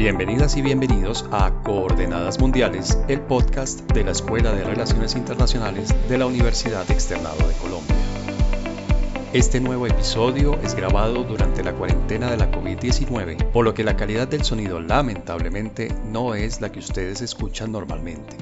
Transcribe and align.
Bienvenidas 0.00 0.56
y 0.56 0.62
bienvenidos 0.62 1.26
a 1.30 1.62
Coordenadas 1.62 2.40
Mundiales, 2.40 2.96
el 3.08 3.20
podcast 3.20 3.82
de 3.92 4.02
la 4.02 4.12
Escuela 4.12 4.50
de 4.50 4.64
Relaciones 4.64 5.14
Internacionales 5.14 5.94
de 6.08 6.16
la 6.16 6.24
Universidad 6.24 6.90
Externado 6.90 7.46
de 7.46 7.54
Colombia. 7.56 7.94
Este 9.34 9.60
nuevo 9.60 9.86
episodio 9.86 10.58
es 10.62 10.74
grabado 10.74 11.24
durante 11.24 11.62
la 11.62 11.74
cuarentena 11.74 12.30
de 12.30 12.38
la 12.38 12.50
COVID-19, 12.50 13.50
por 13.52 13.66
lo 13.66 13.74
que 13.74 13.84
la 13.84 13.94
calidad 13.94 14.26
del 14.26 14.42
sonido 14.42 14.80
lamentablemente 14.80 15.94
no 16.06 16.34
es 16.34 16.62
la 16.62 16.72
que 16.72 16.78
ustedes 16.78 17.20
escuchan 17.20 17.70
normalmente. 17.70 18.38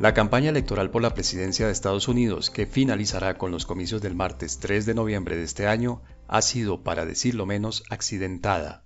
La 0.00 0.12
campaña 0.12 0.50
electoral 0.50 0.90
por 0.90 1.00
la 1.00 1.14
presidencia 1.14 1.64
de 1.64 1.72
Estados 1.72 2.08
Unidos, 2.08 2.50
que 2.50 2.66
finalizará 2.66 3.38
con 3.38 3.52
los 3.52 3.64
comicios 3.64 4.02
del 4.02 4.16
martes 4.16 4.58
3 4.58 4.84
de 4.84 4.94
noviembre 4.94 5.36
de 5.36 5.44
este 5.44 5.66
año, 5.66 6.02
ha 6.28 6.42
sido, 6.42 6.82
para 6.82 7.06
decirlo 7.06 7.46
menos, 7.46 7.84
accidentada 7.88 8.84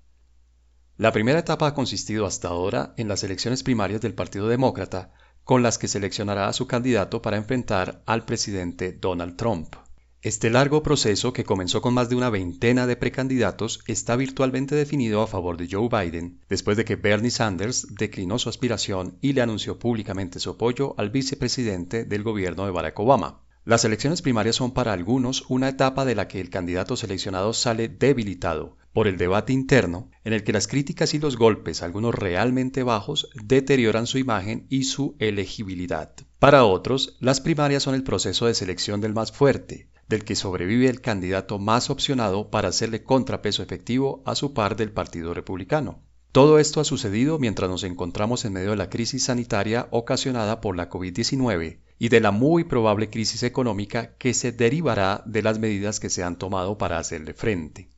la 0.96 1.10
primera 1.10 1.40
etapa 1.40 1.66
ha 1.66 1.74
consistido 1.74 2.24
hasta 2.24 2.48
ahora 2.48 2.94
en 2.96 3.08
las 3.08 3.24
elecciones 3.24 3.64
primarias 3.64 4.00
del 4.00 4.14
Partido 4.14 4.46
Demócrata, 4.46 5.12
con 5.42 5.60
las 5.60 5.76
que 5.76 5.88
seleccionará 5.88 6.46
a 6.46 6.52
su 6.52 6.68
candidato 6.68 7.20
para 7.20 7.36
enfrentar 7.36 8.02
al 8.06 8.24
presidente 8.24 8.92
Donald 8.92 9.34
Trump. 9.34 9.74
Este 10.22 10.50
largo 10.50 10.84
proceso, 10.84 11.32
que 11.32 11.42
comenzó 11.42 11.82
con 11.82 11.94
más 11.94 12.08
de 12.08 12.14
una 12.14 12.30
veintena 12.30 12.86
de 12.86 12.96
precandidatos, 12.96 13.80
está 13.88 14.14
virtualmente 14.14 14.76
definido 14.76 15.20
a 15.20 15.26
favor 15.26 15.56
de 15.56 15.68
Joe 15.68 15.88
Biden, 15.88 16.40
después 16.48 16.76
de 16.76 16.84
que 16.84 16.94
Bernie 16.94 17.32
Sanders 17.32 17.88
declinó 17.98 18.38
su 18.38 18.48
aspiración 18.48 19.18
y 19.20 19.32
le 19.32 19.42
anunció 19.42 19.80
públicamente 19.80 20.38
su 20.38 20.50
apoyo 20.50 20.94
al 20.96 21.10
vicepresidente 21.10 22.04
del 22.04 22.22
gobierno 22.22 22.66
de 22.66 22.70
Barack 22.70 22.98
Obama. 23.00 23.42
Las 23.64 23.84
elecciones 23.84 24.22
primarias 24.22 24.56
son 24.56 24.72
para 24.72 24.92
algunos 24.92 25.44
una 25.48 25.70
etapa 25.70 26.04
de 26.04 26.14
la 26.14 26.28
que 26.28 26.40
el 26.40 26.50
candidato 26.50 26.96
seleccionado 26.96 27.52
sale 27.52 27.88
debilitado, 27.88 28.76
por 28.94 29.08
el 29.08 29.18
debate 29.18 29.52
interno 29.52 30.08
en 30.22 30.32
el 30.32 30.44
que 30.44 30.52
las 30.52 30.68
críticas 30.68 31.12
y 31.14 31.18
los 31.18 31.36
golpes, 31.36 31.82
algunos 31.82 32.14
realmente 32.14 32.84
bajos, 32.84 33.28
deterioran 33.34 34.06
su 34.06 34.18
imagen 34.18 34.66
y 34.70 34.84
su 34.84 35.16
elegibilidad. 35.18 36.14
Para 36.38 36.64
otros, 36.64 37.16
las 37.20 37.40
primarias 37.40 37.82
son 37.82 37.96
el 37.96 38.04
proceso 38.04 38.46
de 38.46 38.54
selección 38.54 39.00
del 39.00 39.12
más 39.12 39.32
fuerte, 39.32 39.88
del 40.08 40.24
que 40.24 40.36
sobrevive 40.36 40.88
el 40.88 41.00
candidato 41.00 41.58
más 41.58 41.90
opcionado 41.90 42.50
para 42.50 42.68
hacerle 42.68 43.02
contrapeso 43.02 43.64
efectivo 43.64 44.22
a 44.24 44.36
su 44.36 44.54
par 44.54 44.76
del 44.76 44.92
Partido 44.92 45.34
Republicano. 45.34 46.00
Todo 46.30 46.60
esto 46.60 46.80
ha 46.80 46.84
sucedido 46.84 47.40
mientras 47.40 47.68
nos 47.68 47.82
encontramos 47.82 48.44
en 48.44 48.52
medio 48.52 48.70
de 48.70 48.76
la 48.76 48.90
crisis 48.90 49.24
sanitaria 49.24 49.88
ocasionada 49.90 50.60
por 50.60 50.76
la 50.76 50.88
COVID-19 50.88 51.80
y 51.98 52.08
de 52.10 52.20
la 52.20 52.30
muy 52.30 52.62
probable 52.62 53.10
crisis 53.10 53.42
económica 53.42 54.14
que 54.18 54.34
se 54.34 54.52
derivará 54.52 55.24
de 55.26 55.42
las 55.42 55.58
medidas 55.58 55.98
que 55.98 56.10
se 56.10 56.22
han 56.22 56.38
tomado 56.38 56.78
para 56.78 56.98
hacerle 56.98 57.34
frente. 57.34 57.88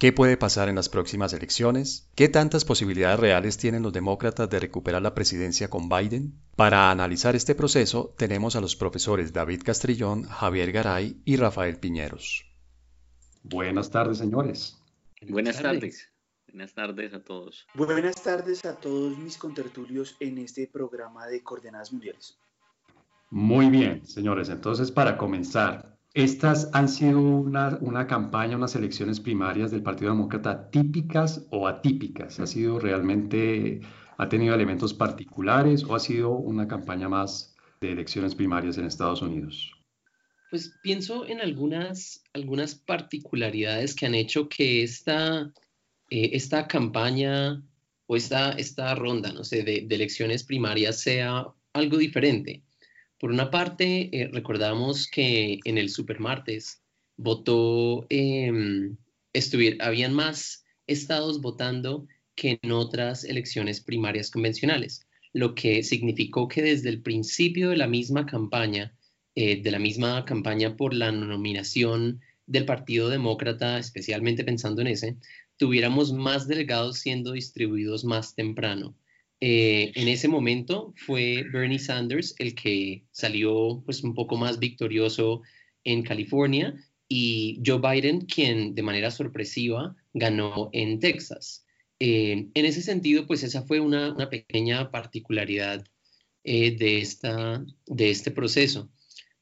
¿Qué 0.00 0.14
puede 0.14 0.38
pasar 0.38 0.70
en 0.70 0.76
las 0.76 0.88
próximas 0.88 1.34
elecciones? 1.34 2.10
¿Qué 2.14 2.30
tantas 2.30 2.64
posibilidades 2.64 3.20
reales 3.20 3.58
tienen 3.58 3.82
los 3.82 3.92
demócratas 3.92 4.48
de 4.48 4.58
recuperar 4.58 5.02
la 5.02 5.12
presidencia 5.12 5.68
con 5.68 5.90
Biden? 5.90 6.40
Para 6.56 6.90
analizar 6.90 7.36
este 7.36 7.54
proceso 7.54 8.14
tenemos 8.16 8.56
a 8.56 8.62
los 8.62 8.76
profesores 8.76 9.34
David 9.34 9.60
Castrillón, 9.62 10.22
Javier 10.22 10.72
Garay 10.72 11.20
y 11.26 11.36
Rafael 11.36 11.76
Piñeros. 11.76 12.46
Buenas 13.42 13.90
tardes, 13.90 14.16
señores. 14.16 14.82
Buenas 15.28 15.60
tardes. 15.60 16.08
Buenas 16.48 16.72
tardes 16.72 17.12
a 17.12 17.22
todos. 17.22 17.66
Buenas 17.74 18.22
tardes 18.22 18.64
a 18.64 18.76
todos 18.76 19.18
mis 19.18 19.36
contertulios 19.36 20.16
en 20.20 20.38
este 20.38 20.66
programa 20.66 21.26
de 21.26 21.42
Coordenadas 21.42 21.92
Mundiales. 21.92 22.38
Muy 23.28 23.68
bien, 23.68 24.06
señores. 24.06 24.48
Entonces, 24.48 24.90
para 24.90 25.18
comenzar, 25.18 25.99
estas 26.14 26.70
han 26.72 26.88
sido 26.88 27.20
una, 27.20 28.06
campaña, 28.06 28.56
unas 28.56 28.74
elecciones 28.74 29.20
primarias 29.20 29.70
del 29.70 29.82
Partido 29.82 30.10
Demócrata 30.10 30.70
típicas 30.70 31.46
o 31.50 31.68
atípicas. 31.68 32.40
¿Ha 32.40 32.46
sido 32.46 32.80
realmente, 32.80 33.80
ha 34.16 34.28
tenido 34.28 34.54
elementos 34.54 34.92
particulares 34.92 35.84
o 35.84 35.94
ha 35.94 36.00
sido 36.00 36.30
una 36.30 36.66
campaña 36.66 37.08
más 37.08 37.54
de 37.80 37.92
elecciones 37.92 38.34
primarias 38.34 38.76
en 38.78 38.86
Estados 38.86 39.22
Unidos? 39.22 39.72
Pues 40.50 40.74
pienso 40.82 41.26
en 41.26 41.40
algunas, 41.40 42.24
algunas 42.32 42.74
particularidades 42.74 43.94
que 43.94 44.06
han 44.06 44.16
hecho 44.16 44.48
que 44.48 44.82
esta, 44.82 45.52
eh, 46.10 46.30
esta 46.32 46.66
campaña 46.66 47.62
o 48.06 48.16
esta, 48.16 48.50
esta 48.52 48.96
ronda, 48.96 49.32
no 49.32 49.44
sé, 49.44 49.62
de 49.62 49.94
elecciones 49.94 50.42
primarias 50.42 51.00
sea 51.00 51.46
algo 51.72 51.98
diferente. 51.98 52.64
Por 53.20 53.30
una 53.30 53.50
parte, 53.50 54.08
eh, 54.16 54.30
recordamos 54.32 55.06
que 55.06 55.58
en 55.64 55.76
el 55.76 55.90
supermartes 55.90 56.82
votó, 57.18 58.06
eh, 58.08 58.50
habían 59.78 60.14
más 60.14 60.64
estados 60.86 61.42
votando 61.42 62.06
que 62.34 62.58
en 62.62 62.72
otras 62.72 63.24
elecciones 63.24 63.82
primarias 63.82 64.30
convencionales, 64.30 65.06
lo 65.34 65.54
que 65.54 65.82
significó 65.82 66.48
que 66.48 66.62
desde 66.62 66.88
el 66.88 67.02
principio 67.02 67.68
de 67.68 67.76
la 67.76 67.86
misma 67.86 68.24
campaña, 68.24 68.96
eh, 69.34 69.60
de 69.60 69.70
la 69.70 69.78
misma 69.78 70.24
campaña 70.24 70.74
por 70.74 70.94
la 70.94 71.12
nominación 71.12 72.22
del 72.46 72.64
Partido 72.64 73.10
Demócrata, 73.10 73.78
especialmente 73.78 74.44
pensando 74.44 74.80
en 74.80 74.86
ese, 74.86 75.16
tuviéramos 75.58 76.14
más 76.14 76.48
delegados 76.48 77.00
siendo 77.00 77.32
distribuidos 77.32 78.02
más 78.02 78.34
temprano. 78.34 78.96
Eh, 79.40 79.92
en 79.94 80.08
ese 80.08 80.28
momento 80.28 80.92
fue 80.96 81.44
Bernie 81.50 81.78
Sanders 81.78 82.34
el 82.38 82.54
que 82.54 83.04
salió 83.10 83.82
pues 83.86 84.04
un 84.04 84.14
poco 84.14 84.36
más 84.36 84.58
victorioso 84.58 85.40
en 85.82 86.02
California 86.02 86.74
y 87.08 87.60
Joe 87.64 87.80
Biden 87.80 88.20
quien 88.26 88.74
de 88.74 88.82
manera 88.82 89.10
sorpresiva 89.10 89.96
ganó 90.12 90.68
en 90.72 91.00
Texas. 91.00 91.64
Eh, 91.98 92.48
en 92.54 92.64
ese 92.66 92.82
sentido, 92.82 93.26
pues 93.26 93.42
esa 93.42 93.62
fue 93.62 93.80
una, 93.80 94.14
pequeña 94.30 94.90
particularidad 94.90 95.84
eh, 96.44 96.76
de, 96.76 96.98
esta, 97.00 97.64
de 97.86 98.10
este 98.10 98.30
proceso. 98.30 98.90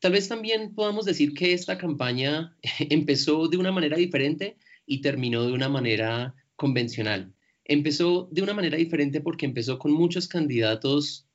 Tal 0.00 0.12
vez 0.12 0.28
también 0.28 0.75
podamos 0.75 1.06
decir 1.06 1.34
que 1.34 1.53
esta 1.53 1.76
campaña 1.76 2.56
empezó 2.78 3.48
de 3.48 3.56
una 3.56 3.72
manera 3.72 3.97
diferente 3.97 4.56
y 4.87 5.00
terminó 5.00 5.44
de 5.44 5.53
una 5.53 5.69
manera 5.69 6.34
convencional. 6.56 7.34
Empezó 7.68 8.28
de 8.32 8.42
una 8.42 8.54
manera 8.54 8.78
diferente 8.78 9.20
porque 9.20 9.44
empezó 9.44 9.78
con 9.78 9.92
muchos 9.92 10.26
candidatos, 10.26 11.26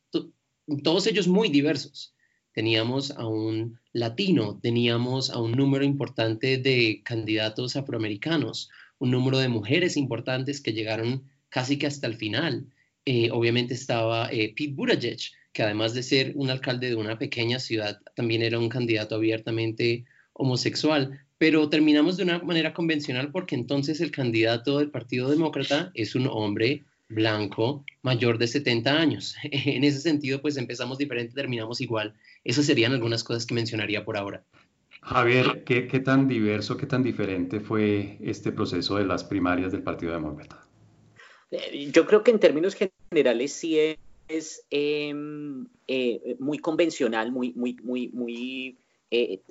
todos 0.83 1.07
ellos 1.07 1.27
muy 1.27 1.49
diversos. 1.49 2.15
Teníamos 2.53 3.11
a 3.11 3.27
un 3.27 3.79
latino, 3.93 4.59
teníamos 4.61 5.29
a 5.29 5.39
un 5.39 5.51
número 5.51 5.85
importante 5.85 6.57
de 6.57 7.01
candidatos 7.03 7.75
afroamericanos, 7.75 8.69
un 8.97 9.11
número 9.11 9.37
de 9.37 9.47
mujeres 9.47 9.95
importantes 9.95 10.59
que 10.59 10.73
llegaron 10.73 11.23
casi 11.49 11.77
que 11.77 11.87
hasta 11.87 12.07
el 12.07 12.15
final. 12.15 12.67
Eh, 13.05 13.29
obviamente 13.31 13.75
estaba 13.75 14.29
eh, 14.31 14.53
Pete 14.55 14.73
Buttigieg, 14.73 15.19
que 15.51 15.61
además 15.61 15.93
de 15.93 16.01
ser 16.01 16.33
un 16.35 16.49
alcalde 16.49 16.89
de 16.89 16.95
una 16.95 17.19
pequeña 17.19 17.59
ciudad, 17.59 18.01
también 18.15 18.41
era 18.41 18.57
un 18.57 18.69
candidato 18.69 19.15
abiertamente 19.15 20.05
homosexual 20.33 21.19
pero 21.43 21.67
terminamos 21.67 22.15
de 22.15 22.23
una 22.23 22.39
manera 22.39 22.73
convencional 22.73 23.29
porque 23.29 23.55
entonces 23.55 23.99
el 23.99 24.11
candidato 24.11 24.79
del 24.79 24.89
Partido 24.89 25.29
Demócrata 25.29 25.91
es 25.93 26.15
un 26.15 26.25
hombre 26.31 26.83
blanco 27.09 27.83
mayor 28.01 28.37
de 28.37 28.47
70 28.47 28.97
años. 28.97 29.35
En 29.51 29.83
ese 29.83 29.99
sentido, 29.99 30.41
pues 30.41 30.55
empezamos 30.55 30.97
diferente, 30.97 31.33
terminamos 31.33 31.81
igual. 31.81 32.13
Esas 32.45 32.65
serían 32.65 32.93
algunas 32.93 33.25
cosas 33.25 33.45
que 33.45 33.55
mencionaría 33.55 34.05
por 34.05 34.15
ahora. 34.15 34.41
Javier, 35.01 35.65
¿qué, 35.65 35.85
qué 35.85 35.99
tan 35.99 36.29
diverso, 36.29 36.77
qué 36.77 36.85
tan 36.85 37.03
diferente 37.03 37.59
fue 37.59 38.17
este 38.21 38.53
proceso 38.53 38.95
de 38.95 39.03
las 39.03 39.25
primarias 39.25 39.73
del 39.73 39.83
Partido 39.83 40.13
Demócrata? 40.13 40.65
Eh, 41.51 41.91
yo 41.91 42.05
creo 42.05 42.23
que 42.23 42.31
en 42.31 42.39
términos 42.39 42.73
generales 43.11 43.51
sí 43.51 43.77
es, 44.29 44.65
em, 44.69 45.67
eh, 45.89 46.37
muy 46.39 46.59
convencional, 46.59 47.33
muy, 47.33 47.51
muy, 47.51 47.75
muy, 47.83 48.07
muy 48.13 48.77
eh, 49.13 49.41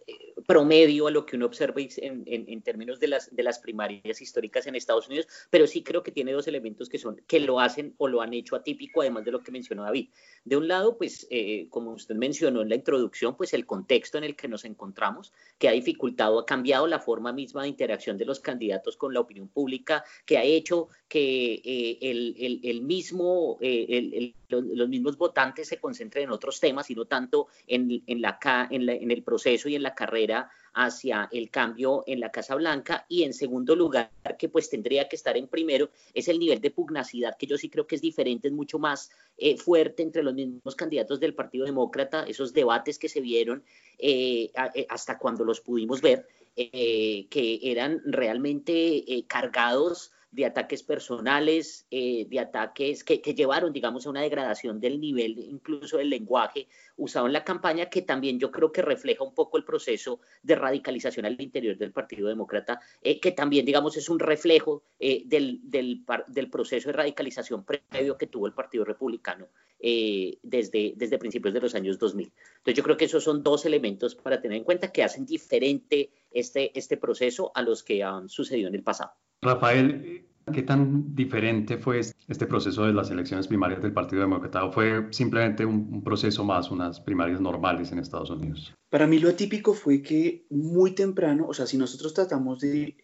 promedio 0.45 1.07
a 1.07 1.10
lo 1.13 1.25
que 1.25 1.36
uno 1.36 1.47
observa 1.47 1.81
en, 1.81 2.25
en, 2.27 2.63
términos 2.63 2.98
de 2.98 3.07
las, 3.07 3.34
de 3.34 3.42
las 3.45 3.60
primarias 3.60 4.21
históricas 4.21 4.66
en 4.66 4.75
Estados 4.75 5.07
Unidos, 5.07 5.28
pero 5.51 5.69
sí 5.69 5.84
creo 5.84 6.03
que 6.03 6.10
tiene 6.10 6.33
dos 6.33 6.48
elementos 6.48 6.89
que 6.89 6.98
son 6.98 7.21
que 7.28 7.39
lo 7.39 7.60
hacen 7.60 7.95
o 7.98 8.09
lo 8.09 8.21
han 8.22 8.34
hecho 8.34 8.57
atípico, 8.57 9.03
además 9.03 9.25
de 9.25 9.31
lo 9.31 9.41
que 9.41 9.53
mencionó 9.53 9.84
David. 9.84 10.09
De 10.45 10.57
un 10.57 10.66
lado, 10.66 10.97
pues, 10.98 11.28
eh, 11.31 11.69
como 11.71 11.92
usted 11.92 12.16
mencionó 12.16 12.63
en 12.63 12.71
la 12.71 12.75
introducción, 12.75 13.36
pues 13.36 13.54
el 13.54 13.65
contexto 13.66 14.19
en 14.19 14.25
el 14.25 14.34
que 14.34 14.48
nos 14.48 14.65
encontramos, 14.65 15.33
que 15.59 15.69
ha 15.69 15.72
dificultado, 15.72 16.41
ha 16.41 16.47
cambiado 16.47 16.89
la 16.89 16.98
forma 16.98 17.33
misma 17.33 17.63
de 17.63 17.69
interacción 17.69 18.19
de 18.19 18.25
los 18.25 18.41
candidatos 18.41 18.97
con 18.97 19.15
la 19.15 19.21
opinión 19.21 19.47
pública, 19.47 20.04
que 20.27 20.39
ha 20.39 20.42
hecho 20.42 20.89
que 21.09 21.63
eh, 21.65 21.98
el, 22.01 22.60
el, 22.65 22.83
mismo, 22.83 23.59
eh, 23.60 24.34
los 24.48 24.89
mismos 24.89 25.16
votantes 25.16 25.69
se 25.69 25.78
concentren 25.78 26.25
en 26.25 26.31
otros 26.31 26.59
temas 26.59 26.91
y 26.91 26.95
no 26.95 27.04
tanto 27.04 27.48
en, 27.66 28.03
en, 28.07 28.22
la, 28.22 28.39
en, 28.71 28.89
en 28.89 29.10
el 29.10 29.22
proceso 29.22 29.52
y 29.69 29.77
en 29.77 29.83
la 29.83 29.95
carrera 29.95 30.51
hacia 30.75 31.28
el 31.33 31.51
cambio 31.51 32.03
en 32.07 32.21
la 32.21 32.31
Casa 32.31 32.54
Blanca. 32.54 33.04
Y 33.09 33.25
en 33.25 33.33
segundo 33.34 33.77
lugar, 33.77 34.10
que 34.39 34.49
pues 34.49 34.71
tendría 34.71 35.09
que 35.09 35.16
estar 35.16 35.37
en 35.37 35.49
primero, 35.49 35.91
es 36.15 36.28
el 36.28 36.39
nivel 36.39 36.60
de 36.60 36.71
pugnacidad 36.71 37.37
que 37.37 37.47
yo 37.47 37.59
sí 37.59 37.69
creo 37.69 37.87
que 37.87 37.97
es 37.97 38.03
diferente, 38.03 38.49
es 38.49 38.54
mucho 38.54 38.78
más 38.78 39.10
eh, 39.37 39.57
fuerte 39.57 40.03
entre 40.03 40.22
los 40.22 40.34
mismos 40.34 40.75
candidatos 40.75 41.21
del 41.21 41.34
Partido 41.34 41.66
Demócrata, 41.66 42.25
esos 42.25 42.53
debates 42.53 42.99
que 42.99 43.09
se 43.09 43.21
vieron 43.21 43.63
eh, 43.99 44.51
eh, 44.75 44.87
hasta 44.89 45.19
cuando 45.19 45.45
los 45.45 45.60
pudimos 45.60 46.01
ver, 46.01 46.27
que 46.55 47.60
eran 47.63 48.03
realmente 48.05 49.25
cargados 49.27 50.11
de 50.33 50.47
ataques 50.47 50.83
personales, 50.83 51.87
eh, 51.91 52.27
de 52.29 52.41
ataques 52.41 53.05
que, 53.05 53.19
llevaron, 53.19 53.71
digamos, 53.71 54.07
a 54.07 54.11
una 54.11 54.23
degradación 54.23 54.81
del 54.81 54.99
nivel, 54.99 55.39
incluso 55.39 55.99
del 55.99 56.09
lenguaje 56.09 56.69
usado 56.97 57.27
en 57.27 57.34
la 57.34 57.45
campaña, 57.45 57.91
que 57.91 58.01
también 58.01 58.41
yo 58.41 58.51
creo 58.51 58.73
que 58.73 58.81
refleja 58.81 59.23
un 59.23 59.34
poco 59.34 59.59
el 59.59 59.65
proceso 59.65 60.21
de 60.43 60.55
radicalización 60.55 61.27
al 61.27 61.41
interior 61.41 61.77
del 61.77 61.93
Partido 61.93 62.29
Demócrata, 62.29 62.81
eh, 63.03 63.21
que 63.21 63.33
también, 63.33 63.67
digamos, 63.67 63.97
es 63.99 64.09
un 64.09 64.19
reflejo 64.19 64.84
eh, 64.99 65.23
del, 65.27 65.61
del, 65.65 66.03
del, 66.29 66.51
proceso 66.51 66.89
de 66.89 66.95
radicalización 66.95 67.65
previo 67.65 68.17
que 68.17 68.27
tuvo 68.27 68.47
el 68.47 68.55
Partido 68.55 68.84
Republicano 68.84 69.49
desde, 69.79 70.95
desde 70.97 71.19
principios 71.19 71.53
de 71.53 71.61
los 71.61 71.75
años 71.75 71.99
2000. 71.99 72.33
Entonces, 72.59 72.75
yo 72.75 72.84
creo 72.84 72.97
que 72.97 73.07
esos 73.07 73.25
son 73.25 73.43
dos 73.43 73.67
elementos 73.67 74.15
para 74.15 74.41
tener 74.41 74.59
en 74.59 74.65
cuenta 74.65 74.93
que 74.93 75.03
hacen 75.03 75.27
diferente 75.27 76.11
este, 76.31 76.77
este 76.79 76.97
proceso 76.97 77.51
a 77.55 77.63
los 77.63 77.83
que 77.83 78.03
han 78.03 78.29
sucedido 78.29 78.69
en 78.69 78.77
el 78.77 78.84
pasado. 78.84 79.13
Rafael, 79.42 80.24
¿qué 80.53 80.62
tan 80.62 81.16
diferente 81.16 81.77
fue 81.77 81.98
este 82.00 82.47
proceso 82.47 82.86
de 82.86 82.92
las 82.92 83.10
elecciones 83.10 83.48
primarias 83.48 83.83
del 83.83 83.92
Partido 83.92 84.22
Demócrata? 84.22 84.65
¿O 84.65 84.71
fue 84.71 85.09
simplemente 85.10 85.66
un, 85.66 86.03
proceso 86.04 86.44
más, 86.44 86.71
unas 86.71 87.00
primarias 87.00 87.41
normales 87.41 87.91
en 87.91 87.98
Estados 87.98 88.30
Unidos? 88.30 88.72
Para 88.89 89.09
mí 89.09 89.18
lo 89.18 89.28
atípico 89.28 89.74
fue 89.74 90.00
que 90.00 90.47
muy 90.50 90.92
temprano, 90.92 91.47
o 91.48 91.54
sea, 91.54 91.66
si 91.66 91.77
nosotros 91.77 92.15
tratamos 92.15 92.60
de 92.60 92.97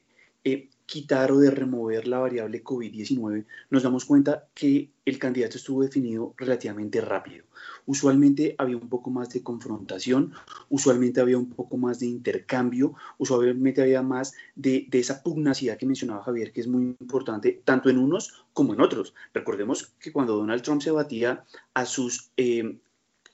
eh, 0.45 0.71
quitar 0.89 1.31
o 1.33 1.39
de 1.39 1.51
remover 1.51 2.09
la 2.09 2.19
variable 2.19 2.65
COVID-19, 2.65 3.45
nos 3.69 3.83
damos 3.83 4.07
cuenta 4.07 4.49
que 4.55 4.91
el 5.05 5.19
candidato 5.19 5.59
estuvo 5.59 5.83
definido 5.83 6.33
relativamente 6.39 7.03
rápido. 7.03 7.45
Usualmente 7.85 8.55
había 8.57 8.79
un 8.79 8.89
poco 8.89 9.11
más 9.11 9.29
de 9.29 9.43
confrontación, 9.43 10.33
usualmente 10.71 11.21
había 11.21 11.37
un 11.37 11.51
poco 11.51 11.77
más 11.77 12.01
de 12.01 12.07
intercambio, 12.07 12.95
usualmente 13.19 13.83
había 13.83 14.01
más 14.01 14.33
de, 14.57 14.89
esa 14.93 15.23
pugnacidad 15.23 15.77
que 15.77 15.85
mencionaba 15.85 16.25
Javier, 16.25 16.53
que 16.53 16.63
es 16.63 16.67
muy 16.67 16.97
importante 16.99 17.61
tanto 17.65 17.91
en 17.91 17.99
unos 17.99 18.47
como 18.55 18.73
en 18.73 18.81
otros. 18.81 19.13
Recordemos 19.35 19.93
que 20.01 20.11
cuando 20.11 20.37
Donald 20.37 20.63
Trump 20.63 20.81
se 20.81 20.91
batía 20.91 21.45
a 21.75 21.85
sus, 21.85 22.31
em, 22.39 22.79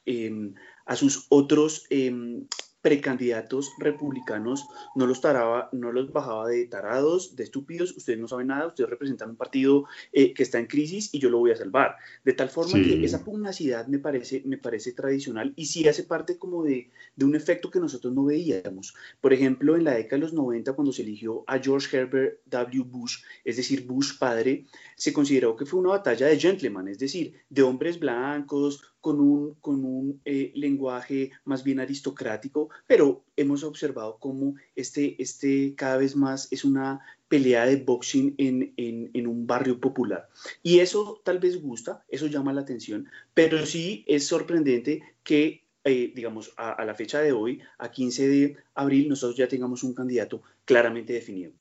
em, 0.06 0.54
a 0.86 0.96
sus 0.96 1.26
otros 1.28 1.86
em, 1.88 2.46
precandidatos 2.84 3.72
republicanos 3.78 4.68
no 4.94 5.06
los 5.06 5.22
taraba, 5.22 5.70
no 5.72 5.90
los 5.90 6.12
bajaba 6.12 6.48
de 6.48 6.66
tarados, 6.66 7.34
de 7.34 7.44
estúpidos, 7.44 7.96
ustedes 7.96 8.18
no 8.18 8.28
saben 8.28 8.48
nada, 8.48 8.66
ustedes 8.66 8.90
representan 8.90 9.30
un 9.30 9.36
partido 9.36 9.86
eh, 10.12 10.34
que 10.34 10.42
está 10.42 10.58
en 10.58 10.66
crisis 10.66 11.08
y 11.10 11.18
yo 11.18 11.30
lo 11.30 11.38
voy 11.38 11.50
a 11.50 11.56
salvar. 11.56 11.96
De 12.26 12.34
tal 12.34 12.50
forma 12.50 12.74
que 12.74 13.02
esa 13.02 13.24
pugnacidad 13.24 13.86
me 13.86 13.98
parece, 13.98 14.42
me 14.44 14.58
parece 14.58 14.92
tradicional 14.92 15.54
y 15.56 15.64
sí 15.64 15.88
hace 15.88 16.02
parte 16.02 16.36
como 16.36 16.62
de, 16.62 16.90
de, 17.16 17.24
un 17.24 17.34
efecto 17.34 17.70
que 17.70 17.80
nosotros 17.80 18.12
no 18.12 18.26
veíamos. 18.26 18.94
Por 19.22 19.32
ejemplo, 19.32 19.76
en 19.76 19.84
la 19.84 19.94
década 19.94 20.16
de 20.16 20.24
los 20.26 20.34
90, 20.34 20.74
cuando 20.74 20.92
se 20.92 21.00
eligió 21.00 21.42
a 21.46 21.58
George 21.58 21.96
Herbert 21.96 22.40
W. 22.44 22.84
Bush, 22.84 23.22
es 23.46 23.56
decir, 23.56 23.86
Bush 23.86 24.18
padre, 24.18 24.66
se 24.94 25.14
consideró 25.14 25.56
que 25.56 25.64
fue 25.64 25.80
una 25.80 25.88
batalla 25.88 26.26
de 26.26 26.38
gentlemen, 26.38 26.88
es 26.88 26.98
decir, 26.98 27.32
de 27.48 27.62
hombres 27.62 27.98
blancos, 27.98 28.93
con 29.04 29.20
un, 29.20 29.52
con 29.60 29.84
un 29.84 30.22
eh, 30.24 30.50
lenguaje 30.54 31.30
más 31.44 31.62
bien 31.62 31.78
aristocrático, 31.78 32.70
pero 32.86 33.22
hemos 33.36 33.62
observado 33.62 34.16
cómo 34.18 34.54
este, 34.74 35.22
este 35.22 35.74
cada 35.74 35.98
vez 35.98 36.16
más 36.16 36.48
es 36.50 36.64
una 36.64 37.00
pelea 37.28 37.66
de 37.66 37.76
boxing 37.76 38.34
en, 38.38 38.72
en, 38.78 39.26
un 39.26 39.46
barrio 39.46 39.78
popular. 39.78 40.30
Y 40.62 40.78
eso 40.78 41.20
tal 41.22 41.38
vez 41.38 41.60
gusta, 41.60 42.02
eso 42.08 42.28
llama 42.28 42.54
la 42.54 42.62
atención, 42.62 43.06
pero 43.34 43.66
sí 43.66 44.06
es 44.06 44.26
sorprendente 44.26 45.02
que, 45.22 45.66
eh, 45.84 46.10
digamos, 46.14 46.54
a, 46.56 46.72
a 46.72 46.86
la 46.86 46.94
fecha 46.94 47.20
de 47.20 47.32
hoy, 47.32 47.60
a 47.76 47.90
15 47.90 48.26
de 48.26 48.56
abril, 48.74 49.10
nosotros 49.10 49.36
ya 49.36 49.48
tengamos 49.48 49.82
un 49.82 49.92
candidato 49.92 50.40
claramente 50.64 51.12
definido. 51.12 51.52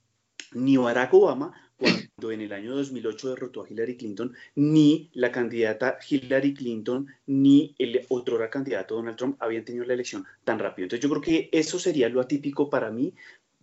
Ni 0.53 0.77
Barack 0.77 1.13
Obama 1.13 1.51
cuando 1.75 1.99
en 2.31 2.41
el 2.41 2.53
año 2.53 2.75
2008 2.75 3.29
derrotó 3.29 3.63
a 3.63 3.69
Hillary 3.69 3.97
Clinton, 3.97 4.33
ni 4.55 5.09
la 5.13 5.31
candidata 5.31 5.97
Hillary 6.07 6.53
Clinton 6.53 7.07
ni 7.27 7.75
el 7.77 8.05
otro 8.09 8.37
candidato 8.49 8.95
Donald 8.95 9.17
Trump 9.17 9.37
habían 9.39 9.65
tenido 9.65 9.85
la 9.85 9.93
elección 9.93 10.25
tan 10.43 10.59
rápido. 10.59 10.85
Entonces 10.85 11.03
yo 11.03 11.09
creo 11.09 11.21
que 11.21 11.49
eso 11.51 11.79
sería 11.79 12.09
lo 12.09 12.21
atípico 12.21 12.69
para 12.69 12.91
mí 12.91 13.13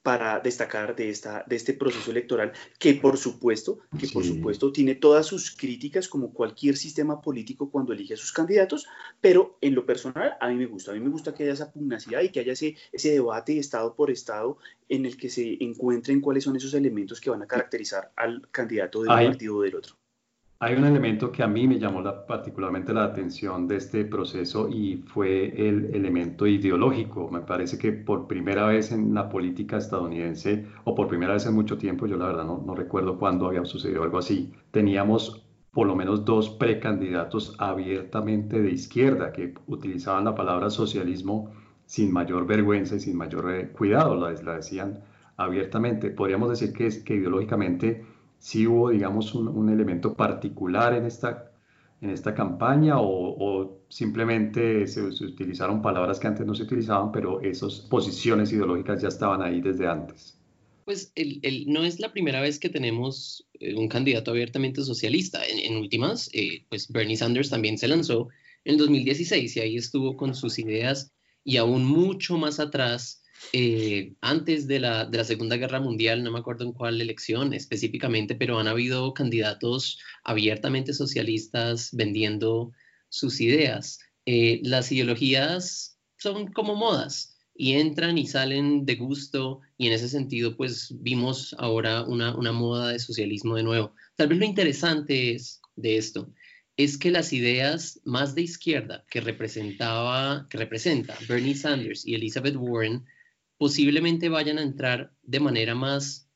para 0.02 0.41
destacar 0.41 0.97
de, 0.97 1.11
esta, 1.11 1.44
de 1.47 1.56
este 1.56 1.75
proceso 1.75 2.11
electoral, 2.11 2.52
que 2.79 2.94
por 2.94 3.19
supuesto, 3.19 3.81
que 3.99 4.08
por 4.08 4.25
supuesto 4.25 4.73
tiene 4.73 4.94
todas 4.94 5.26
sus 5.26 5.50
críticas 5.50 6.08
como 6.08 6.32
cualquier 6.32 6.76
sistema 6.76 7.20
político 7.20 7.70
cuando 7.70 7.93
elige 7.93 8.14
a 8.14 8.17
sus 8.17 8.32
candidatos, 8.32 8.87
pero 9.20 9.58
en 9.61 9.75
lo 9.75 9.85
personal 9.85 10.37
a 10.41 10.49
mí 10.49 10.55
me 10.55 10.67
gusta, 10.67 10.93
a 10.93 10.94
mí 10.94 11.00
me 11.00 11.11
gusta 11.11 11.35
que 11.35 11.43
haya 11.43 11.52
esa 11.52 11.70
pugnacidad 11.70 12.23
y 12.23 12.31
que 12.31 12.41
haya 12.41 12.52
ese, 12.52 12.76
ese 12.93 13.11
debate 13.11 13.58
estado 13.58 13.94
por 13.94 14.11
estado 14.11 14.56
en 14.88 15.05
el 15.05 15.17
que 15.17 15.29
se 15.29 15.62
encuentren 15.62 16.20
cuáles 16.20 16.44
son 16.44 16.56
esos 16.56 16.73
elementos 16.75 17.20
que 17.20 17.31
van 17.31 17.43
a 17.43 17.47
caracterizar 17.47 18.11
al 18.17 18.49
candidato 18.50 19.02
del 19.02 19.08
partido 19.08 19.56
o 19.56 19.62
del 19.62 19.76
otro. 19.76 20.00
Hay 20.62 20.75
un 20.75 20.85
elemento 20.85 21.33
que 21.33 21.43
a 21.43 21.47
mí 21.49 21.67
me 21.67 21.79
llamó 21.79 22.03
particularmente 22.27 22.93
la 22.93 23.05
atención 23.05 23.67
de 23.67 23.77
este 23.77 24.05
proceso 24.05 24.69
y 24.69 24.99
fue 25.07 25.47
el 25.69 25.95
elemento 25.95 26.47
ideológico. 26.47 27.31
Me 27.31 27.41
parece 27.41 27.79
que 27.79 27.93
por 27.93 28.27
primera 28.27 28.67
vez 28.67 28.93
en 28.93 29.15
la 29.15 29.31
política 29.31 29.79
estadounidense, 29.79 30.67
o 30.85 30.95
por 30.95 31.09
primera 31.09 31.33
vez 31.33 31.47
en 31.47 31.55
mucho 31.55 31.79
tiempo, 31.79 32.07
yo 32.07 32.19
la 32.19 32.27
verdad 32.27 32.45
no, 32.45 32.75
recuerdo 32.75 33.19
cuándo 33.19 33.47
había 33.47 33.65
sucedido 33.65 34.03
algo 34.03 34.19
así, 34.19 34.53
teníamos 34.71 35.47
por 35.73 35.87
lo 35.87 35.97
menos 35.97 36.27
dos 36.27 36.51
precandidatos 36.51 37.57
abiertamente 37.59 38.61
de 38.61 38.71
izquierda 38.71 39.33
que 39.33 39.55
utilizaban 39.67 40.25
la 40.25 40.35
palabra 40.35 40.69
socialismo 40.69 41.53
sin 41.87 42.12
mayor 42.12 42.47
vergüenza 42.47 42.97
y 42.97 43.01
sin 43.01 43.17
mayor 43.17 43.51
eh, 43.51 43.69
cuidado, 43.71 44.15
la, 44.15 44.33
la 44.43 44.57
decían 44.57 45.01
abiertamente. 45.39 46.11
Podríamos 46.11 46.51
decir 46.51 46.75
que, 46.75 47.03
que 47.03 47.15
ideológicamente 47.15 48.05
si 48.41 48.67
hubo, 48.67 48.91
digamos, 48.91 49.35
un, 49.35 49.69
elemento 49.69 50.15
particular 50.15 50.95
en 50.95 51.05
esta, 51.05 51.53
en 52.01 52.11
esta 52.11 52.35
campaña 52.35 52.95
o, 52.99 53.79
simplemente 53.91 54.87
se, 54.87 55.03
utilizaron 55.03 55.83
palabras 55.83 56.19
que 56.19 56.27
antes 56.27 56.47
no 56.47 56.55
se 56.55 56.63
utilizaban, 56.63 57.13
pero 57.13 57.41
esas 57.43 57.81
posiciones 57.81 58.51
ideológicas 58.53 59.03
ya 59.03 59.09
estaban 59.09 59.43
ahí 59.43 59.61
desde 59.61 59.87
antes? 59.87 60.39
Pues 60.87 61.13
el, 61.15 61.67
no 61.67 61.85
es 61.85 62.01
la 62.01 62.13
primera 62.13 62.41
vez 62.41 62.59
que 62.59 62.71
tenemos 62.71 63.47
eh, 63.61 63.75
un 63.75 63.89
candidato 63.89 64.31
abiertamente 64.31 64.83
socialista. 64.83 65.41
En, 65.45 65.77
últimas, 65.77 66.31
eh, 66.33 66.65
pues 66.71 66.91
Bernie 66.91 67.17
Sanders 67.17 67.51
también 67.51 67.77
se 67.77 67.89
lanzó 67.89 68.29
en 68.65 68.79
2016 68.79 69.57
y 69.57 69.61
ahí 69.61 69.77
estuvo 69.77 70.17
con 70.17 70.35
sus 70.35 70.59
ideas 70.59 71.13
y 71.45 71.59
aún 71.59 71.85
mucho 71.85 72.39
más 72.39 72.59
atrás 72.59 73.23
eh, 73.53 74.15
antes 74.21 74.67
de 74.67 74.81
la, 74.81 75.05
de 75.05 75.19
la, 75.19 75.25
Segunda 75.25 75.57
Guerra 75.57 75.81
Mundial, 75.81 76.23
no 76.23 76.31
me 76.31 76.38
acuerdo 76.38 76.64
en 76.64 76.73
cuál 76.73 77.00
elección 77.00 77.53
específicamente, 77.55 78.35
pero 78.35 78.59
han 78.59 78.69
habido 78.69 79.12
candidatos 79.14 79.99
abiertamente 80.25 80.93
socialistas 80.93 81.91
vendiendo 81.93 82.73
sus 83.09 83.41
ideas. 83.41 84.00
Eh, 84.26 84.61
las 84.62 84.93
ideologías 84.93 85.99
son 86.19 86.53
como 86.53 86.76
modas 86.76 87.37
y 87.55 87.75
entran 87.75 88.19
y 88.19 88.26
salen 88.26 88.87
de 88.87 88.97
gusto 88.97 89.61
y 89.76 89.87
en 89.87 89.93
ese 89.95 90.09
sentido 90.09 90.57
pues 90.57 90.95
vimos 91.00 91.55
ahora 91.59 92.05
una, 92.05 92.35
una 92.37 92.53
moda 92.53 92.88
de 92.88 92.99
socialismo 92.99 93.57
de 93.57 93.62
nuevo. 93.62 93.95
Tal 94.17 94.29
vez 94.29 94.38
lo 94.38 94.45
interesante 94.45 95.35
es 95.35 95.61
de 95.76 95.97
esto 95.97 96.33
es 96.76 96.97
que 96.97 97.11
las 97.11 97.33
ideas 97.33 98.00
más 98.05 98.35
de 98.35 98.43
izquierda 98.43 99.05
que 99.11 99.21
representaba 99.21 100.47
que 100.49 100.57
representa 100.57 101.17
Bernie 101.29 101.55
Sanders 101.55 102.07
y 102.07 102.14
Elizabeth 102.14 102.57
Warren 102.57 103.05
posiblemente 103.61 104.31
vayan 104.31 104.57
a 104.57 104.62
entrar 104.62 105.12
de 105.23 105.38
manera 105.38 105.75
más 105.75 106.31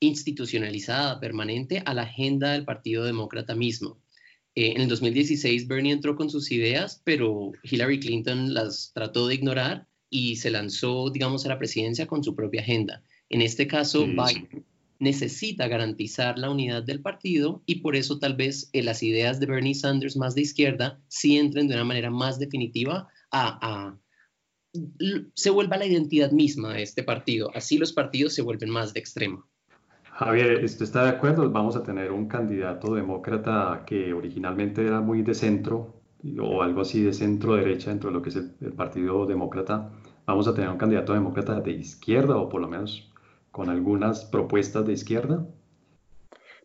institucionalizada, 0.00 1.18
permanente, 1.18 1.82
a 1.86 1.94
la 1.94 2.02
agenda 2.02 2.52
del 2.52 2.66
Partido 2.66 3.06
Demócrata 3.06 3.54
mismo. 3.54 4.02
Eh, 4.54 4.74
en 4.76 4.82
el 4.82 4.88
2016 4.88 5.66
Bernie 5.66 5.94
entró 5.94 6.14
con 6.14 6.28
sus 6.28 6.52
ideas, 6.52 7.00
pero 7.04 7.52
Hillary 7.62 8.00
Clinton 8.00 8.52
las 8.52 8.92
trató 8.92 9.28
de 9.28 9.36
ignorar 9.36 9.86
y 10.10 10.36
se 10.36 10.50
lanzó, 10.50 11.08
digamos, 11.08 11.46
a 11.46 11.48
la 11.48 11.58
presidencia 11.58 12.06
con 12.06 12.22
su 12.22 12.36
propia 12.36 12.60
agenda. 12.60 13.02
En 13.30 13.40
este 13.40 13.66
caso, 13.66 14.04
Biden 14.06 14.66
necesita 14.98 15.68
garantizar 15.68 16.38
la 16.38 16.50
unidad 16.50 16.82
del 16.82 17.00
partido 17.00 17.62
y 17.64 17.76
por 17.76 17.96
eso 17.96 18.18
tal 18.18 18.36
vez 18.36 18.68
eh, 18.74 18.82
las 18.82 19.02
ideas 19.02 19.40
de 19.40 19.46
Bernie 19.46 19.74
Sanders 19.74 20.18
más 20.18 20.34
de 20.34 20.42
izquierda 20.42 21.00
sí 21.08 21.38
entren 21.38 21.66
de 21.66 21.76
una 21.76 21.84
manera 21.84 22.10
más 22.10 22.38
definitiva 22.38 23.08
a 23.30 23.96
se 25.34 25.50
vuelva 25.50 25.76
la 25.76 25.86
identidad 25.86 26.30
misma 26.30 26.74
de 26.74 26.82
este 26.82 27.02
partido. 27.02 27.50
Así 27.54 27.78
los 27.78 27.92
partidos 27.92 28.34
se 28.34 28.42
vuelven 28.42 28.70
más 28.70 28.92
de 28.94 29.00
extremo. 29.00 29.46
Javier, 30.18 30.64
¿usted 30.64 30.82
está 30.82 31.04
de 31.04 31.10
acuerdo? 31.10 31.48
Vamos 31.48 31.76
a 31.76 31.82
tener 31.84 32.10
un 32.10 32.26
candidato 32.26 32.94
demócrata 32.94 33.84
que 33.86 34.12
originalmente 34.12 34.84
era 34.84 35.00
muy 35.00 35.22
de 35.22 35.34
centro 35.34 35.94
o 36.40 36.62
algo 36.62 36.80
así 36.80 37.02
de 37.02 37.12
centro 37.12 37.54
derecha 37.54 37.90
dentro 37.90 38.10
de 38.10 38.14
lo 38.14 38.22
que 38.22 38.30
es 38.30 38.36
el, 38.36 38.72
Partido 38.72 39.26
Demócrata. 39.26 39.90
Vamos 40.26 40.48
a 40.48 40.54
tener 40.54 40.70
un 40.70 40.76
candidato 40.76 41.12
demócrata 41.12 41.60
de 41.60 41.70
izquierda 41.70 42.36
o 42.36 42.48
por 42.48 42.60
lo 42.60 42.68
menos 42.68 43.12
con 43.52 43.70
algunas 43.70 44.24
propuestas 44.24 44.86
de 44.86 44.92
izquierda. 44.92 45.46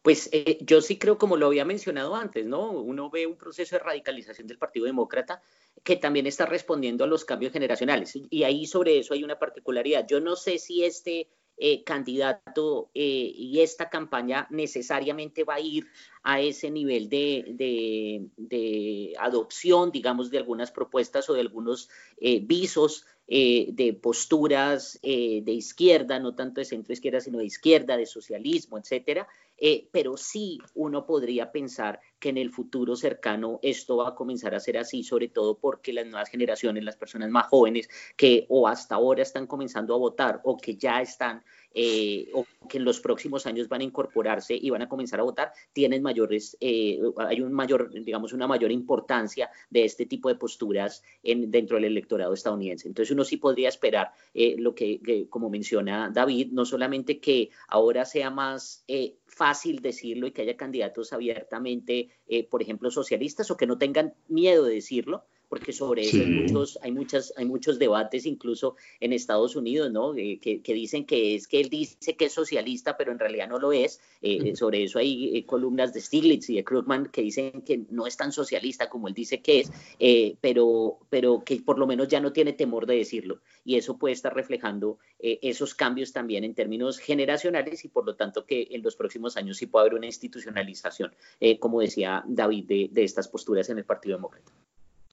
Pues 0.03 0.29
eh, 0.33 0.59
yo 0.61 0.81
sí 0.81 0.99
creo, 0.99 1.17
como 1.17 1.37
lo 1.37 1.47
había 1.47 1.65
mencionado 1.65 2.13
antes, 2.15 2.45
¿no? 2.45 2.69
Uno 2.71 3.09
ve 3.09 3.25
un 3.25 3.37
proceso 3.37 3.75
de 3.75 3.83
radicalización 3.83 4.45
del 4.45 4.59
Partido 4.59 4.85
Demócrata 4.85 5.41
que 5.83 5.95
también 5.95 6.27
está 6.27 6.45
respondiendo 6.45 7.03
a 7.03 7.07
los 7.07 7.25
cambios 7.25 7.53
generacionales. 7.53 8.13
Y 8.29 8.43
ahí 8.43 8.67
sobre 8.67 8.99
eso 8.99 9.13
hay 9.13 9.23
una 9.23 9.39
particularidad. 9.39 10.05
Yo 10.05 10.19
no 10.19 10.35
sé 10.35 10.59
si 10.59 10.83
este, 10.83 11.29
eh, 11.55 11.83
candidato 11.83 12.89
eh, 12.95 13.31
y 13.35 13.61
esta 13.61 13.87
campaña 13.87 14.47
necesariamente 14.49 15.43
va 15.43 15.55
a 15.55 15.59
ir 15.59 15.87
a 16.23 16.41
ese 16.41 16.71
nivel 16.71 17.09
de, 17.09 17.45
de, 18.35 19.13
adopción, 19.19 19.91
digamos, 19.91 20.31
de 20.31 20.39
algunas 20.39 20.71
propuestas 20.71 21.29
o 21.29 21.33
de 21.33 21.41
algunos 21.41 21.89
eh, 22.17 22.39
visos 22.41 23.05
de 23.27 23.99
posturas 24.01 24.99
de 25.01 25.51
izquierda, 25.51 26.19
no 26.19 26.35
tanto 26.35 26.61
de 26.61 26.65
centro 26.65 26.93
izquierda, 26.93 27.19
sino 27.19 27.39
de 27.39 27.45
izquierda, 27.45 27.97
de 27.97 28.05
socialismo, 28.05 28.77
etcétera. 28.77 29.27
pero 29.91 30.17
sí 30.17 30.59
uno 30.75 31.05
podría 31.05 31.51
pensar 31.51 31.99
que 32.19 32.29
en 32.29 32.37
el 32.37 32.51
futuro 32.51 32.95
cercano 32.95 33.59
esto 33.61 33.97
va 33.97 34.09
a 34.09 34.15
comenzar 34.15 34.55
a 34.55 34.59
ser 34.59 34.77
así, 34.77 35.03
sobre 35.03 35.27
todo 35.27 35.57
porque 35.57 35.93
las 35.93 36.05
nuevas 36.05 36.29
generaciones, 36.29 36.83
las 36.83 36.97
personas 36.97 37.29
más 37.29 37.47
jóvenes 37.47 37.89
que 38.15 38.45
o 38.49 38.67
hasta 38.67 38.95
ahora 38.95 39.23
están 39.23 39.47
comenzando 39.47 39.93
a 39.93 39.97
votar 39.97 40.41
o 40.43 40.57
que 40.57 40.75
ya 40.75 41.01
están 41.01 41.43
eh, 41.73 42.29
o 42.33 42.45
que 42.69 42.77
en 42.77 42.85
los 42.85 42.99
próximos 42.99 43.45
años 43.45 43.67
van 43.67 43.81
a 43.81 43.83
incorporarse 43.83 44.55
y 44.55 44.69
van 44.69 44.81
a 44.81 44.89
comenzar 44.89 45.19
a 45.19 45.23
votar, 45.23 45.51
tienen 45.73 46.01
mayores, 46.01 46.57
eh, 46.59 46.99
hay 47.17 47.41
un 47.41 47.51
mayor, 47.51 47.91
digamos, 47.91 48.33
una 48.33 48.47
mayor 48.47 48.71
importancia 48.71 49.49
de 49.69 49.85
este 49.85 50.05
tipo 50.05 50.29
de 50.29 50.35
posturas 50.35 51.03
en, 51.23 51.51
dentro 51.51 51.77
del 51.77 51.85
electorado 51.85 52.33
estadounidense. 52.33 52.87
Entonces 52.87 53.11
uno 53.11 53.23
sí 53.23 53.37
podría 53.37 53.69
esperar 53.69 54.11
eh, 54.33 54.55
lo 54.57 54.75
que, 54.75 55.27
como 55.29 55.49
menciona 55.49 56.09
David, 56.13 56.51
no 56.51 56.65
solamente 56.65 57.19
que 57.19 57.49
ahora 57.67 58.05
sea 58.05 58.29
más 58.29 58.85
fácil 59.25 59.81
decirlo 59.81 60.27
y 60.27 60.31
que 60.31 60.43
haya 60.43 60.55
candidatos 60.55 61.11
abiertamente, 61.11 62.09
por 62.49 62.61
ejemplo, 62.61 62.91
socialistas 62.91 63.49
o 63.51 63.57
que 63.57 63.67
no 63.67 63.77
tengan 63.77 64.13
miedo 64.27 64.65
de 64.65 64.75
decirlo, 64.75 65.25
porque 65.53 65.71
sobre 65.71 66.01
eso 66.01 66.17
hay, 66.17 66.31
muchos, 66.31 66.79
hay, 66.81 66.91
muchas, 66.91 67.33
hay 67.37 67.45
muchos 67.45 67.77
debates 67.77 68.25
incluso 68.25 68.75
en 68.99 69.13
Estados 69.13 69.55
Unidos, 69.55 69.91
¿no? 69.91 70.15
Eh, 70.17 70.39
que, 70.41 70.73
dicen 70.73 71.05
que 71.05 71.35
es 71.35 71.47
que 71.47 71.61
él 71.61 71.69
dice 71.69 72.15
que 72.15 72.25
es 72.25 72.33
socialista, 72.33 72.97
pero 72.97 73.11
en 73.11 73.19
realidad 73.19 73.47
no 73.47 73.59
lo 73.59 73.71
es. 73.71 74.01
Eh, 74.23 74.55
sobre 74.55 74.83
eso 74.83 74.97
hay 74.97 75.37
eh, 75.37 75.45
columnas 75.45 75.93
de 75.93 76.01
Stiglitz 76.01 76.49
y 76.49 76.55
de 76.55 76.63
Krugman 76.63 77.05
que 77.05 77.21
dicen 77.21 77.61
que 77.61 77.83
no 77.91 78.07
es 78.07 78.17
tan 78.17 78.31
socialista 78.31 78.89
como 78.89 79.07
él 79.07 79.13
dice 79.13 79.43
que 79.43 79.59
es, 79.59 79.71
pero, 80.41 80.97
pero 81.11 81.43
que 81.45 81.57
por 81.57 81.77
lo 81.77 81.85
menos 81.85 82.07
ya 82.07 82.19
no 82.19 82.33
tiene 82.33 82.53
temor 82.53 82.87
de 82.87 82.95
decirlo. 82.95 83.41
Y 83.63 83.75
eso 83.75 83.99
puede 83.99 84.15
estar 84.15 84.33
reflejando 84.33 84.97
esos 85.19 85.75
cambios 85.75 86.13
también 86.13 86.45
en 86.45 86.55
términos 86.55 86.97
generacionales 86.97 87.85
y 87.85 87.89
por 87.89 88.07
lo 88.07 88.15
tanto 88.15 88.43
que 88.47 88.69
en 88.71 88.81
los 88.81 88.95
próximos 88.95 89.37
años 89.37 89.57
sí 89.57 89.67
puede 89.67 89.83
haber 89.83 89.99
una 89.99 90.07
institucionalización, 90.07 91.13
como 91.59 91.79
decía 91.79 92.23
David, 92.27 92.65
de, 92.65 92.89
de 92.91 93.03
estas 93.03 93.27
posturas 93.27 93.69
en 93.69 93.77
el 93.77 93.85
Partido 93.85 94.17
Demócrata. 94.17 94.51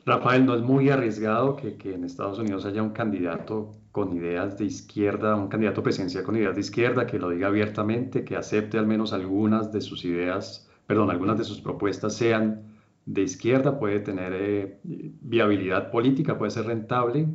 Rafael, 0.06 0.46
¿no 0.46 0.54
es 0.54 0.62
muy 0.62 0.88
arriesgado 0.88 1.56
que, 1.56 1.76
en 1.92 2.04
Estados 2.04 2.38
Unidos 2.38 2.64
haya 2.64 2.82
un 2.82 2.90
candidato 2.90 3.72
con 3.92 4.16
ideas 4.16 4.56
de 4.58 4.64
izquierda, 4.64 5.36
un 5.36 5.48
candidato 5.48 5.82
presidencial 5.82 6.24
con 6.24 6.36
ideas 6.36 6.54
de 6.54 6.60
izquierda, 6.60 7.06
que 7.06 7.18
lo 7.18 7.30
diga 7.30 7.48
abiertamente, 7.48 8.24
que 8.24 8.36
acepte 8.36 8.78
al 8.78 8.86
menos 8.86 9.12
algunas 9.12 9.72
de 9.72 9.80
sus 9.80 10.04
ideas, 10.04 10.68
perdón, 10.86 11.10
algunas 11.10 11.38
de 11.38 11.44
sus 11.44 11.60
propuestas 11.60 12.16
sean 12.16 12.62
de 13.04 13.22
izquierda, 13.22 13.78
puede 13.78 14.00
tener 14.00 14.32
eh, 14.34 14.78
viabilidad 14.82 15.90
política, 15.90 16.38
puede 16.38 16.52
ser 16.52 16.66
rentable? 16.66 17.26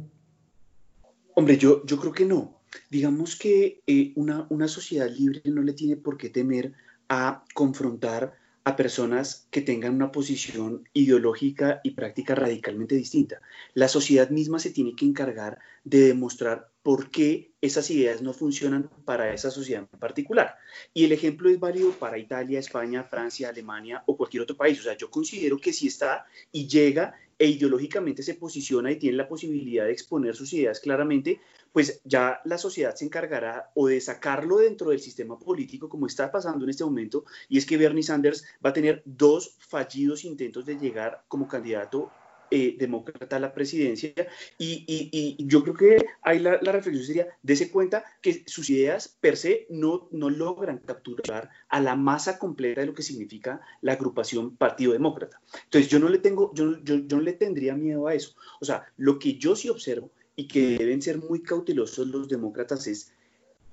Hombre, 1.36 1.58
yo, 1.58 1.86
yo 1.86 2.00
creo 2.00 2.14
que 2.14 2.26
no. 2.26 2.62
Digamos 2.90 3.38
que 3.38 3.82
eh, 3.86 4.14
una, 4.16 4.48
una 4.50 4.68
sociedad 4.68 5.10
libre 5.10 5.42
no 5.46 5.62
le 5.62 5.74
tiene 5.74 5.98
por 5.98 6.18
qué 6.18 6.30
temer 6.30 6.74
a 7.10 7.44
confrontar 7.54 8.34
a 8.66 8.76
personas 8.76 9.48
que 9.52 9.62
tengan 9.62 9.94
una 9.94 10.12
posición 10.12 10.90
ideológica 10.92 11.82
y 11.84 11.92
práctica 11.92 12.34
radicalmente 12.34 12.96
distinta. 12.96 13.40
La 13.76 13.88
sociedad 13.88 14.32
misma 14.32 14.58
se 14.58 14.72
tiene 14.72 14.96
que 14.96 15.06
encargar 15.06 15.60
de 15.84 16.00
demostrar 16.00 16.72
por 16.82 17.12
qué 17.12 17.52
esas 17.62 17.90
ideas 17.92 18.24
no 18.24 18.34
funcionan 18.34 18.90
para 19.06 19.34
esa 19.34 19.52
sociedad 19.52 19.88
en 19.92 20.00
particular. 20.00 20.56
Y 20.96 21.06
el 21.06 21.12
ejemplo 21.12 21.50
es 21.50 21.60
válido 21.60 21.92
para 21.92 22.18
Italia, 22.18 22.60
España, 22.60 23.04
Francia, 23.04 23.50
Alemania 23.50 24.04
o 24.08 24.18
cualquier 24.18 24.42
otro 24.42 24.58
país. 24.58 24.80
O 24.80 24.84
sea, 24.84 24.98
yo 24.98 25.12
considero 25.12 25.60
que 25.60 25.72
si 25.72 25.88
está 25.88 26.26
y 26.52 26.68
llega 26.68 27.16
e 27.38 27.48
ideológicamente 27.48 28.24
se 28.24 28.36
posiciona 28.36 28.92
y 28.92 28.98
tiene 28.98 29.18
la 29.18 29.28
posibilidad 29.28 29.86
de 29.86 29.92
exponer 29.92 30.36
sus 30.36 30.54
ideas 30.54 30.80
claramente, 30.80 31.42
pues 31.72 32.02
ya 32.04 32.40
la 32.46 32.58
sociedad 32.58 32.96
se 32.96 33.06
encargará 33.06 33.72
o 33.76 33.88
de 33.88 34.00
sacarlo 34.00 34.58
dentro 34.58 34.92
del 34.92 35.00
sistema 35.00 35.38
político 35.38 35.90
como 35.90 36.08
está 36.08 36.32
pasando 36.32 36.64
en 36.64 36.70
este 36.70 36.86
momento, 36.86 37.26
y 37.50 37.58
es 37.58 37.66
que 37.66 37.78
Bernie 37.78 38.04
Sanders 38.04 38.46
va 38.66 38.70
a 38.70 38.74
tener 38.74 39.02
dos 39.06 39.58
fallidos 39.60 40.24
intentos 40.24 40.66
de 40.66 40.78
llegar 40.78 41.24
como 41.28 41.48
candidato 41.48 42.12
eh, 42.56 42.78
demócrata 42.80 43.36
a 43.36 43.40
la 43.42 43.54
presidencia 43.54 44.14
y, 44.58 45.36
yo 45.46 45.62
creo 45.62 45.76
que 45.76 46.06
ahí 46.22 46.40
la, 46.40 46.58
reflexión 46.58 47.06
sería, 47.06 47.28
dése 47.44 47.70
cuenta 47.70 48.06
que 48.22 48.44
sus 48.46 48.70
ideas 48.70 49.18
per 49.20 49.36
se 49.36 49.68
no, 49.70 50.08
no 50.12 50.30
logran 50.30 50.78
capturar 50.78 51.50
a 51.68 51.82
la 51.82 51.98
masa 51.98 52.40
completa 52.40 52.80
de 52.80 52.88
lo 52.88 52.94
que 52.94 53.04
significa 53.04 53.60
la 53.82 53.92
agrupación 53.92 54.56
Partido 54.56 54.94
Demócrata. 54.94 55.42
Entonces 55.66 55.92
yo 55.92 56.00
no 56.00 56.08
le 56.08 56.20
tengo, 56.20 56.54
yo, 56.56 56.82
yo, 56.82 56.96
yo 56.96 57.18
no 57.18 57.24
le 57.24 57.34
tendría 57.34 57.76
miedo 57.76 58.08
a 58.08 58.14
eso. 58.14 58.36
O 58.62 58.66
sea, 58.66 58.86
lo 58.96 59.20
que 59.20 59.38
yo 59.38 59.58
sí 59.58 59.68
observo 59.68 60.12
y 60.38 60.48
que 60.48 60.78
deben 60.78 61.02
ser 61.02 61.18
muy 61.18 61.44
cautelosos 61.44 62.08
los 62.08 62.30
demócratas 62.30 62.88
es 62.88 63.14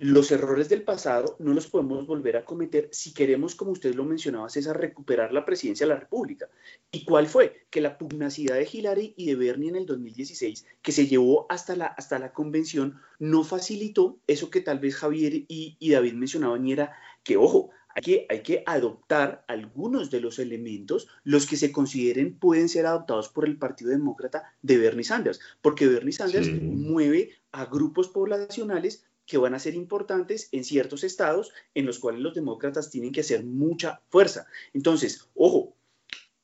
los 0.03 0.33
errores 0.33 0.69
del 0.69 0.83
pasado 0.83 1.37
no 1.39 1.55
los 1.55 1.69
podemos 1.69 2.05
volver 2.09 2.37
a 2.37 2.45
cometer 2.45 2.89
si 2.91 3.15
queremos, 3.15 3.55
como 3.55 3.71
usted 3.71 3.95
lo 3.95 4.03
mencionaba, 4.03 4.49
César, 4.49 4.81
recuperar 4.81 5.33
la 5.33 5.45
presidencia 5.45 5.87
de 5.87 5.95
la 5.95 6.01
República. 6.01 6.49
¿Y 6.91 7.05
cuál 7.05 7.29
fue? 7.29 7.67
Que 7.71 7.81
la 7.81 7.99
pugnacidad 7.99 8.57
de 8.57 8.69
Hillary 8.71 9.15
y 9.17 9.27
de 9.27 9.37
Bernie 9.37 9.69
en 9.69 9.77
el 9.77 9.87
2016, 9.87 10.67
que 10.83 10.91
se 10.91 11.07
llevó 11.07 11.47
hasta 11.49 11.77
la, 11.77 11.87
hasta 11.87 12.19
la 12.19 12.33
convención, 12.33 12.99
no 13.21 13.45
facilitó 13.45 14.19
eso 14.27 14.51
que 14.51 14.61
tal 14.61 14.81
vez 14.81 14.97
Javier 14.97 15.35
y, 15.47 15.77
y 15.79 15.91
David 15.91 16.15
mencionaban 16.15 16.67
y 16.67 16.73
era 16.73 16.97
que, 17.23 17.37
ojo, 17.37 17.71
hay 17.95 18.03
que, 18.03 18.27
hay 18.29 18.43
que 18.43 18.63
adoptar 18.67 19.45
algunos 19.49 20.11
de 20.11 20.21
los 20.21 20.39
elementos, 20.39 21.09
los 21.25 21.47
que 21.47 21.57
se 21.57 21.73
consideren 21.73 22.39
pueden 22.39 22.69
ser 22.69 22.87
adoptados 22.87 23.29
por 23.29 23.47
el 23.47 23.59
Partido 23.59 23.91
Demócrata 23.91 24.55
de 24.63 24.79
Bernie 24.79 25.05
Sanders, 25.05 25.41
porque 25.61 25.89
Bernie 25.89 26.13
Sanders 26.13 26.49
mueve 26.63 27.31
a 27.53 27.67
grupos 27.67 28.09
poblacionales 28.09 29.05
que 29.27 29.39
van 29.39 29.55
a 29.55 29.59
ser 29.59 29.75
importantes 29.75 30.49
en 30.53 30.65
ciertos 30.65 31.05
estados 31.05 31.53
en 31.75 31.87
los 31.87 31.99
cuales 31.99 32.21
los 32.21 32.35
demócratas 32.35 32.91
tienen 32.91 33.13
que 33.13 33.21
hacer 33.21 33.45
mucha 33.45 34.01
fuerza. 34.09 34.47
Entonces, 34.75 35.29
ojo, 35.35 35.75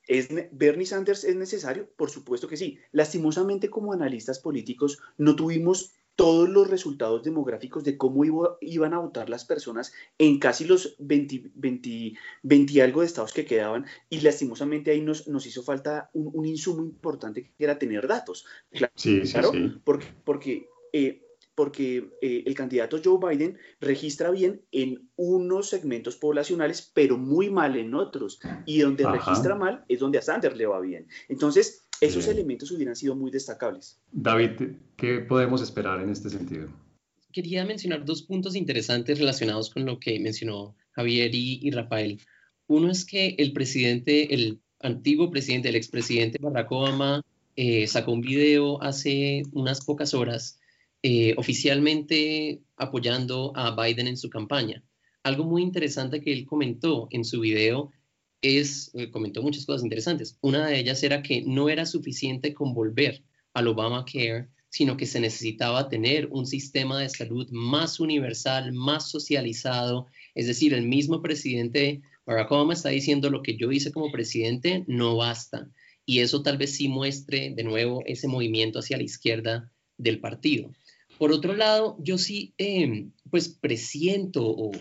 ¿Es, 0.07 0.29
¿Bernie 0.53 0.87
Sanders 0.87 1.23
es 1.25 1.37
necesario? 1.37 1.87
Por 1.95 2.09
supuesto 2.09 2.49
que 2.49 2.57
sí. 2.57 2.79
Lastimosamente, 2.93 3.69
como 3.69 3.93
analistas 3.93 4.39
políticos, 4.39 4.99
no 5.19 5.37
tuvimos 5.37 5.93
todos 6.19 6.49
los 6.49 6.69
resultados 6.69 7.23
demográficos 7.23 7.85
de 7.85 7.97
cómo 7.97 8.25
iban 8.61 8.93
a 8.93 8.99
votar 8.99 9.31
las 9.31 9.45
personas 9.45 9.93
en 10.19 10.41
casi 10.41 10.65
los 10.65 10.97
20, 10.99 11.53
20, 11.55 12.83
algo 12.83 13.03
de 13.03 13.07
estados 13.07 13.33
que 13.33 13.45
quedaban 13.45 13.87
y 14.11 14.21
lastimosamente 14.23 14.91
ahí 14.91 15.01
nos, 15.01 15.29
nos 15.29 15.47
hizo 15.47 15.63
falta 15.63 16.11
un, 16.15 16.45
insumo 16.45 16.83
importante 16.83 17.53
que 17.57 17.63
era 17.63 17.79
tener 17.79 18.09
datos. 18.09 18.47
Claro, 18.73 18.93
sí, 18.97 19.25
sí, 19.25 19.39
sí. 19.41 19.81
porque, 19.85 20.07
porque 20.25 20.69
eh, 20.93 21.23
porque 21.55 22.11
eh, 22.21 22.45
el 22.47 22.55
candidato 22.55 23.01
Joe 23.05 23.19
Biden 23.21 23.59
registra 23.81 24.31
bien 24.31 24.63
en 24.73 25.11
unos 25.17 25.69
segmentos 25.69 26.17
poblacionales, 26.17 26.91
pero 26.95 27.17
muy 27.17 27.51
mal 27.51 27.77
en 27.77 27.95
otros. 27.95 28.41
Y 28.65 28.81
donde 28.81 29.05
registra 29.05 29.57
mal 29.57 29.85
es 29.89 29.99
donde 29.99 30.19
a 30.19 30.23
Sanders 30.23 30.57
le 30.57 30.67
va 30.67 30.79
bien. 30.81 31.09
Entonces, 31.29 31.88
esos 32.01 32.29
elementos 32.29 32.71
hubieran 32.71 32.97
sido 32.97 33.15
muy 33.15 33.31
destacables. 33.31 33.99
David, 34.13 34.77
¿qué 34.97 35.19
podemos 35.21 35.63
esperar 35.63 36.01
en 36.01 36.11
este 36.11 36.31
sentido? 36.31 36.69
Quería 37.33 37.65
mencionar 37.65 38.05
dos 38.05 38.23
puntos 38.23 38.57
interesantes 38.57 39.19
relacionados 39.19 39.71
con 39.71 39.85
lo 39.85 39.99
que 39.99 40.19
mencionó 40.19 40.77
Javier 40.93 41.35
y, 41.35 41.71
Rafael. 41.71 42.21
Uno 42.67 42.91
es 42.91 43.05
que 43.05 43.35
el 43.39 43.53
presidente, 43.53 44.35
el 44.35 44.61
antiguo 44.81 45.31
presidente, 45.31 45.69
el 45.69 45.77
expresidente 45.77 46.39
Barack 46.41 46.71
Obama, 46.73 47.23
eh, 47.57 47.87
sacó 47.87 48.13
un 48.13 48.21
video 48.21 48.83
hace 48.83 49.43
unas 49.53 49.85
pocas 49.85 50.15
horas 50.15 50.59
eh, 51.03 51.35
oficialmente 51.37 52.61
apoyando 52.77 53.53
a 53.57 53.75
Biden 53.75 54.07
en 54.07 54.17
su 54.17 54.31
campaña. 54.31 54.83
Algo 55.23 55.45
muy 55.45 55.63
interesante 55.63 56.21
que 56.21 56.33
él 56.33 56.47
comentó 56.47 57.09
en 57.11 57.25
su 57.25 57.41
video 57.41 57.91
es, 58.43 58.91
eh, 58.95 59.11
comentó 59.11 59.43
muchas 59.43 59.67
cosas 59.67 59.83
interesantes. 59.83 60.39
Una 60.41 60.67
de 60.67 60.79
ellas 60.79 61.03
era 61.03 61.23
que 61.23 61.43
no 61.43 61.69
era 61.69 61.87
suficiente 61.87 62.55
con 62.55 62.75
volver 62.75 63.23
al 63.55 63.69
Obamacare, 63.69 64.49
sino 64.69 64.97
que 64.97 65.07
se 65.07 65.21
necesitaba 65.21 65.89
tener 65.89 66.29
un 66.31 66.47
sistema 66.47 67.01
de 67.01 67.09
salud 67.09 67.49
más 67.51 68.01
universal, 68.01 68.73
más 68.73 69.11
socializado. 69.11 70.07
Es 70.35 70.47
decir, 70.47 70.75
el 70.75 70.87
mismo 70.87 71.23
presidente 71.23 72.03
Barack 72.29 72.53
Obama 72.53 72.75
está 72.75 72.91
diciendo 72.91 73.31
lo 73.31 73.43
que 73.43 73.57
yo 73.57 73.73
hice 73.73 73.91
como 73.91 74.13
presidente 74.13 74.85
no 74.87 75.17
basta. 75.17 75.71
Y 76.05 76.21
eso 76.21 76.43
tal 76.43 76.59
vez 76.59 76.77
sí 76.77 76.89
muestre 76.89 77.55
de 77.57 77.65
nuevo 77.65 78.03
ese 78.05 78.29
movimiento 78.29 78.81
hacia 78.81 78.99
la 78.99 79.03
izquierda 79.03 79.73
del 79.97 80.21
partido. 80.21 80.71
Por 81.17 81.33
otro 81.33 81.55
lado, 81.55 81.97
yo 82.01 82.19
sí, 82.19 82.53
em, 82.59 83.13
pues 83.31 83.49
presiento 83.49 84.47
o 84.47 84.73
eh, 84.75 84.81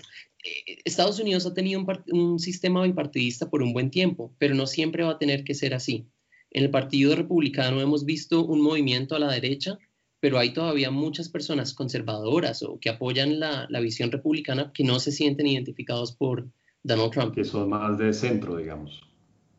Estados 0.86 1.20
Unidos 1.20 1.46
ha 1.46 1.54
tenido 1.54 1.86
un, 2.12 2.40
sistema 2.40 2.84
bipartidista 2.84 3.50
por 3.50 3.62
un 3.62 3.74
buen 3.74 3.90
tiempo, 3.90 4.34
pero 4.38 4.56
no 4.56 4.68
siempre 4.68 5.04
va 5.04 5.12
a 5.12 5.20
tener 5.20 5.44
que 5.44 5.54
ser 5.54 5.74
así. 5.74 6.06
En 6.52 6.64
el 6.64 6.70
Partido 6.70 7.16
Republicano 7.16 7.82
hemos 7.82 8.06
visto 8.06 8.46
un 8.46 8.62
movimiento 8.62 9.16
a 9.16 9.20
la 9.20 9.32
derecha 9.32 9.78
pero 10.20 10.40
hay 10.40 10.52
todavía 10.52 10.92
muchas 10.92 11.30
personas 11.30 11.74
conservadoras 11.74 12.64
o 12.64 12.80
que 12.80 12.90
apoyan 12.90 13.40
la, 13.40 13.68
la 13.70 13.80
visión 13.80 14.12
republicana 14.12 14.72
que 14.74 14.84
no 14.84 15.00
se 15.00 15.12
sienten 15.12 15.48
identificados 15.48 16.12
por 16.12 16.48
Donald 16.84 17.12
Trump. 17.12 17.36
Que 17.36 17.44
son 17.44 17.70
más 17.70 17.98
de 17.98 18.14
centro, 18.14 18.58
digamos. 18.58 19.02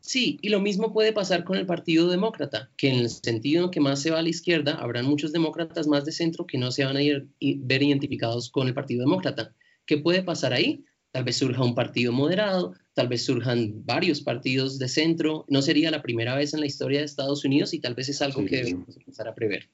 Sí, 0.01 0.39
y 0.41 0.49
lo 0.49 0.59
mismo 0.59 0.91
puede 0.91 1.13
pasar 1.13 1.43
con 1.43 1.57
el 1.57 1.65
Partido 1.65 2.09
Demócrata, 2.09 2.71
que 2.77 2.89
en 2.89 2.99
el 2.99 3.09
sentido 3.09 3.69
que 3.69 3.79
más 3.79 4.01
se 4.01 4.11
va 4.11 4.19
a 4.19 4.21
la 4.21 4.29
izquierda, 4.29 4.75
habrán 4.75 5.05
muchos 5.05 5.31
demócratas 5.31 5.87
más 5.87 6.05
de 6.05 6.11
centro 6.11 6.47
que 6.47 6.57
no 6.57 6.71
se 6.71 6.85
van 6.85 6.97
a 6.97 7.01
ir, 7.01 7.27
ver 7.39 7.83
identificados 7.83 8.49
con 8.49 8.67
el 8.67 8.73
Partido 8.73 9.01
Demócrata. 9.01 9.53
¿Qué 9.89 9.97
puede 9.97 10.21
pasar 10.21 10.53
ahí? 10.53 10.85
Tal 11.09 11.23
vez 11.23 11.37
surja 11.37 11.63
un 11.63 11.73
partido 11.73 12.13
moderado, 12.13 12.75
tal 12.93 13.07
vez 13.07 13.25
surjan 13.25 13.83
varios 13.85 14.21
partidos 14.21 14.77
de 14.77 14.87
centro. 14.87 15.45
No 15.47 15.63
sería 15.63 15.89
la 15.89 16.03
primera 16.03 16.35
vez 16.35 16.53
en 16.53 16.59
la 16.59 16.67
historia 16.67 16.99
de 16.99 17.05
Estados 17.05 17.43
Unidos 17.43 17.73
y 17.73 17.79
tal 17.79 17.95
vez 17.95 18.07
es 18.07 18.21
algo 18.21 18.45
que 18.45 18.57
debemos 18.57 18.95
empezar 18.95 19.27
a 19.27 19.33
prever. 19.33 19.67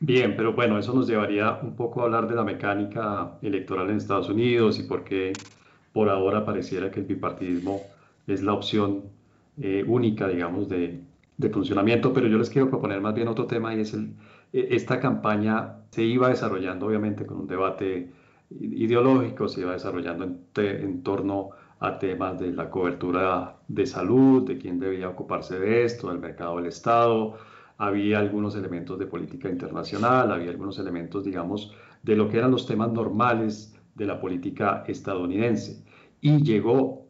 Bien, 0.00 0.34
pero 0.34 0.54
bueno, 0.54 0.78
eso 0.78 0.94
nos 0.94 1.06
llevaría 1.06 1.58
un 1.62 1.76
poco 1.76 2.00
a 2.00 2.04
hablar 2.04 2.26
de 2.26 2.36
la 2.36 2.42
mecánica 2.42 3.38
electoral 3.42 3.90
en 3.90 3.98
Estados 3.98 4.30
Unidos 4.30 4.78
y 4.78 4.84
por 4.84 5.04
qué 5.04 5.34
por 5.92 6.08
ahora 6.08 6.46
pareciera 6.46 6.90
que 6.90 7.00
el 7.00 7.06
bipartidismo 7.06 7.82
es 8.26 8.42
la 8.42 8.54
opción 8.54 9.02
eh, 9.60 9.84
única, 9.86 10.26
digamos, 10.26 10.70
de, 10.70 11.02
funcionamiento, 11.52 12.14
pero 12.14 12.28
yo 12.28 12.38
les 12.38 12.48
quiero 12.48 12.70
proponer 12.70 13.02
más 13.02 13.14
bien 13.14 13.28
otro 13.28 13.46
tema 13.46 13.74
y 13.74 13.80
es 13.80 13.92
el, 13.92 14.14
e, 14.54 14.68
esta 14.70 15.00
campaña 15.00 15.80
se 15.90 16.02
iba 16.02 16.30
desarrollando 16.30 16.86
obviamente 16.86 17.26
con 17.26 17.40
un 17.40 17.46
debate 17.46 18.23
ideológico, 18.50 19.48
se 19.48 19.60
iba 19.60 19.72
desarrollando 19.72 20.24
en, 20.24 20.40
en 20.56 21.02
torno 21.02 21.50
a 21.80 21.98
temas 21.98 22.38
de 22.38 22.52
la 22.52 22.70
cobertura 22.70 23.56
de 23.68 23.86
salud, 23.86 24.46
de 24.46 24.58
quién 24.58 24.78
debía 24.78 25.08
ocuparse 25.08 25.58
de 25.58 25.84
esto, 25.84 26.08
del 26.08 26.18
mercado 26.18 26.56
del 26.56 26.66
Estado, 26.66 27.36
había 27.78 28.18
algunos 28.18 28.54
elementos 28.56 28.98
de 28.98 29.06
política 29.06 29.48
internacional, 29.48 30.30
había 30.30 30.50
algunos 30.50 30.78
elementos, 30.78 31.24
digamos, 31.24 31.74
de 32.02 32.16
lo 32.16 32.28
que 32.28 32.38
eran 32.38 32.50
los 32.50 32.66
temas 32.66 32.92
normales 32.92 33.74
de 33.94 34.06
la 34.06 34.20
política 34.20 34.84
estadounidense. 34.86 35.84
Y 36.20 36.42
llegó 36.42 37.06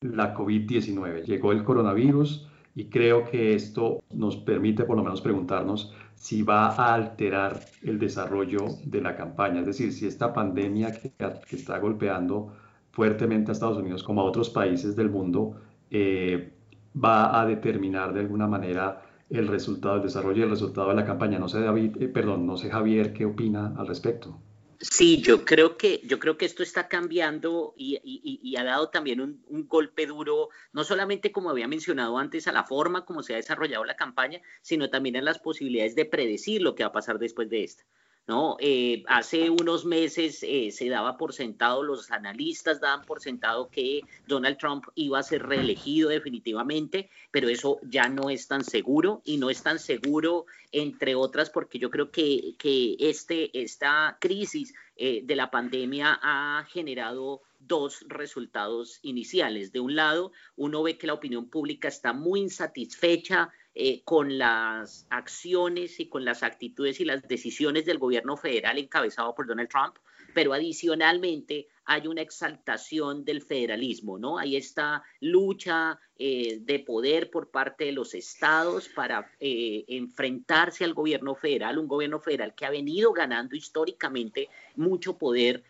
la 0.00 0.34
COVID-19. 0.34 1.24
Llegó 1.24 1.52
el 1.52 1.62
coronavirus 1.62 2.48
y 2.74 2.86
creo 2.86 3.24
que 3.24 3.54
esto 3.54 4.02
nos 4.12 4.36
permite 4.36 4.84
por 4.84 4.96
lo 4.96 5.02
menos 5.02 5.20
preguntarnos 5.20 5.94
si 6.20 6.42
va 6.42 6.68
a 6.68 6.94
alterar 6.94 7.60
el 7.82 7.98
desarrollo 7.98 8.66
de 8.84 9.00
la 9.00 9.16
campaña. 9.16 9.60
Es 9.60 9.66
decir, 9.66 9.90
si 9.90 10.06
esta 10.06 10.34
pandemia 10.34 10.92
que, 10.92 11.14
está 11.56 11.78
golpeando 11.78 12.52
fuertemente 12.92 13.50
a 13.50 13.52
Estados 13.52 13.78
Unidos 13.78 14.02
como 14.02 14.20
a 14.20 14.24
otros 14.24 14.50
países 14.50 14.94
del 14.94 15.08
mundo 15.08 15.56
eh, 15.90 16.52
va 16.94 17.40
a 17.40 17.46
determinar 17.46 18.12
de 18.12 18.20
alguna 18.20 18.46
manera 18.46 19.00
el 19.30 19.48
resultado, 19.48 19.96
el 19.96 20.02
desarrollo 20.02 20.40
y 20.40 20.42
el 20.42 20.50
resultado 20.50 20.90
de 20.90 20.96
la 20.96 21.06
campaña. 21.06 21.38
No 21.38 21.48
sé, 21.48 21.62
David, 21.62 21.96
eh, 22.02 22.08
perdón, 22.08 22.46
no 22.46 22.58
sé, 22.58 22.68
Javier, 22.68 23.14
¿qué 23.14 23.24
opina 23.24 23.72
al 23.78 23.86
respecto? 23.86 24.38
Sí, 24.82 25.20
yo 25.20 25.44
creo 25.44 25.76
que, 25.76 26.00
yo 26.04 26.18
creo 26.18 26.38
que 26.38 26.46
esto 26.46 26.62
está 26.62 26.88
cambiando 26.88 27.74
y, 27.76 28.56
ha 28.56 28.64
dado 28.64 28.88
también 28.88 29.20
un, 29.20 29.44
un, 29.46 29.68
golpe 29.68 30.06
duro, 30.06 30.48
no 30.72 30.84
solamente 30.84 31.32
como 31.32 31.50
había 31.50 31.68
mencionado 31.68 32.16
antes, 32.16 32.48
a 32.48 32.52
la 32.52 32.64
forma 32.64 33.04
como 33.04 33.22
se 33.22 33.34
ha 33.34 33.36
desarrollado 33.36 33.84
la 33.84 33.96
campaña, 33.96 34.40
sino 34.62 34.88
también 34.88 35.16
a 35.16 35.22
las 35.22 35.38
posibilidades 35.38 35.94
de 35.96 36.06
predecir 36.06 36.62
lo 36.62 36.74
que 36.74 36.82
va 36.82 36.88
a 36.88 36.92
pasar 36.92 37.18
después 37.18 37.50
de 37.50 37.62
esta. 37.64 37.84
¿No? 38.30 38.56
Eh, 38.60 39.02
hace 39.08 39.50
unos 39.50 39.84
meses 39.84 40.44
eh, 40.44 40.70
se 40.70 40.88
daba 40.88 41.16
por 41.16 41.32
sentado, 41.32 41.82
los 41.82 42.12
analistas 42.12 42.80
daban 42.80 43.04
por 43.04 43.20
sentado 43.20 43.68
que 43.70 44.02
Donald 44.28 44.56
Trump 44.56 44.84
iba 44.94 45.18
a 45.18 45.24
ser 45.24 45.42
reelegido 45.48 46.10
definitivamente, 46.10 47.10
pero 47.32 47.48
eso 47.48 47.80
ya 47.82 48.08
no 48.08 48.30
es 48.30 48.46
tan 48.46 48.62
seguro 48.62 49.20
y 49.24 49.38
no 49.38 49.50
es 49.50 49.64
tan 49.64 49.80
seguro, 49.80 50.46
entre 50.70 51.16
otras, 51.16 51.50
porque 51.50 51.80
yo 51.80 51.90
creo 51.90 52.12
que, 52.12 52.54
que 52.56 52.94
este, 53.00 53.50
esta 53.60 54.16
crisis 54.20 54.74
eh, 54.94 55.22
de 55.24 55.34
la 55.34 55.50
pandemia 55.50 56.20
ha 56.22 56.64
generado 56.70 57.42
dos 57.58 58.04
resultados 58.06 59.00
iniciales. 59.02 59.72
De 59.72 59.80
un 59.80 59.96
lado, 59.96 60.30
uno 60.54 60.84
ve 60.84 60.98
que 60.98 61.08
la 61.08 61.14
opinión 61.14 61.50
pública 61.50 61.88
está 61.88 62.12
muy 62.12 62.40
insatisfecha 62.42 63.50
eh, 63.72 64.02
con 64.02 64.36
las 64.36 65.06
acciones 65.10 66.00
y 66.00 66.08
con 66.08 66.24
las 66.24 66.42
actitudes 66.42 66.98
y 66.98 67.04
las 67.04 67.22
decisiones 67.28 67.86
del 67.86 67.98
gobierno 67.98 68.36
federal 68.36 68.78
encabezado 68.78 69.32
por 69.32 69.46
Donald 69.46 69.68
Trump, 69.68 69.94
pero 70.34 70.52
adicionalmente 70.52 71.68
hay 71.84 72.08
una 72.08 72.20
exaltación 72.20 73.24
del 73.24 73.42
federalismo, 73.42 74.18
¿no? 74.18 74.38
Hay 74.38 74.56
esta 74.56 75.04
lucha 75.20 76.00
eh, 76.16 76.58
de 76.62 76.80
poder 76.80 77.30
por 77.30 77.52
parte 77.52 77.84
de 77.84 77.92
los 77.92 78.12
estados 78.14 78.88
para 78.88 79.30
eh, 79.38 79.84
enfrentarse 79.86 80.82
al 80.82 80.94
gobierno 80.94 81.36
federal, 81.36 81.78
un 81.78 81.86
gobierno 81.86 82.18
federal 82.18 82.56
que 82.56 82.66
ha 82.66 82.70
venido 82.70 83.12
ganando 83.12 83.54
históricamente 83.54 84.48
mucho 84.74 85.16
poder 85.16 85.62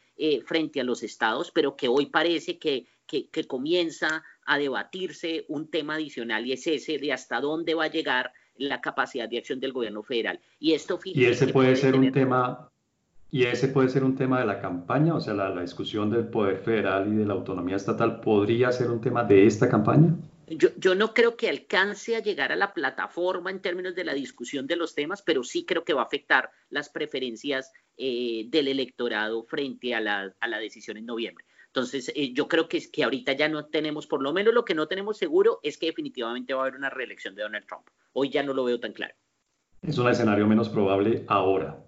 frente 0.45 0.81
a 0.81 0.85
los 0.85 1.03
estados, 1.03 1.51
pero 1.51 1.77
que 1.77 1.89
hoy 1.89 2.05
parece 2.05 2.59
que, 2.59 2.87
que 3.07 3.47
comienza 3.47 4.23
a 4.51 4.59
debatirse 4.59 5.45
un 5.47 5.69
tema 5.69 5.95
adicional 5.95 6.45
y 6.45 6.53
es 6.53 6.67
ese 6.67 6.99
de 6.99 7.13
hasta 7.13 7.41
dónde 7.41 7.75
va 7.75 7.85
a 7.85 7.91
llegar 7.91 8.33
la 8.57 8.81
capacidad 8.81 9.29
de 9.29 9.39
acción 9.39 9.61
del 9.61 9.73
gobierno 9.73 10.03
federal. 10.03 10.41
Y 10.59 10.73
esto 10.73 10.99
y 11.05 11.25
ese 11.25 11.47
puede, 11.47 11.77
ser 11.77 11.95
un 11.95 12.11
tema 12.11 12.69
y 13.31 13.45
ese 13.45 13.69
puede 13.69 13.89
ser 13.89 14.03
un 14.03 14.17
tema 14.17 14.41
de 14.41 14.47
la 14.47 14.61
campaña, 14.61 15.15
o 15.15 15.21
sea, 15.21 15.35
la, 15.35 15.51
la, 15.51 15.61
discusión 15.63 16.11
del 16.11 16.27
poder 16.27 16.59
federal 16.59 17.07
y 17.13 17.15
de 17.15 17.27
la 17.27 17.35
autonomía 17.35 17.77
estatal 17.77 18.21
podría 18.21 18.73
ser 18.73 18.91
un 18.91 19.01
tema 19.01 19.23
de 19.23 19.47
esta 19.47 19.69
campaña. 19.69 20.17
Yo, 20.49 20.71
yo, 20.77 20.97
no 20.97 21.15
creo 21.15 21.37
que 21.37 21.49
alcance 21.49 22.17
a 22.17 22.19
llegar 22.19 22.51
a 22.51 22.57
la 22.57 22.75
plataforma 22.75 23.53
en 23.53 23.61
términos 23.61 23.95
de 23.95 24.03
la 24.03 24.15
discusión 24.15 24.67
de 24.67 24.75
los 24.75 24.97
temas, 24.97 25.23
pero 25.23 25.45
sí 25.45 25.65
creo 25.65 25.85
que 25.85 25.95
va 25.95 26.03
a 26.03 26.07
afectar 26.07 26.51
las 26.71 26.89
preferencias 26.89 27.71
eh, 27.97 28.47
del 28.49 28.67
electorado 28.67 29.45
frente 29.45 29.95
a 29.95 30.01
la, 30.01 30.35
a 30.41 30.49
la 30.49 30.59
decisión 30.59 30.97
en 30.97 31.07
noviembre. 31.07 31.45
Entonces, 31.73 32.11
eh, 32.17 32.33
yo 32.33 32.49
creo 32.49 32.69
que 32.69 32.91
que 32.91 33.05
ahorita 33.05 33.33
ya 33.35 33.49
no 33.49 33.67
tenemos, 33.67 34.09
por 34.09 34.23
lo 34.23 34.33
menos 34.33 34.53
lo 34.53 34.65
que 34.65 34.75
no 34.75 34.89
tenemos 34.89 35.17
seguro 35.17 35.61
es 35.63 35.79
que 35.79 35.87
definitivamente 35.87 36.53
va 36.53 36.61
a 36.61 36.63
haber 36.65 36.77
una 36.77 36.91
reelección 36.91 37.37
de 37.37 37.43
Donald 37.43 37.65
Trump. 37.67 37.87
Hoy 38.13 38.29
ya 38.31 38.43
no 38.43 38.55
lo 38.55 38.65
veo 38.65 38.81
tan 38.81 38.93
claro. 38.93 39.15
Es 39.83 39.97
un 39.97 40.09
escenario 40.09 40.49
menos 40.49 40.69
probable 40.69 41.25
ahora. 41.29 41.83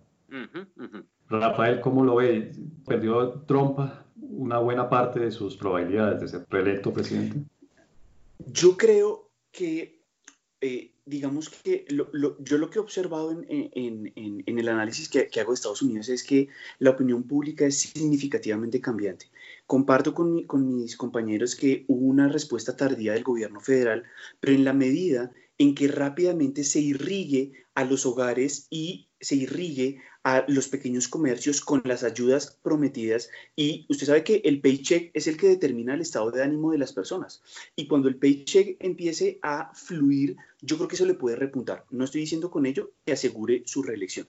Rafael, 1.28 1.80
¿cómo 1.80 2.04
lo 2.04 2.16
ve? 2.16 2.52
¿Perdió 2.86 3.42
Trump 3.46 3.80
una 4.16 4.58
buena 4.58 4.88
parte 4.88 5.18
de 5.18 5.32
sus 5.32 5.56
probabilidades 5.56 6.20
de 6.20 6.28
ser 6.28 6.46
reelecto 6.48 6.92
presidente? 6.92 7.38
Yo 8.46 8.76
creo 8.76 9.30
que, 9.50 10.00
eh, 10.60 10.92
digamos 11.04 11.50
que 11.50 11.86
yo 11.90 12.58
lo 12.58 12.70
que 12.70 12.78
he 12.78 12.82
observado 12.82 13.32
en, 13.32 14.12
el 14.46 14.68
análisis 14.68 15.08
que, 15.08 15.26
que, 15.26 15.40
hago 15.40 15.50
de 15.50 15.56
Estados 15.56 15.82
Unidos 15.82 16.08
es 16.08 16.22
que 16.22 16.48
la 16.78 16.90
opinión 16.90 17.24
pública 17.24 17.66
es 17.66 17.80
significativamente 17.80 18.80
cambiante. 18.80 19.26
Comparto 19.66 20.14
con, 20.14 20.44
mis 20.76 20.96
compañeros 20.96 21.56
que 21.56 21.84
hubo 21.88 22.06
una 22.06 22.28
respuesta 22.28 22.76
tardía 22.76 23.12
del 23.14 23.24
gobierno 23.24 23.60
federal, 23.60 24.04
pero 24.40 24.54
en 24.54 24.64
la 24.64 24.72
medida 24.72 25.32
en 25.58 25.74
que 25.74 25.88
rápidamente 25.88 26.64
se 26.64 26.80
irrigue 26.80 27.52
a 27.74 27.84
los 27.84 28.04
hogares 28.04 28.66
y 28.68 29.08
se 29.20 29.36
irrigue 29.36 30.00
a 30.24 30.44
los 30.48 30.68
pequeños 30.68 31.08
comercios 31.08 31.60
con 31.60 31.82
las 31.84 32.04
ayudas 32.04 32.58
prometidas. 32.62 33.30
Y 33.56 33.86
usted 33.88 34.06
sabe 34.06 34.24
que 34.24 34.42
el 34.44 34.60
paycheck 34.60 35.10
es 35.14 35.26
el 35.26 35.36
que 35.36 35.48
determina 35.48 35.94
el 35.94 36.00
estado 36.00 36.30
de 36.30 36.42
ánimo 36.42 36.72
de 36.72 36.78
las 36.78 36.92
personas. 36.92 37.42
Y 37.76 37.86
cuando 37.86 38.08
el 38.08 38.16
paycheck 38.16 38.76
empiece 38.80 39.38
a 39.42 39.72
fluir, 39.74 40.36
yo 40.60 40.76
creo 40.76 40.88
que 40.88 40.96
eso 40.96 41.06
le 41.06 41.14
puede 41.14 41.36
repuntar. 41.36 41.84
No 41.90 42.04
estoy 42.04 42.22
diciendo 42.22 42.50
con 42.50 42.66
ello 42.66 42.92
que 43.04 43.12
asegure 43.12 43.62
su 43.66 43.82
reelección. 43.82 44.26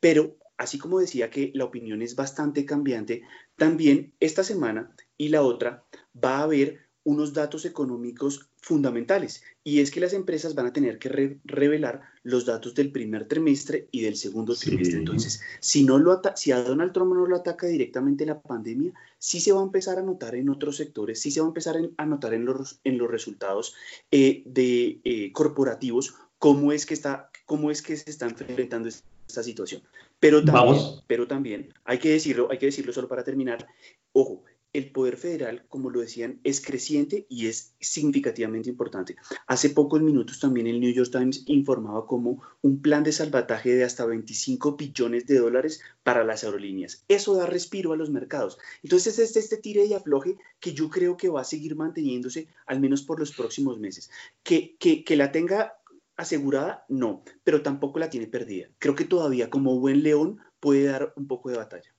Pero 0.00 0.36
así 0.58 0.78
como 0.78 1.00
decía 1.00 1.30
que 1.30 1.50
la 1.54 1.64
opinión 1.64 2.02
es 2.02 2.16
bastante 2.16 2.64
cambiante, 2.64 3.22
también 3.56 4.12
esta 4.20 4.44
semana 4.44 4.94
y 5.16 5.28
la 5.28 5.42
otra 5.42 5.84
va 6.14 6.38
a 6.38 6.42
haber 6.42 6.86
unos 7.04 7.32
datos 7.32 7.64
económicos 7.64 8.50
fundamentales 8.60 9.44
y 9.62 9.78
es 9.78 9.92
que 9.92 10.00
las 10.00 10.12
empresas 10.12 10.56
van 10.56 10.66
a 10.66 10.72
tener 10.72 10.98
que 10.98 11.38
revelar 11.44 12.00
los 12.24 12.44
datos 12.46 12.74
del 12.74 12.90
primer 12.90 13.28
trimestre 13.28 13.86
y 13.92 14.00
del 14.00 14.16
segundo 14.16 14.56
trimestre. 14.56 14.98
Entonces, 14.98 15.40
si, 15.60 15.84
no 15.84 16.00
lo 16.00 16.20
si 16.34 16.50
a 16.50 16.62
Donald 16.64 16.92
Trump 16.92 17.14
no 17.14 17.26
lo 17.26 17.36
ataca 17.36 17.68
directamente 17.68 18.26
la 18.26 18.40
pandemia, 18.40 18.92
sí 19.20 19.38
se 19.38 19.52
va 19.52 19.60
a 19.60 19.64
empezar 19.64 20.00
a 20.00 20.02
notar 20.02 20.34
en 20.34 20.48
otros 20.48 20.78
sectores, 20.78 21.20
sí 21.20 21.30
se 21.30 21.40
va 21.40 21.46
a 21.46 21.50
empezar 21.50 21.76
a 21.96 22.06
notar 22.06 22.34
en 22.34 22.44
los, 22.44 22.80
en 22.82 22.98
los 22.98 23.08
resultados 23.08 23.74
eh, 24.10 24.42
de 24.44 25.00
eh, 25.04 25.30
corporativos 25.32 26.14
cómo 26.38 26.72
es 26.72 26.86
que 26.86 26.94
está, 26.94 27.30
cómo 27.44 27.70
es 27.70 27.82
que 27.82 27.96
se 27.96 28.10
está 28.10 28.26
enfrentando 28.26 28.88
esta 28.88 29.44
situación. 29.44 29.82
Pero 30.18 30.44
también, 30.44 30.82
pero 31.06 31.26
también, 31.26 31.74
hay 31.84 31.98
que 31.98 32.10
decirlo, 32.10 32.48
hay 32.50 32.58
que 32.58 32.66
decirlo 32.66 32.92
solo 32.92 33.08
para 33.08 33.24
terminar, 33.24 33.66
ojo, 34.12 34.44
el 34.76 34.92
poder 34.92 35.16
federal, 35.16 35.64
como 35.68 35.88
lo 35.88 36.00
decían, 36.00 36.38
es 36.44 36.60
creciente 36.60 37.26
y 37.30 37.46
es 37.46 37.74
significativamente 37.80 38.68
importante. 38.68 39.16
Hace 39.46 39.70
pocos 39.70 40.02
minutos 40.02 40.38
también 40.38 40.66
el 40.66 40.80
New 40.80 40.92
York 40.92 41.10
Times 41.10 41.44
informaba 41.46 42.06
como 42.06 42.42
un 42.60 42.82
plan 42.82 43.02
de 43.02 43.12
salvataje 43.12 43.74
de 43.74 43.84
hasta 43.84 44.04
25 44.04 44.76
billones 44.76 45.26
de 45.26 45.38
dólares 45.38 45.80
para 46.02 46.24
las 46.24 46.44
aerolíneas. 46.44 47.04
Eso 47.08 47.34
da 47.36 47.46
respiro 47.46 47.94
a 47.94 47.96
los 47.96 48.10
mercados. 48.10 48.58
Entonces 48.82 49.18
es 49.18 49.30
este, 49.30 49.38
este 49.38 49.56
tire 49.56 49.86
y 49.86 49.94
afloje 49.94 50.36
que 50.60 50.74
yo 50.74 50.90
creo 50.90 51.16
que 51.16 51.30
va 51.30 51.40
a 51.40 51.44
seguir 51.44 51.74
manteniéndose 51.74 52.48
al 52.66 52.78
menos 52.78 53.00
por 53.00 53.18
los 53.18 53.32
próximos 53.32 53.78
meses. 53.78 54.10
Que, 54.42 54.76
que, 54.78 55.04
que 55.04 55.16
la 55.16 55.32
tenga 55.32 55.75
asegurada, 56.16 56.84
no, 56.88 57.22
pero 57.44 57.62
tampoco 57.62 57.98
la 57.98 58.10
tiene 58.10 58.26
perdida. 58.26 58.68
Creo 58.78 58.94
que 58.94 59.04
todavía 59.04 59.50
como 59.50 59.78
buen 59.78 60.02
león 60.02 60.38
puede 60.60 60.84
dar 60.84 61.12
un 61.16 61.26
poco 61.26 61.50
de 61.50 61.58
batalla. 61.58 61.90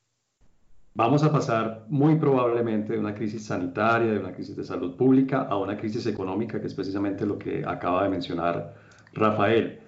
Vamos 0.94 1.24
a 1.24 1.32
pasar 1.32 1.86
muy 1.90 2.16
probablemente 2.16 2.94
de 2.94 3.00
una 3.00 3.14
crisis 3.14 3.46
sanitaria, 3.46 4.14
de 4.14 4.20
una 4.20 4.34
crisis 4.34 4.56
de 4.56 4.64
salud 4.64 4.98
pública, 4.98 5.44
a 5.44 5.56
una 5.56 5.78
crisis 5.78 6.08
económica, 6.08 6.60
que 6.60 6.66
es 6.66 6.74
precisamente 6.74 7.24
lo 7.24 7.38
que 7.38 7.64
acaba 7.64 8.04
de 8.04 8.10
mencionar 8.10 8.74
Rafael. 9.14 9.80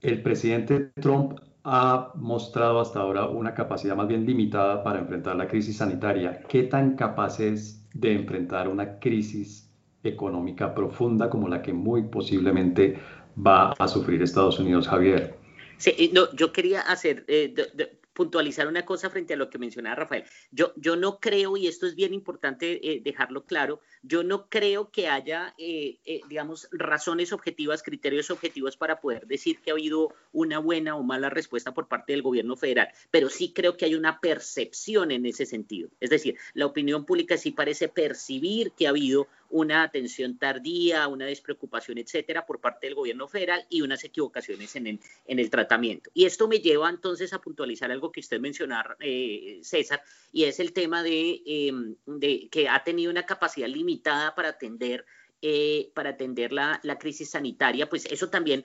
El 0.00 0.22
presidente 0.22 0.92
Trump 1.00 1.40
ha 1.64 2.12
mostrado 2.14 2.78
hasta 2.78 3.00
ahora 3.00 3.26
una 3.26 3.52
capacidad 3.52 3.96
más 3.96 4.06
bien 4.06 4.24
limitada 4.24 4.84
para 4.84 5.00
enfrentar 5.00 5.34
la 5.34 5.48
crisis 5.48 5.78
sanitaria. 5.78 6.40
¿Qué 6.48 6.62
tan 6.62 6.94
capaz 6.94 7.40
es 7.40 7.84
de 7.92 8.14
enfrentar 8.14 8.68
una 8.68 9.00
crisis 9.00 9.68
económica 10.04 10.72
profunda 10.74 11.28
como 11.28 11.48
la 11.48 11.62
que 11.62 11.72
muy 11.72 12.04
posiblemente 12.04 12.96
va 13.46 13.72
a 13.78 13.88
sufrir 13.88 14.22
Estados 14.22 14.58
Unidos, 14.58 14.88
Javier? 14.88 15.34
Sí, 15.76 16.10
no, 16.12 16.32
yo 16.34 16.52
quería 16.52 16.80
hacer, 16.80 17.24
eh, 17.28 17.54
puntualizar 18.12 18.66
una 18.66 18.84
cosa 18.84 19.10
frente 19.10 19.34
a 19.34 19.36
lo 19.36 19.48
que 19.48 19.58
mencionaba 19.58 19.94
Rafael. 19.94 20.24
Yo, 20.50 20.72
yo 20.74 20.96
no 20.96 21.20
creo, 21.20 21.56
y 21.56 21.68
esto 21.68 21.86
es 21.86 21.94
bien 21.94 22.12
importante 22.12 22.80
eh, 22.82 23.00
dejarlo 23.00 23.44
claro, 23.44 23.80
yo 24.02 24.24
no 24.24 24.48
creo 24.48 24.90
que 24.90 25.06
haya, 25.06 25.54
eh, 25.56 26.00
digamos, 26.28 26.68
razones 26.72 27.32
objetivas, 27.32 27.84
criterios 27.84 28.32
objetivos 28.32 28.76
para 28.76 29.00
poder 29.00 29.28
decir 29.28 29.60
que 29.60 29.70
ha 29.70 29.74
habido 29.74 30.12
una 30.32 30.58
buena 30.58 30.96
o 30.96 31.04
mala 31.04 31.30
respuesta 31.30 31.72
por 31.72 31.86
parte 31.86 32.12
del 32.12 32.22
gobierno 32.22 32.56
federal, 32.56 32.88
pero 33.12 33.28
sí 33.28 33.52
creo 33.52 33.76
que 33.76 33.84
hay 33.84 33.94
una 33.94 34.18
percepción 34.18 35.12
en 35.12 35.24
ese 35.24 35.46
sentido. 35.46 35.88
Es 36.00 36.10
decir, 36.10 36.36
la 36.54 36.66
opinión 36.66 37.04
pública 37.04 37.36
sí 37.36 37.52
parece 37.52 37.86
percibir 37.86 38.72
que 38.72 38.88
ha 38.88 38.90
habido 38.90 39.28
una 39.50 39.82
atención 39.82 40.38
tardía, 40.38 41.08
una 41.08 41.26
despreocupación, 41.26 41.98
etcétera, 41.98 42.44
por 42.46 42.60
parte 42.60 42.86
del 42.86 42.94
gobierno 42.94 43.28
federal 43.28 43.64
y 43.68 43.80
unas 43.80 44.04
equivocaciones 44.04 44.76
en 44.76 44.86
el, 44.86 45.00
en 45.26 45.38
el 45.38 45.50
tratamiento. 45.50 46.10
Y 46.14 46.26
esto 46.26 46.48
me 46.48 46.58
lleva 46.58 46.90
entonces 46.90 47.32
a 47.32 47.40
puntualizar 47.40 47.90
algo 47.90 48.12
que 48.12 48.20
usted 48.20 48.40
mencionaba, 48.40 48.96
eh, 49.00 49.60
César, 49.62 50.02
y 50.32 50.44
es 50.44 50.60
el 50.60 50.72
tema 50.72 51.02
de, 51.02 51.42
em, 51.46 51.96
de 52.06 52.48
que 52.50 52.68
ha 52.68 52.82
tenido 52.84 53.10
una 53.10 53.26
capacidad 53.26 53.68
limitada 53.68 54.34
para 54.34 54.50
atender 54.50 55.04
eh, 55.40 55.92
para 55.94 56.10
atender 56.10 56.52
la, 56.52 56.80
crisis 56.98 57.30
sanitaria, 57.30 57.88
pues 57.88 58.06
eso 58.06 58.28
también 58.28 58.64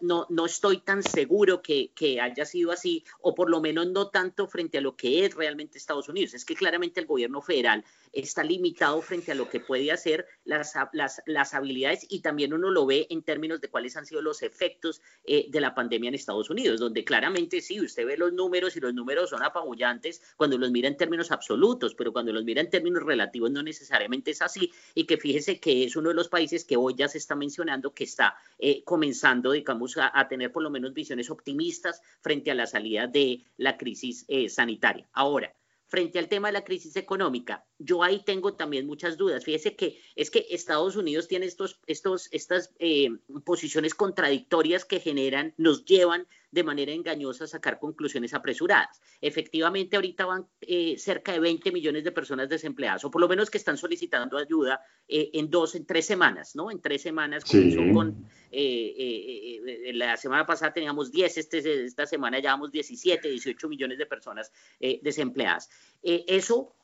no, 0.00 0.26
no 0.30 0.46
estoy 0.46 0.78
tan 0.78 1.02
seguro 1.02 1.60
que, 1.60 1.90
haya 2.22 2.46
sido 2.46 2.72
así, 2.72 3.04
o 3.20 3.34
por 3.34 3.50
lo 3.50 3.60
menos 3.60 3.88
no 3.88 4.08
tanto 4.08 4.48
frente 4.48 4.78
a 4.78 4.80
lo 4.80 4.96
que 4.96 5.26
es 5.26 5.34
realmente 5.34 5.76
Estados 5.76 6.08
Unidos. 6.08 6.32
Es 6.32 6.46
que 6.46 6.54
claramente 6.54 7.00
el 7.00 7.06
gobierno 7.06 7.42
federal 7.42 7.84
está 8.12 8.42
limitado 8.42 9.02
frente 9.02 9.32
a 9.32 9.34
lo 9.34 9.50
que 9.50 9.60
puede 9.60 9.92
hacer 9.92 10.26
las, 10.44 10.72
las, 10.94 11.54
habilidades 11.54 12.06
y 12.08 12.20
también 12.20 12.54
uno 12.54 12.70
lo 12.70 12.86
ve 12.86 13.06
en 13.10 13.22
términos 13.22 13.60
de 13.60 13.68
cuáles 13.68 13.94
han 13.98 14.06
sido 14.06 14.22
los 14.22 14.42
efectos 14.42 15.02
eh, 15.24 15.46
de 15.50 15.60
la 15.60 15.74
pandemia 15.74 16.08
en 16.08 16.14
Estados 16.14 16.48
Unidos, 16.48 16.80
donde 16.80 17.04
claramente 17.04 17.60
sí, 17.60 17.78
usted 17.78 18.06
ve 18.06 18.16
los 18.16 18.32
números 18.32 18.74
y 18.76 18.80
los 18.80 18.94
números 18.94 19.30
son 19.30 19.42
apabullantes 19.42 20.22
cuando 20.36 20.56
los 20.56 20.70
mira 20.70 20.88
en 20.88 20.96
términos 20.96 21.30
absolutos, 21.30 21.94
pero 21.94 22.10
cuando 22.10 22.32
los 22.32 22.44
mira 22.44 22.62
en 22.62 22.70
términos 22.70 23.02
relativos 23.02 23.50
no 23.50 23.62
necesariamente 23.62 24.30
es 24.30 24.40
así 24.40 24.72
y 24.94 25.04
que 25.04 25.18
fíjese 25.18 25.60
que 25.60 25.84
es 25.84 25.94
un 25.94 26.05
de 26.08 26.14
los 26.14 26.28
países 26.28 26.64
que 26.64 26.76
hoy 26.76 26.94
ya 26.96 27.08
se 27.08 27.18
está 27.18 27.34
mencionando 27.34 27.94
que 27.94 28.04
está 28.04 28.36
eh, 28.58 28.82
comenzando, 28.84 29.52
digamos, 29.52 29.96
a, 29.98 30.28
tener 30.28 30.52
por 30.52 30.62
lo 30.62 30.70
menos 30.70 30.94
visiones 30.94 31.30
optimistas 31.30 32.02
frente 32.20 32.50
a 32.50 32.54
la 32.54 32.66
salida 32.66 33.06
de 33.06 33.44
la 33.56 33.76
crisis 33.76 34.24
eh, 34.28 34.48
sanitaria. 34.48 35.08
Ahora, 35.12 35.54
frente 35.86 36.18
al 36.18 36.28
tema 36.28 36.48
de 36.48 36.52
la 36.52 36.64
crisis 36.64 36.96
económica, 36.96 37.64
yo 37.78 38.02
ahí 38.02 38.22
tengo 38.24 38.54
también 38.54 38.86
muchas 38.86 39.16
dudas. 39.16 39.44
Fíjese 39.44 39.76
que 39.76 40.00
es 40.16 40.30
que 40.30 40.46
Estados 40.50 40.96
Unidos 40.96 41.28
tiene 41.28 41.46
estos, 41.46 41.80
estos, 41.86 42.28
estas 42.32 42.72
eh, 42.78 43.10
posiciones 43.44 43.94
contradictorias 43.94 44.84
que 44.84 45.00
generan, 45.00 45.54
nos 45.56 45.84
llevan 45.84 46.26
de 46.50 46.64
manera 46.64 46.92
engañosa 46.92 47.46
sacar 47.46 47.78
conclusiones 47.78 48.34
apresuradas. 48.34 49.00
Efectivamente, 49.20 49.96
ahorita 49.96 50.26
van 50.26 50.46
eh, 50.60 50.96
cerca 50.98 51.32
de 51.32 51.40
20 51.40 51.72
millones 51.72 52.04
de 52.04 52.12
personas 52.12 52.48
desempleadas, 52.48 53.04
o 53.04 53.10
por 53.10 53.20
lo 53.20 53.28
menos 53.28 53.50
que 53.50 53.58
están 53.58 53.76
solicitando 53.76 54.38
ayuda 54.38 54.80
eh, 55.08 55.30
en 55.34 55.50
dos, 55.50 55.74
en 55.74 55.86
tres 55.86 56.06
semanas, 56.06 56.54
¿no? 56.54 56.70
En 56.70 56.80
tres 56.80 57.02
semanas 57.02 57.44
con, 57.44 58.28
la 58.52 60.16
semana 60.16 60.46
pasada 60.46 60.72
teníamos 60.72 61.12
10, 61.12 61.38
este, 61.38 61.84
esta 61.84 62.06
semana 62.06 62.38
llevamos 62.38 62.70
17, 62.70 63.28
18 63.28 63.68
millones 63.68 63.98
de 63.98 64.06
personas 64.06 64.52
desempleadas. 64.80 65.68
eso 66.02 66.76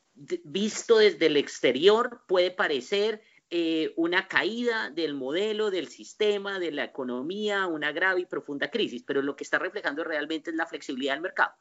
visto 0.45 0.99
desde 0.99 1.27
el 1.27 1.37
exterior 1.37 2.23
puede 2.27 2.51
parecer 2.51 3.23
eh, 3.55 3.93
una 3.97 4.29
caída 4.29 4.89
del 4.89 5.13
modelo, 5.13 5.71
del 5.71 5.89
sistema, 5.89 6.59
de 6.59 6.73
la 6.73 6.85
economía, 6.85 7.67
una 7.67 7.93
grave 7.93 8.23
y 8.23 8.25
profunda 8.25 8.71
crisis, 8.71 9.03
pero 9.07 9.21
lo 9.21 9.37
que 9.37 9.45
está 9.45 9.59
reflejando 9.59 10.05
realmente 10.05 10.49
es 10.49 10.57
la 10.57 10.65
flexibilidad 10.65 11.13
del 11.13 11.21
mercado. 11.21 11.53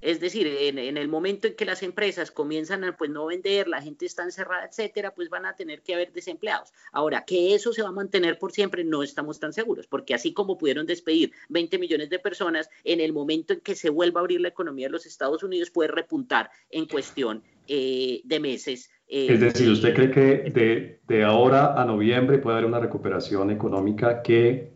Es 0.00 0.18
decir, 0.18 0.48
en, 0.48 0.78
el 0.78 1.06
momento 1.06 1.46
en 1.46 1.54
que 1.54 1.64
las 1.64 1.84
empresas 1.84 2.32
comienzan 2.32 2.82
a 2.82 2.96
pues, 2.96 3.08
no 3.08 3.26
vender, 3.26 3.68
la 3.68 3.80
gente 3.80 4.04
está 4.04 4.24
encerrada, 4.24 4.64
etcétera, 4.64 5.14
pues 5.14 5.30
van 5.30 5.46
a 5.46 5.54
tener 5.54 5.82
que 5.82 5.94
haber 5.94 6.12
desempleados. 6.12 6.72
Ahora, 6.90 7.24
que 7.24 7.54
eso 7.54 7.72
se 7.72 7.82
va 7.82 7.90
a 7.90 7.92
mantener 7.92 8.36
por 8.36 8.50
siempre, 8.50 8.82
no 8.82 9.04
estamos 9.04 9.38
tan 9.38 9.52
seguros, 9.52 9.86
porque 9.86 10.14
así 10.14 10.32
como 10.34 10.58
pudieron 10.58 10.86
despedir 10.86 11.30
20 11.50 11.78
millones 11.78 12.10
de 12.10 12.18
personas, 12.18 12.68
en 12.82 12.98
el 12.98 13.12
momento 13.12 13.52
en 13.52 13.60
que 13.60 13.76
se 13.76 13.90
vuelva 13.90 14.18
a 14.18 14.22
abrir 14.22 14.40
la 14.40 14.48
economía 14.48 14.88
de 14.88 14.92
los 14.92 15.06
Estados 15.06 15.44
Unidos, 15.44 15.70
puede 15.70 15.92
repuntar 15.92 16.50
en 16.70 16.86
cuestión 16.86 17.44
eh, 17.68 18.20
de 18.24 18.40
meses. 18.40 18.90
Eh, 19.08 19.26
es 19.30 19.40
decir, 19.40 19.68
¿usted 19.68 19.94
cree 19.94 20.10
que 20.10 20.50
de, 20.50 21.00
de 21.06 21.24
ahora 21.24 21.80
a 21.80 21.84
noviembre 21.84 22.38
puede 22.38 22.56
haber 22.56 22.68
una 22.68 22.80
recuperación 22.80 23.50
económica 23.50 24.22
que 24.22 24.72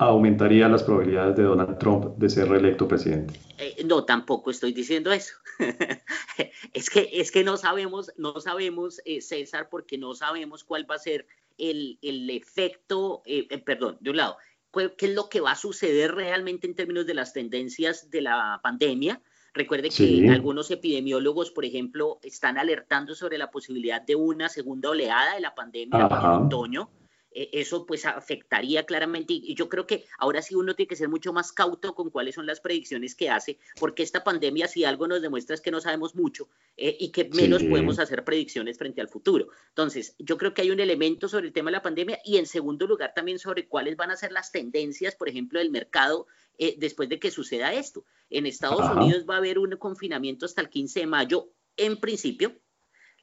aumentaría 0.00 0.66
las 0.66 0.82
probabilidades 0.82 1.36
de 1.36 1.42
Donald 1.42 1.76
Trump 1.78 2.16
de 2.16 2.30
ser 2.30 2.48
reelecto 2.48 2.88
presidente. 2.88 3.38
Eh, 3.58 3.84
no, 3.84 4.06
tampoco 4.06 4.50
estoy 4.50 4.72
diciendo 4.72 5.12
eso. 5.12 5.34
es, 6.72 6.88
que, 6.88 7.10
es 7.12 7.30
que 7.30 7.44
no 7.44 7.58
sabemos, 7.58 8.10
no 8.16 8.40
sabemos, 8.40 9.02
eh, 9.04 9.20
César, 9.20 9.68
porque 9.68 9.98
no 9.98 10.14
sabemos 10.14 10.64
cuál 10.64 10.90
va 10.90 10.94
a 10.94 10.98
ser 10.98 11.26
el, 11.58 11.98
el 12.00 12.30
efecto, 12.30 13.20
eh, 13.26 13.46
perdón, 13.58 13.98
de 14.00 14.10
un 14.10 14.16
lado, 14.16 14.38
qué 14.72 15.06
es 15.06 15.14
lo 15.14 15.28
que 15.28 15.40
va 15.40 15.50
a 15.50 15.56
suceder 15.56 16.14
realmente 16.14 16.66
en 16.66 16.74
términos 16.74 17.06
de 17.06 17.12
las 17.12 17.34
tendencias 17.34 18.10
de 18.10 18.22
la 18.22 18.58
pandemia. 18.62 19.20
Recuerde 19.52 19.90
que 19.90 20.28
algunos 20.30 20.70
epidemiólogos, 20.70 21.50
por 21.50 21.64
ejemplo, 21.64 22.18
están 22.22 22.56
alertando 22.58 23.14
sobre 23.14 23.36
la 23.36 23.50
posibilidad 23.50 24.00
de 24.00 24.14
una 24.14 24.48
segunda 24.48 24.90
oleada 24.90 25.34
de 25.34 25.40
la 25.40 25.54
pandemia 25.54 25.98
en 25.98 26.06
el 26.06 26.46
otoño 26.46 26.90
eh, 27.32 27.50
eso 27.52 27.86
pues 27.86 28.06
afectaría 28.06 28.84
claramente 28.84 29.34
y 29.34 29.54
yo 29.54 29.68
creo 29.68 29.86
que 29.86 30.04
ahora 30.18 30.42
sí 30.42 30.54
uno 30.54 30.74
tiene 30.74 30.88
que 30.88 30.96
ser 30.96 31.08
mucho 31.08 31.32
más 31.32 31.52
cauto 31.52 31.94
con 31.94 32.10
cuáles 32.10 32.34
son 32.34 32.46
las 32.46 32.60
predicciones 32.60 33.14
que 33.14 33.30
hace, 33.30 33.58
porque 33.78 34.02
esta 34.02 34.24
pandemia 34.24 34.68
si 34.68 34.84
algo 34.84 35.06
nos 35.06 35.22
demuestra 35.22 35.54
es 35.54 35.60
que 35.60 35.70
no 35.70 35.80
sabemos 35.80 36.14
mucho 36.14 36.48
eh, 36.76 36.96
y 36.98 37.10
que 37.10 37.28
menos 37.32 37.62
podemos 37.62 37.98
hacer 37.98 38.24
predicciones 38.24 38.78
frente 38.78 39.00
al 39.00 39.08
futuro. 39.08 39.48
Entonces, 39.68 40.14
yo 40.18 40.36
creo 40.36 40.54
que 40.54 40.62
hay 40.62 40.70
un 40.70 40.80
elemento 40.80 41.28
sobre 41.28 41.48
el 41.48 41.52
tema 41.52 41.70
de 41.70 41.76
la 41.76 41.82
pandemia 41.82 42.18
y 42.24 42.38
en 42.38 42.46
segundo 42.46 42.86
lugar 42.86 43.12
también 43.14 43.38
sobre 43.38 43.68
cuáles 43.68 43.96
van 43.96 44.10
a 44.10 44.16
ser 44.16 44.32
las 44.32 44.52
tendencias, 44.52 45.14
por 45.14 45.28
ejemplo, 45.28 45.58
del 45.58 45.70
mercado 45.70 46.26
eh, 46.58 46.74
después 46.78 47.08
de 47.08 47.18
que 47.18 47.30
suceda 47.30 47.72
esto. 47.72 48.04
En 48.28 48.46
Estados 48.46 48.88
Unidos 48.94 49.24
va 49.28 49.34
a 49.34 49.38
haber 49.38 49.58
un 49.58 49.76
confinamiento 49.76 50.46
hasta 50.46 50.60
el 50.60 50.68
15 50.68 51.00
de 51.00 51.06
mayo 51.06 51.48
en 51.76 51.98
principio, 51.98 52.52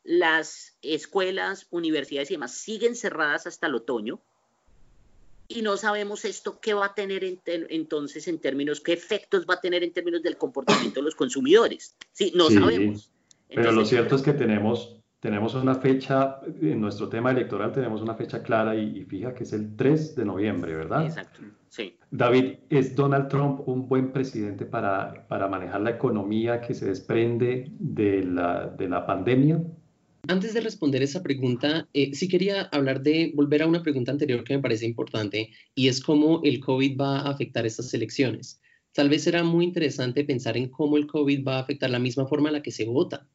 las 0.07 0.77
escuelas, 0.81 1.67
universidades 1.69 2.31
y 2.31 2.35
demás 2.35 2.53
siguen 2.53 2.95
cerradas 2.95 3.45
hasta 3.45 3.67
el 3.67 3.75
otoño 3.75 4.21
y 5.49 5.61
no 5.61 5.75
sabemos 5.75 6.23
esto 6.23 6.59
qué 6.61 6.73
va 6.73 6.87
a 6.87 6.93
tener 6.93 7.23
entonces 7.45 8.27
en 8.29 8.39
términos, 8.39 8.79
qué 8.79 8.93
efectos 8.93 9.45
va 9.49 9.55
a 9.55 9.61
tener 9.61 9.83
en 9.83 9.91
términos 9.91 10.23
del 10.23 10.37
comportamiento 10.37 11.01
de 11.01 11.03
los 11.03 11.15
consumidores. 11.15 11.93
Sí, 12.13 12.31
no 12.35 12.49
sabemos. 12.49 13.11
pero 13.53 13.73
lo 13.73 13.85
cierto 13.85 14.15
es 14.15 14.21
que 14.21 14.31
tenemos, 14.31 14.97
tenemos 15.19 15.55
una 15.55 15.75
fecha, 15.75 16.39
en 16.61 16.79
nuestro 16.79 17.09
tema 17.09 17.31
electoral 17.31 17.73
tenemos 17.73 18.01
una 18.01 18.15
fecha 18.15 18.41
clara 18.41 18.77
y, 18.77 19.03
fija 19.03 19.33
que 19.33 19.43
es 19.43 19.51
el 19.51 19.75
3 19.75 20.15
de 20.15 20.23
noviembre, 20.23 20.73
¿verdad? 20.73 21.05
Exacto, 21.05 21.41
sí. 21.67 21.97
David, 22.11 22.59
¿es 22.69 22.95
Donald 22.95 23.27
Trump 23.27 23.67
un 23.67 23.89
buen 23.89 24.13
presidente 24.13 24.65
para, 24.65 25.27
para 25.27 25.49
manejar 25.49 25.81
la 25.81 25.89
economía 25.89 26.61
que 26.61 26.73
se 26.73 26.85
desprende 26.85 27.73
de 27.77 28.23
la, 28.23 28.67
de 28.67 28.87
la 28.87 29.05
pandemia? 29.05 29.61
Antes 30.29 30.53
de 30.53 30.61
responder 30.61 31.01
esa 31.03 31.23
pregunta, 31.23 31.87
eh, 31.93 32.13
sí 32.13 32.27
quería 32.27 32.63
hablar 32.73 33.01
de 33.01 33.31
volver 33.33 33.61
a 33.61 33.67
una 33.67 33.81
pregunta 33.81 34.11
anterior 34.11 34.43
que 34.43 34.55
me 34.55 34.61
parece 34.61 34.85
importante 34.85 35.51
y 35.73 35.87
es 35.87 36.01
cómo 36.01 36.41
el 36.43 36.59
COVID 36.59 36.99
va 36.99 37.19
a 37.19 37.29
afectar 37.29 37.65
estas 37.65 37.93
elecciones. 37.93 38.59
Tal 38.93 39.07
vez 39.09 39.23
será 39.23 39.43
muy 39.43 39.63
interesante 39.63 40.25
pensar 40.25 40.57
en 40.57 40.69
cómo 40.69 40.97
el 40.97 41.07
COVID 41.07 41.47
va 41.47 41.57
a 41.57 41.59
afectar 41.61 41.89
la 41.89 41.99
misma 41.99 42.27
forma 42.27 42.49
en 42.49 42.53
la 42.53 42.61
que 42.61 42.71
se 42.71 42.85
vota. 42.85 43.25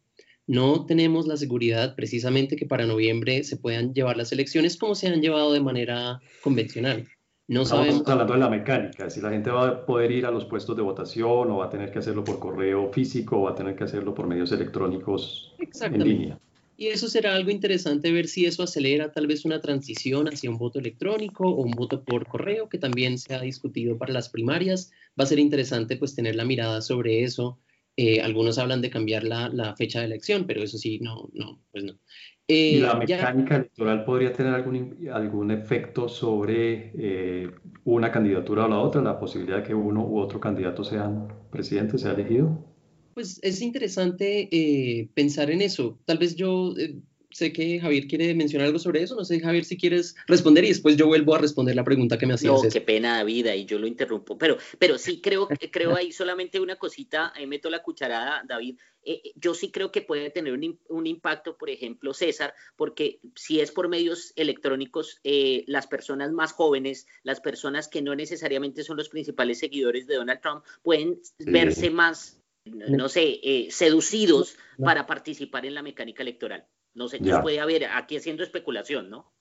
No 0.47 0.85
tenemos 0.85 1.27
la 1.27 1.37
seguridad 1.37 1.95
precisamente 1.95 2.57
que 2.57 2.67
para 2.67 2.85
noviembre 2.85 3.43
se 3.45 3.57
puedan 3.57 3.95
llevar 3.95 4.19
las 4.19 4.33
elecciones 4.33 4.77
como 4.77 4.95
se 4.95 5.07
han 5.07 5.23
llevado 5.23 5.53
de 5.53 5.61
manera 5.61 6.21
convencional. 6.43 7.07
No 7.49 7.63
Estamos 7.63 8.03
hablando 8.07 8.35
de 8.35 8.39
la 8.39 8.51
mecánica, 8.51 9.09
si 9.09 9.21
la 9.21 9.31
gente 9.31 9.51
va 9.51 9.69
a 9.69 9.87
poder 9.87 10.11
ir 10.11 10.27
a 10.27 10.31
los 10.31 10.45
puestos 10.45 10.77
de 10.77 10.83
votación 10.83 11.51
o 11.51 11.59
va 11.59 11.67
a 11.67 11.71
tener 11.71 11.91
que 11.91 12.01
hacerlo 12.01 12.23
por 12.23 12.39
correo 12.39 12.91
físico 12.93 13.39
o 13.39 13.43
va 13.43 13.51
a 13.51 13.55
tener 13.55 13.77
que 13.77 13.85
hacerlo 13.85 14.15
por 14.15 14.27
medios 14.27 14.53
electrónicos 14.53 15.55
en 15.81 16.05
línea. 16.05 16.39
Y 16.83 16.89
eso 16.89 17.07
será 17.07 17.37
algo 17.37 17.53
interesante 17.53 18.11
ver 18.11 18.27
si 18.27 18.45
eso 18.45 18.65
acelera 18.65 19.13
tal 19.13 19.29
vez 19.29 19.45
una 19.45 19.61
transición 19.61 20.27
hacia 20.27 20.51
un 20.51 20.59
voto 20.59 20.81
electrónico 20.81 21.45
o 21.45 21.63
un 21.63 21.71
voto 21.71 22.03
por 22.03 22.27
correo, 22.27 22.69
que 22.69 22.77
también 22.77 23.19
se 23.19 23.37
ha 23.37 23.41
discutido 23.41 23.97
para 23.97 24.13
las 24.13 24.29
primarias. 24.29 24.91
Va 25.11 25.23
a 25.23 25.29
ser 25.29 25.39
interesante 25.39 25.97
pues 25.97 26.17
tener 26.17 26.35
la 26.35 26.45
mirada 26.45 26.83
sobre 26.83 27.23
eso. 27.23 27.61
Eh, 27.97 28.21
algunos 28.21 28.59
hablan 28.59 28.83
de 28.83 28.91
cambiar 28.91 29.23
la, 29.23 29.49
la, 29.51 29.77
fecha 29.77 30.01
de 30.01 30.07
elección, 30.07 30.45
pero 30.45 30.61
eso 30.61 30.77
sí, 30.77 30.99
no, 30.99 31.31
no, 31.35 31.61
pues 31.71 31.85
no. 31.85 32.01
¿Y 32.49 32.81
la 32.81 32.95
eh, 32.95 32.97
mecánica 32.97 33.55
electoral 33.55 34.05
podría 34.05 34.33
tener 34.33 34.53
algún, 34.53 35.09
algún 35.13 35.53
efecto 35.53 36.09
sobre 36.09 36.91
eh, 36.97 37.49
una 37.85 38.11
candidatura 38.11 38.65
o 38.65 38.69
la 38.69 38.81
otra, 38.81 39.01
la 39.03 39.21
posibilidad 39.21 39.59
de 39.59 39.63
que 39.63 39.75
uno 39.75 40.05
u 40.05 40.19
otro 40.19 40.41
candidato 40.41 40.83
sean 40.83 41.29
presidente, 41.49 41.97
sea 41.97 42.11
elegido? 42.11 42.72
Pues 43.15 43.39
es 43.43 43.61
interesante 43.61 44.49
eh, 44.51 45.09
pensar 45.15 45.51
en 45.51 45.61
eso. 45.61 45.99
Tal 46.05 46.19
vez 46.19 46.35
yo 46.35 46.75
eh, 46.79 46.97
sé 47.31 47.53
que 47.53 47.81
Javier 47.81 48.07
quiere 48.07 48.35
mencionar 48.35 48.67
algo 48.67 48.79
sobre 48.79 49.03
eso. 49.03 49.15
No 49.15 49.25
sé, 49.25 49.41
Javier, 49.41 49.65
si 49.65 49.77
quieres 49.77 50.15
responder 50.27 50.65
y 50.65 50.69
después 50.69 50.97
yo 50.97 51.07
vuelvo 51.07 51.35
a 51.35 51.39
responder 51.39 51.75
la 51.75 51.85
pregunta 51.85 52.19
que 52.19 52.27
me 52.27 52.35
hacías. 52.35 52.63
No, 52.63 52.69
qué 52.71 52.81
pena, 52.81 53.19
David, 53.19 53.47
y 53.55 53.65
yo 53.65 53.79
lo 53.79 53.87
interrumpo. 53.87 54.39
Pero, 54.39 54.57
pero 54.79 54.99
sí 54.99 55.21
creo, 55.21 55.49
creo 55.71 55.97
ahí 55.97 56.13
solamente 56.13 56.61
una 56.61 56.77
cosita, 56.77 57.33
ahí 57.35 57.47
meto 57.47 57.71
la 57.71 57.83
cucharada, 57.83 58.43
David. 58.47 58.79
Eh, 59.05 59.33
yo 59.35 59.53
sí 59.53 59.73
creo 59.73 59.91
que 59.91 60.03
puede 60.03 60.31
tener 60.31 60.53
un, 60.53 61.07
impacto, 61.07 61.59
por 61.59 61.71
ejemplo, 61.71 62.15
César, 62.15 62.55
porque 62.77 63.21
si 63.35 63.61
es 63.61 63.73
por 63.73 63.89
medios 63.89 64.33
electrónicos, 64.37 65.21
las 65.67 65.87
personas 65.87 66.33
más 66.33 66.53
jóvenes, 66.53 67.07
las 67.25 67.41
personas 67.41 67.89
que 67.89 68.01
no 68.01 68.15
necesariamente 68.15 68.85
son 68.85 68.97
los 68.97 69.09
principales 69.09 69.59
seguidores 69.59 70.07
de 70.07 70.17
Donald 70.17 70.41
Trump, 70.41 70.65
pueden 70.83 71.21
verse 71.39 71.91
más 71.91 72.42
no 72.65 73.09
sé, 73.09 73.41
eh, 73.43 73.69
seducidos 73.71 74.57
para 74.79 75.07
participar 75.07 75.67
en 75.67 75.75
la 75.75 75.83
mecánica 75.83 76.23
electoral. 76.23 76.67
No 76.95 77.09
sé, 77.09 77.19
ya. 77.21 77.41
puede 77.41 77.61
haber 77.61 77.87
aquí 77.87 78.17
haciendo 78.17 78.43
especulación, 78.43 79.11
¿no? 79.11 79.33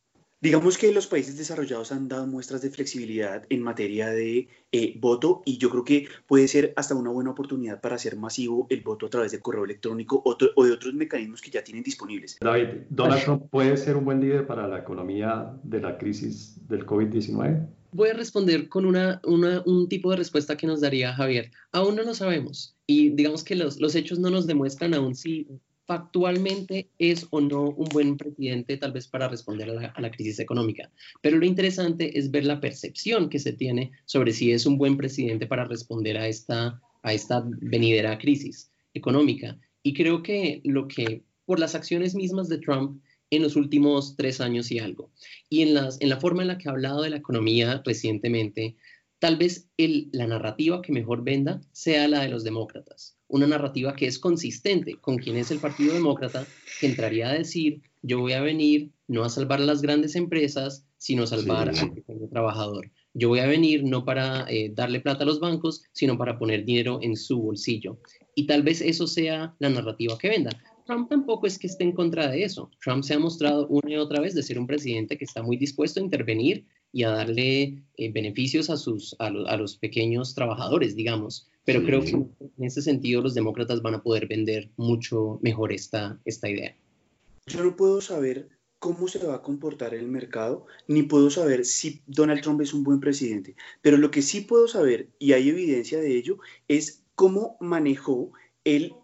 Digamos 0.44 0.80
que 0.80 0.92
los 0.92 1.06
países 1.06 1.38
desarrollados 1.38 1.92
han 1.92 2.08
dado 2.08 2.26
muestras 2.26 2.64
de 2.64 2.72
flexibilidad 2.72 3.46
en 3.50 3.62
materia 3.62 4.10
de 4.10 4.48
eh, 4.72 4.96
voto 5.00 5.44
y 5.46 5.60
yo 5.60 5.70
creo 5.70 5.84
que 5.84 6.08
puede 6.26 6.48
ser 6.48 6.74
hasta 6.76 6.96
una 6.96 7.12
buena 7.12 7.30
oportunidad 7.30 7.80
para 7.80 7.94
hacer 7.94 8.18
masivo 8.18 8.66
el 8.72 8.82
voto 8.82 9.06
a 9.06 9.10
través 9.12 9.32
de 9.34 9.40
correo 9.40 9.66
electrónico 9.66 10.20
o, 10.26 10.36
o 10.56 10.66
de 10.66 10.72
otros 10.72 10.96
mecanismos 10.96 11.42
que 11.42 11.52
ya 11.52 11.64
tienen 11.64 11.84
disponibles. 11.84 12.38
David, 12.42 12.86
¿Donald 12.90 13.24
Trump 13.24 13.50
puede 13.52 13.78
ser 13.78 13.96
un 13.96 14.06
buen 14.06 14.20
líder 14.20 14.48
para 14.48 14.68
la 14.68 14.80
economía 14.80 15.54
de 15.62 15.80
la 15.80 16.00
crisis 16.00 16.68
del 16.68 16.88
COVID-19? 16.88 17.68
Voy 17.92 18.10
a 18.10 18.14
responder 18.14 18.68
con 18.68 18.88
una, 18.88 19.22
un 19.24 19.90
tipo 19.90 20.10
de 20.10 20.18
respuesta 20.18 20.58
que 20.58 20.66
nos 20.66 20.82
daría 20.82 21.14
Javier. 21.14 21.52
Aún 21.72 21.96
no 21.96 22.02
lo 22.02 22.16
sabemos 22.16 22.76
y 22.92 23.10
digamos 23.10 23.46
que 23.46 23.56
los, 23.56 23.80
los 23.80 23.96
hechos 23.96 24.20
no 24.20 24.30
nos 24.30 24.48
demuestran 24.48 24.94
aún 24.94 25.16
si 25.16 25.48
factualmente 25.88 26.90
es 27.00 27.26
o 27.30 27.40
no 27.40 27.70
un 27.70 27.88
buen 27.88 28.18
presidente 28.18 28.76
tal 28.76 28.92
vez 28.92 29.08
para 29.08 29.30
responder 29.30 29.70
a 29.70 29.74
la, 29.74 29.88
a 29.88 30.02
la, 30.02 30.12
crisis 30.12 30.40
económica. 30.40 30.92
Pero 31.22 31.38
lo 31.38 31.46
interesante 31.46 32.20
es 32.20 32.32
ver 32.32 32.44
la 32.46 32.60
percepción 32.60 33.30
que 33.30 33.40
se 33.40 33.54
tiene 33.54 33.92
sobre 34.06 34.34
si 34.34 34.52
es 34.52 34.66
un 34.66 34.78
buen 34.78 34.98
presidente 34.98 35.48
para 35.48 35.64
responder 35.64 36.18
a 36.18 36.28
esta, 36.28 36.82
a 37.02 37.14
esta 37.14 37.46
venidera 37.62 38.18
crisis 38.18 38.72
económica. 38.94 39.58
Y 39.84 39.94
creo 39.94 40.22
que 40.22 40.60
lo 40.66 40.90
que 40.90 41.24
por 41.46 41.60
las 41.60 41.76
acciones 41.76 42.14
mismas 42.14 42.50
de 42.50 42.58
Trump 42.58 43.02
en 43.30 43.42
los 43.42 43.56
últimos 43.56 44.18
tres 44.18 44.42
años 44.42 44.70
y 44.70 44.80
algo. 44.80 45.12
Y 45.50 45.62
en, 45.62 45.76
las, 45.76 46.00
en 46.02 46.10
la 46.10 46.20
forma 46.20 46.42
en 46.42 46.50
la 46.50 46.58
que 46.58 46.68
ha 46.68 46.74
hablado 46.74 47.02
de 47.04 47.10
la 47.10 47.18
economía 47.18 47.82
recientemente, 47.86 48.76
tal 49.22 49.38
vez 49.38 49.70
el, 49.78 50.10
la 50.14 50.26
narrativa 50.26 50.82
que 50.82 50.92
mejor 50.92 51.24
venda 51.24 51.62
sea 51.72 52.08
la 52.08 52.22
de 52.22 52.30
los 52.30 52.44
demócratas. 52.44 53.20
Una 53.28 53.46
narrativa 53.46 53.96
que 53.96 54.08
es 54.08 54.18
consistente 54.18 54.96
con 55.00 55.20
quien 55.20 55.38
es 55.38 55.52
el 55.52 55.60
Partido 55.60 55.94
Demócrata, 55.94 56.48
que 56.80 56.88
entraría 56.88 57.30
a 57.30 57.34
decir, 57.34 57.84
yo 58.02 58.20
voy 58.20 58.34
a 58.34 58.42
venir 58.42 58.90
no 59.08 59.24
a 59.24 59.30
salvar 59.30 59.62
a 59.62 59.66
las 59.66 59.84
grandes 59.84 60.16
empresas, 60.16 60.88
sino 60.98 61.24
a 61.24 61.28
salvar 61.28 61.70
al 61.70 61.94
pequeño 61.94 62.28
trabajador. 62.30 62.90
Yo 63.14 63.30
voy 63.30 63.40
a 63.40 63.46
venir 63.46 63.84
no 63.84 64.06
para 64.06 64.50
eh, 64.50 64.72
darle 64.74 65.02
plata 65.02 65.24
a 65.24 65.28
los 65.28 65.40
bancos, 65.40 65.84
sino 65.92 66.18
para 66.18 66.40
poner 66.40 66.66
dinero 66.66 66.98
en 67.04 67.16
su 67.16 67.40
bolsillo. 67.40 68.00
Y 68.34 68.48
tal 68.48 68.64
vez 68.64 68.82
eso 68.82 69.06
sea 69.06 69.56
la 69.60 69.70
narrativa 69.70 70.18
que 70.18 70.30
venda. 70.30 70.50
Trump 70.88 71.10
tampoco 71.10 71.46
es 71.46 71.60
que 71.60 71.68
esté 71.68 71.84
en 71.84 71.92
contra 71.92 72.28
de 72.28 72.44
eso. 72.44 72.72
Trump 72.84 73.04
se 73.04 73.14
ha 73.14 73.20
mostrado 73.20 73.68
una 73.68 73.92
y 73.92 73.98
otra 73.98 74.20
vez 74.20 74.34
de 74.34 74.42
ser 74.42 74.58
un 74.58 74.66
presidente 74.66 75.16
que 75.16 75.26
está 75.26 75.44
muy 75.44 75.58
dispuesto 75.58 76.00
a 76.00 76.04
intervenir 76.04 76.66
y 76.92 77.04
a 77.04 77.10
darle 77.10 77.84
eh, 77.98 78.12
beneficios 78.12 78.70
a, 78.70 78.78
sus, 78.78 79.16
a, 79.20 79.30
los 79.30 79.78
pequeños 79.78 80.36
trabajadores, 80.36 80.96
digamos. 80.96 81.48
Pero 81.64 81.84
creo 81.84 82.02
que 82.02 82.12
en 82.12 82.30
ese 82.60 82.82
sentido 82.82 83.22
los 83.22 83.34
demócratas 83.34 83.82
van 83.82 83.94
a 83.94 84.02
poder 84.04 84.28
vender 84.28 84.70
mucho 84.78 85.40
mejor 85.42 85.72
esta, 85.72 86.20
esta 86.26 86.50
idea. 86.50 86.76
Yo 87.46 87.64
no 87.64 87.76
puedo 87.76 88.02
saber 88.02 88.50
cómo 88.80 89.08
se 89.08 89.20
va 89.20 89.36
a 89.36 89.42
comportar 89.44 89.94
el 89.94 90.08
mercado, 90.08 90.66
ni 90.88 91.04
puedo 91.04 91.30
saber 91.30 91.66
si 91.66 92.02
Donald 92.08 92.42
Trump 92.42 92.62
es 92.62 92.74
un 92.74 92.84
buen 92.84 93.00
presidente. 93.00 93.56
Pero 93.82 93.98
lo 93.98 94.10
que 94.10 94.24
sí 94.24 94.42
puedo 94.42 94.68
saber, 94.68 95.10
y 95.20 95.34
hay 95.34 95.50
evidencia 95.50 96.00
de 96.00 96.18
ello, 96.18 96.40
es 96.68 97.04
cómo 97.14 97.58
manejó 97.60 98.32
el 98.64 98.96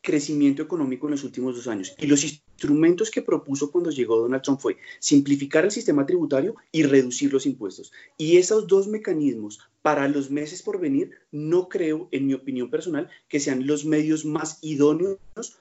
crecimiento 0.00 0.62
económico 0.62 1.06
en 1.06 1.10
los 1.12 1.24
últimos 1.24 1.54
dos 1.54 1.68
años. 1.68 1.94
Y 1.98 2.06
los 2.06 2.24
instrumentos 2.56 3.10
que 3.10 3.20
propuso 3.20 3.70
cuando 3.70 3.90
llegó 3.90 4.16
Donald 4.16 4.42
Trump 4.42 4.60
fue 4.60 4.78
simplificar 4.98 5.64
el 5.64 5.70
sistema 5.70 6.06
tributario 6.06 6.56
y 6.72 6.84
reducir 6.84 7.30
los 7.30 7.44
impuestos. 7.44 7.92
Y 8.16 8.38
esos 8.38 8.66
dos 8.66 8.88
mecanismos 8.88 9.60
para 9.82 10.08
los 10.08 10.30
meses 10.30 10.62
por 10.62 10.80
venir, 10.80 11.10
no 11.30 11.68
creo, 11.68 12.08
en 12.12 12.26
mi 12.26 12.32
opinión 12.32 12.70
personal, 12.70 13.10
que 13.28 13.40
sean 13.40 13.66
los 13.66 13.84
medios 13.84 14.24
más 14.24 14.58
idóneos 14.62 15.18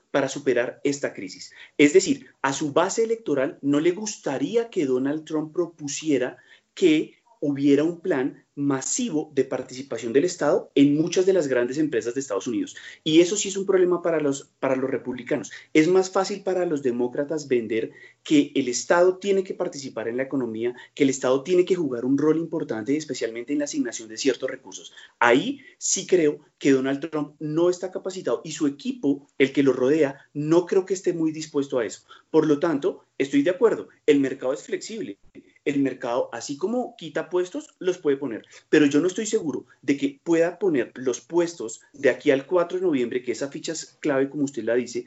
para 0.10 0.30
superar 0.30 0.80
esta 0.86 1.14
crisis. 1.14 1.52
Es 1.78 1.92
decir, 1.92 2.28
a 2.42 2.54
su 2.54 2.72
base 2.72 3.04
electoral 3.04 3.60
no 3.62 3.82
le 3.82 3.92
gustaría 3.92 4.70
que 4.70 4.86
Donald 4.86 5.26
Trump 5.26 5.54
propusiera 5.54 6.38
que 6.74 7.16
hubiera 7.40 7.84
un 7.84 8.02
plan 8.02 8.46
masivo 8.56 9.32
de 9.36 9.44
participación 9.44 10.14
del 10.14 10.24
Estado 10.24 10.72
en 10.76 10.96
muchas 10.96 11.26
de 11.26 11.34
las 11.34 11.48
grandes 11.48 11.78
empresas 11.78 12.14
de 12.14 12.22
Estados 12.22 12.48
Unidos. 12.48 12.76
Y 13.04 13.20
eso 13.20 13.36
sí 13.36 13.50
es 13.50 13.58
un 13.58 13.66
problema 13.66 14.02
para 14.02 14.20
los, 14.20 14.52
para 14.60 14.76
los 14.76 14.90
republicanos. 14.90 15.52
Es 15.74 15.88
más 15.88 16.10
fácil 16.10 16.42
para 16.42 16.66
los 16.66 16.82
demócratas 16.82 17.48
vender 17.48 17.92
que 18.24 18.52
el 18.56 18.70
Estado 18.70 19.18
tiene 19.18 19.44
que 19.44 19.54
participar 19.54 20.08
en 20.08 20.18
la 20.18 20.24
economía, 20.24 20.74
que 20.94 21.04
el 21.04 21.10
Estado 21.10 21.44
tiene 21.44 21.66
que 21.66 21.76
jugar 21.76 22.06
un 22.06 22.18
rol 22.18 22.38
importante, 22.38 22.96
especialmente 22.96 23.54
en 23.54 23.60
la 23.60 23.66
asignación 23.66 24.08
de 24.08 24.18
ciertos 24.18 24.50
recursos. 24.50 24.94
Ahí 25.20 25.60
sí 25.78 26.08
creo 26.08 26.40
que 26.58 26.72
Donald 26.72 27.10
Trump 27.10 27.36
no 27.40 27.70
está 27.70 27.92
capacitado 27.92 28.42
y 28.44 28.54
su 28.54 28.68
equipo, 28.68 29.28
el 29.38 29.52
que 29.52 29.64
lo 29.64 29.74
rodea, 29.74 30.30
no 30.34 30.66
creo 30.66 30.86
que 30.86 30.94
esté 30.94 31.14
muy 31.14 31.32
dispuesto 31.32 31.80
a 31.80 31.86
eso. 31.86 32.04
Por 32.32 32.48
lo 32.48 32.60
tanto, 32.60 33.04
estoy 33.18 33.44
de 33.44 33.52
acuerdo, 33.52 33.90
el 34.06 34.20
mercado 34.22 34.54
es 34.54 34.64
flexible 34.64 35.20
el 35.66 35.82
mercado, 35.82 36.30
así 36.32 36.58
como 36.58 36.96
quita 36.96 37.30
puestos, 37.30 37.76
los 37.80 37.98
puede 37.98 38.18
poner. 38.18 38.46
Pero 38.70 38.86
yo 38.86 39.02
no 39.02 39.08
estoy 39.08 39.26
seguro 39.26 39.66
de 39.82 39.98
que 39.98 40.20
pueda 40.24 40.60
poner 40.60 40.92
los 40.96 41.22
puestos 41.22 41.82
de 41.94 42.10
aquí 42.10 42.32
al 42.32 42.46
4 42.46 42.80
de 42.80 42.86
noviembre, 42.86 43.24
que 43.24 43.32
esa 43.32 43.50
ficha 43.50 43.74
es 43.74 43.98
clave, 44.00 44.30
como 44.30 44.44
usted 44.44 44.64
la 44.64 44.76
dice, 44.76 45.06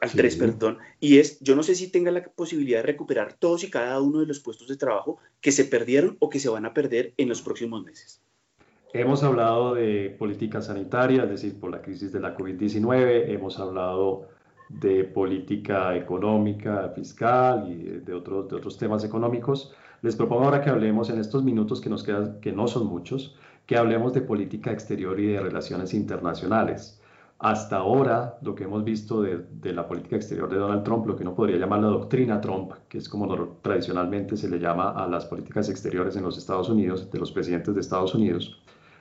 al 0.00 0.10
3, 0.10 0.36
perdón, 0.36 0.78
y 1.00 1.18
es, 1.18 1.40
yo 1.40 1.56
no 1.56 1.62
sé 1.62 1.74
si 1.74 1.90
tenga 1.90 2.10
la 2.10 2.22
posibilidad 2.22 2.78
de 2.78 2.86
recuperar 2.86 3.34
todos 3.34 3.64
y 3.64 3.70
cada 3.70 4.00
uno 4.00 4.20
de 4.20 4.26
los 4.26 4.38
puestos 4.40 4.68
de 4.68 4.76
trabajo 4.76 5.18
que 5.40 5.50
se 5.50 5.64
perdieron 5.64 6.16
o 6.20 6.30
que 6.30 6.38
se 6.38 6.48
van 6.48 6.66
a 6.66 6.74
perder 6.74 7.14
en 7.16 7.28
los 7.28 7.42
próximos 7.42 7.84
meses. 7.84 8.20
Hemos 8.92 9.22
hablado 9.22 9.74
de 9.74 10.14
política 10.18 10.62
sanitaria, 10.62 11.24
es 11.24 11.30
decir, 11.30 11.58
por 11.58 11.70
la 11.70 11.82
crisis 11.82 12.12
de 12.12 12.20
la 12.20 12.36
COVID-19, 12.36 13.28
hemos 13.28 13.58
hablado 13.58 14.28
de 14.68 15.04
política 15.04 15.96
económica, 15.96 16.90
fiscal 16.94 17.70
y 17.70 18.00
de 18.00 18.14
otros, 18.14 18.48
de 18.48 18.56
otros 18.56 18.78
temas 18.78 19.04
económicos. 19.04 19.74
Les 20.00 20.14
propongo 20.14 20.44
ahora 20.44 20.60
que 20.60 20.70
hablemos 20.70 21.10
en 21.10 21.18
estos 21.18 21.42
minutos 21.42 21.80
que 21.80 21.90
nos 21.90 22.04
quedan, 22.04 22.40
que 22.40 22.52
no 22.52 22.68
son 22.68 22.86
muchos, 22.86 23.36
que 23.66 23.76
hablemos 23.76 24.12
de 24.12 24.20
política 24.20 24.70
exterior 24.70 25.18
y 25.18 25.26
de 25.26 25.40
relaciones 25.40 25.92
internacionales. 25.92 27.00
Hasta 27.40 27.76
ahora, 27.76 28.38
lo 28.42 28.54
que 28.54 28.64
hemos 28.64 28.82
visto 28.82 29.22
de, 29.22 29.72
la 29.72 29.86
política 29.86 30.16
exterior 30.16 30.48
de 30.50 30.56
Donald 30.56 30.82
Trump, 30.82 31.06
lo 31.06 31.16
que 31.16 31.22
uno 31.22 31.34
podría 31.34 31.56
llamar 31.56 31.80
la 31.80 31.88
doctrina 31.88 32.40
Trump, 32.40 32.72
que 32.88 32.98
es 32.98 33.08
como 33.08 33.28
tradicionalmente 33.60 34.36
se 34.36 34.48
le 34.48 34.58
llama 34.58 34.90
a 34.90 35.06
las 35.06 35.26
políticas 35.26 35.68
exteriores 35.68 36.16
en 36.16 36.24
los 36.24 36.38
Estados 36.38 36.68
Unidos, 36.68 37.10
de 37.10 37.18
los 37.18 37.30
presidentes 37.30 37.74
de 37.74 37.80
Estados 37.80 38.14
Unidos, 38.14 38.60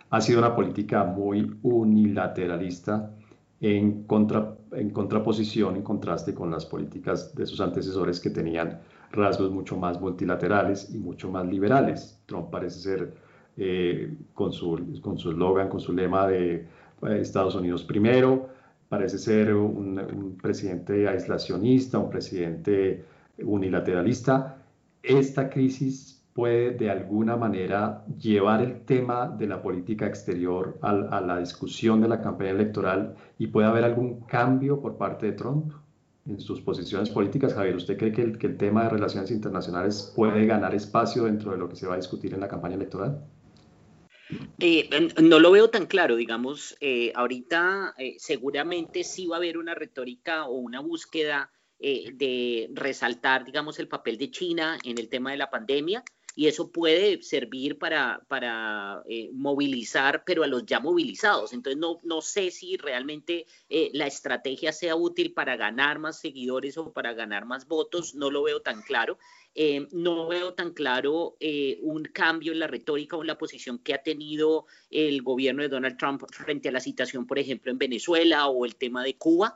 ha 0.10 0.22
sido 0.22 0.40
una 0.40 0.56
política 0.56 1.04
muy 1.04 1.58
unilateralista 1.64 3.12
en, 3.60 4.04
contra, 4.04 4.56
en 4.72 4.92
contraposición, 4.92 5.76
en 5.76 5.82
contraste 5.82 6.34
con 6.34 6.52
las 6.52 6.66
políticas 6.66 7.34
de 7.34 7.46
sus 7.46 7.60
antecesores 7.60 8.20
que 8.20 8.30
tenían 8.30 8.82
rasgos 9.12 9.52
mucho 9.52 9.78
más 9.78 10.00
multilaterales 10.00 10.90
y 10.94 10.98
mucho 11.00 11.30
más 11.32 11.46
liberales. 11.46 12.20
Trump 12.26 12.50
parece 12.50 12.80
ser, 12.80 13.14
eh, 13.58 14.16
con 14.34 14.52
su 14.52 15.00
con 15.02 15.18
su 15.18 15.32
eslogan, 15.32 15.70
con 15.70 15.80
su 15.80 15.94
lema 15.94 16.28
de 16.28 16.56
eh, 16.56 17.20
Estados 17.22 17.56
Unidos 17.56 17.84
primero, 17.84 18.50
parece 18.90 19.18
ser 19.18 19.54
un, 19.54 20.38
presidente 20.42 21.08
aislacionista, 21.08 22.00
un 22.00 22.10
presidente 22.10 23.06
unilateralista. 23.40 24.58
Esta 25.04 25.50
crisis 25.50 26.24
puede 26.34 26.72
de 26.72 26.90
alguna 26.92 27.36
manera 27.36 28.06
llevar 28.18 28.62
el 28.62 28.82
tema 28.86 29.28
de 29.28 29.48
la 29.48 29.62
política 29.62 30.06
exterior 30.06 30.78
a 30.82 31.22
la 31.22 31.40
discusión 31.40 32.02
de 32.02 32.08
la 32.08 32.22
campaña 32.22 32.52
electoral 32.52 33.16
y 33.40 33.48
puede 33.48 33.68
haber 33.68 33.84
algún 33.84 34.22
cambio 34.22 34.80
por 34.80 34.98
parte 34.98 35.28
de 35.28 35.32
Trump? 35.34 35.74
En 36.28 36.40
sus 36.40 36.62
posiciones 36.62 37.10
políticas. 37.10 37.54
Javier, 37.54 37.76
¿usted 37.76 37.98
cree 37.98 38.12
que 38.12 38.22
el, 38.22 38.58
tema 38.58 38.84
de 38.84 38.90
relaciones 38.90 39.32
internacionales 39.32 40.12
puede 40.16 40.46
ganar 40.46 40.76
espacio 40.76 41.24
dentro 41.24 41.52
de 41.52 41.58
lo 41.58 41.70
que 41.70 41.76
se 41.76 41.88
va 41.88 41.94
a 41.94 41.98
discutir 41.98 42.34
en 42.34 42.40
la 42.40 42.48
campaña 42.48 42.76
electoral? 42.76 43.24
Eh, 44.60 44.90
no 45.24 45.40
lo 45.40 45.52
veo 45.52 45.70
tan 45.70 45.86
claro, 45.86 46.18
digamos, 46.18 46.76
eh, 46.82 47.14
ahorita 47.16 47.96
eh, 47.98 48.16
seguramente 48.20 49.04
sí 49.04 49.26
va 49.26 49.38
a 49.38 49.40
haber 49.40 49.58
una 49.58 49.74
retórica 49.74 50.48
o 50.48 50.56
una 50.56 50.82
búsqueda 50.82 51.52
de 51.80 52.72
resaltar, 52.74 53.46
digamos, 53.46 53.78
el 53.78 53.88
papel 53.88 54.18
de 54.18 54.32
China 54.32 54.80
en 54.84 54.98
el 54.98 55.10
tema 55.10 55.30
de 55.30 55.38
la 55.38 55.52
pandemia 55.52 56.04
y 56.38 56.48
eso 56.48 56.72
puede 56.72 57.22
servir 57.22 57.78
para, 57.78 58.22
para 58.30 59.04
movilizar, 59.34 60.24
pero 60.24 60.44
a 60.44 60.48
los 60.48 60.66
ya 60.66 60.80
movilizados. 60.80 61.52
Entonces, 61.52 61.78
no, 61.82 62.00
no 62.04 62.22
sé 62.22 62.52
si 62.52 62.78
realmente 62.78 63.46
la 63.94 64.08
estrategia 64.08 64.72
sea 64.72 64.96
útil 64.96 65.34
para 65.34 65.58
ganar 65.58 66.00
más 66.00 66.22
seguidores 66.22 66.78
o 66.78 66.94
para 66.94 67.14
ganar 67.14 67.46
más 67.46 67.68
votos, 67.68 68.16
no 68.16 68.30
lo 68.30 68.44
veo 68.44 68.62
tan 68.62 68.84
claro. 68.84 69.18
Eh, 69.60 69.88
no 69.92 70.28
veo 70.28 70.54
tan 70.54 70.72
claro 70.72 71.36
eh, 71.40 71.80
un 71.82 72.04
cambio 72.04 72.52
en 72.52 72.60
la 72.60 72.68
retórica 72.68 73.18
o 73.18 73.22
en 73.22 73.28
la 73.28 73.40
posición 73.40 73.80
que 73.80 73.96
ha 73.96 74.04
tenido 74.04 74.68
el 74.92 75.24
gobierno 75.24 75.64
de 75.64 75.70
Donald 75.70 75.98
Trump 75.98 76.22
frente 76.30 76.70
a 76.70 76.72
la 76.72 76.80
situación, 76.80 77.26
por 77.26 77.40
ejemplo, 77.40 77.72
en 77.72 77.80
Venezuela 77.80 78.50
o 78.50 78.66
el 78.66 78.76
tema 78.76 79.04
de 79.04 79.18
Cuba. 79.18 79.56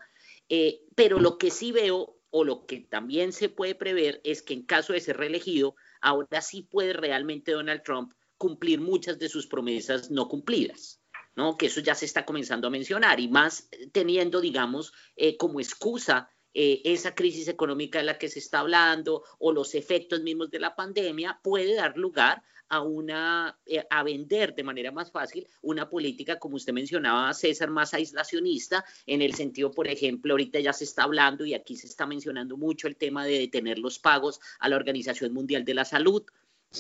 Eh, 0.49 0.81
pero 0.95 1.19
lo 1.19 1.37
que 1.37 1.51
sí 1.51 1.71
veo 1.71 2.17
o 2.31 2.43
lo 2.43 2.65
que 2.65 2.79
también 2.79 3.31
se 3.31 3.47
puede 3.47 3.75
prever 3.75 4.21
es 4.23 4.41
que 4.41 4.55
en 4.55 4.63
caso 4.63 4.93
de 4.93 5.01
ser 5.01 5.17
reelegido, 5.17 5.75
ahora 6.01 6.41
sí 6.41 6.63
puede 6.63 6.93
realmente 6.93 7.51
Donald 7.51 7.83
Trump 7.83 8.13
cumplir 8.37 8.81
muchas 8.81 9.19
de 9.19 9.29
sus 9.29 9.47
promesas 9.47 10.11
no 10.11 10.27
cumplidas. 10.27 10.99
¿no? 11.35 11.55
Que 11.55 11.67
eso 11.67 11.79
ya 11.79 11.95
se 11.95 12.05
está 12.05 12.25
comenzando 12.25 12.67
a 12.67 12.71
mencionar 12.71 13.19
y 13.19 13.29
más 13.29 13.69
teniendo, 13.93 14.41
digamos, 14.41 14.91
como 15.37 15.61
excusa 15.61 16.29
eh, 16.53 16.81
esa 16.83 17.15
crisis 17.15 17.47
económica 17.47 17.99
de 17.99 18.05
la 18.05 18.17
que 18.17 18.27
se 18.27 18.39
está 18.39 18.59
hablando 18.59 19.23
o 19.39 19.53
los 19.53 19.73
efectos 19.73 20.21
mismos 20.21 20.51
de 20.51 20.59
la 20.59 20.75
pandemia 20.75 21.39
puede 21.41 21.75
dar 21.75 21.95
lugar 21.95 22.43
a 22.71 22.81
una 22.81 23.59
eh, 23.65 23.83
a 23.89 24.01
vender 24.01 24.55
de 24.55 24.63
manera 24.63 24.93
más 24.93 25.11
fácil 25.11 25.45
una 25.61 25.89
política 25.89 26.39
como 26.39 26.55
usted 26.55 26.71
mencionaba 26.71 27.33
César 27.33 27.69
más 27.69 27.93
aislacionista 27.93 28.85
en 29.05 29.21
el 29.21 29.35
sentido 29.35 29.71
por 29.71 29.89
ejemplo 29.89 30.33
ahorita 30.33 30.57
ya 30.61 30.71
se 30.71 30.85
está 30.85 31.03
hablando 31.03 31.45
y 31.45 31.53
aquí 31.53 31.75
se 31.75 31.87
está 31.87 32.05
mencionando 32.05 32.55
mucho 32.55 32.87
el 32.87 32.95
tema 32.95 33.25
de 33.25 33.39
detener 33.39 33.77
los 33.77 33.99
pagos 33.99 34.39
a 34.59 34.69
la 34.69 34.77
Organización 34.77 35.33
Mundial 35.33 35.65
de 35.65 35.73
la 35.73 35.83
Salud 35.83 36.23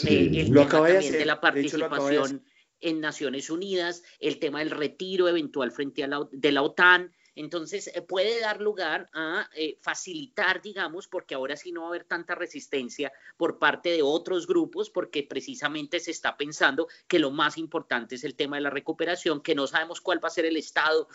eh, 0.05 0.31
el 0.33 0.49
lo 0.49 0.65
tema 0.65 0.87
también 0.87 1.11
de, 1.11 1.25
la 1.25 1.41
participación 1.41 2.45
en 2.79 3.01
Naciones 3.01 3.49
Unidas 3.49 4.01
el 4.21 4.39
tema 4.39 4.59
del 4.59 4.71
retiro 4.71 5.27
eventual 5.27 5.71
frente 5.71 6.05
a 6.05 6.07
la, 6.07 6.25
de 6.31 6.51
la 6.53 6.61
OTAN 6.61 7.11
entonces, 7.35 7.87
eh, 7.87 8.01
puede 8.01 8.39
dar 8.41 8.61
lugar 8.61 9.09
a 9.13 9.47
eh, 9.55 9.77
facilitar, 9.81 10.61
digamos, 10.61 11.07
porque 11.07 11.35
ahora 11.35 11.55
sí 11.55 11.71
no 11.71 11.81
va 11.81 11.87
a 11.87 11.89
haber 11.89 12.03
tanta 12.03 12.35
resistencia 12.35 13.11
por 13.37 13.57
parte 13.57 13.89
de 13.89 14.01
otros 14.01 14.47
grupos, 14.47 14.89
porque 14.89 15.23
precisamente 15.23 15.99
se 15.99 16.11
está 16.11 16.35
pensando 16.35 16.87
que 17.07 17.19
lo 17.19 17.31
más 17.31 17.57
importante 17.57 18.15
es 18.15 18.23
el 18.23 18.35
tema 18.35 18.57
de 18.57 18.63
la 18.63 18.69
recuperación, 18.69 19.41
que 19.41 19.55
no 19.55 19.67
sabemos 19.67 20.01
cuál 20.01 20.23
va 20.23 20.27
a 20.27 20.31
ser 20.31 20.45
el 20.45 20.57
estado 20.57 21.07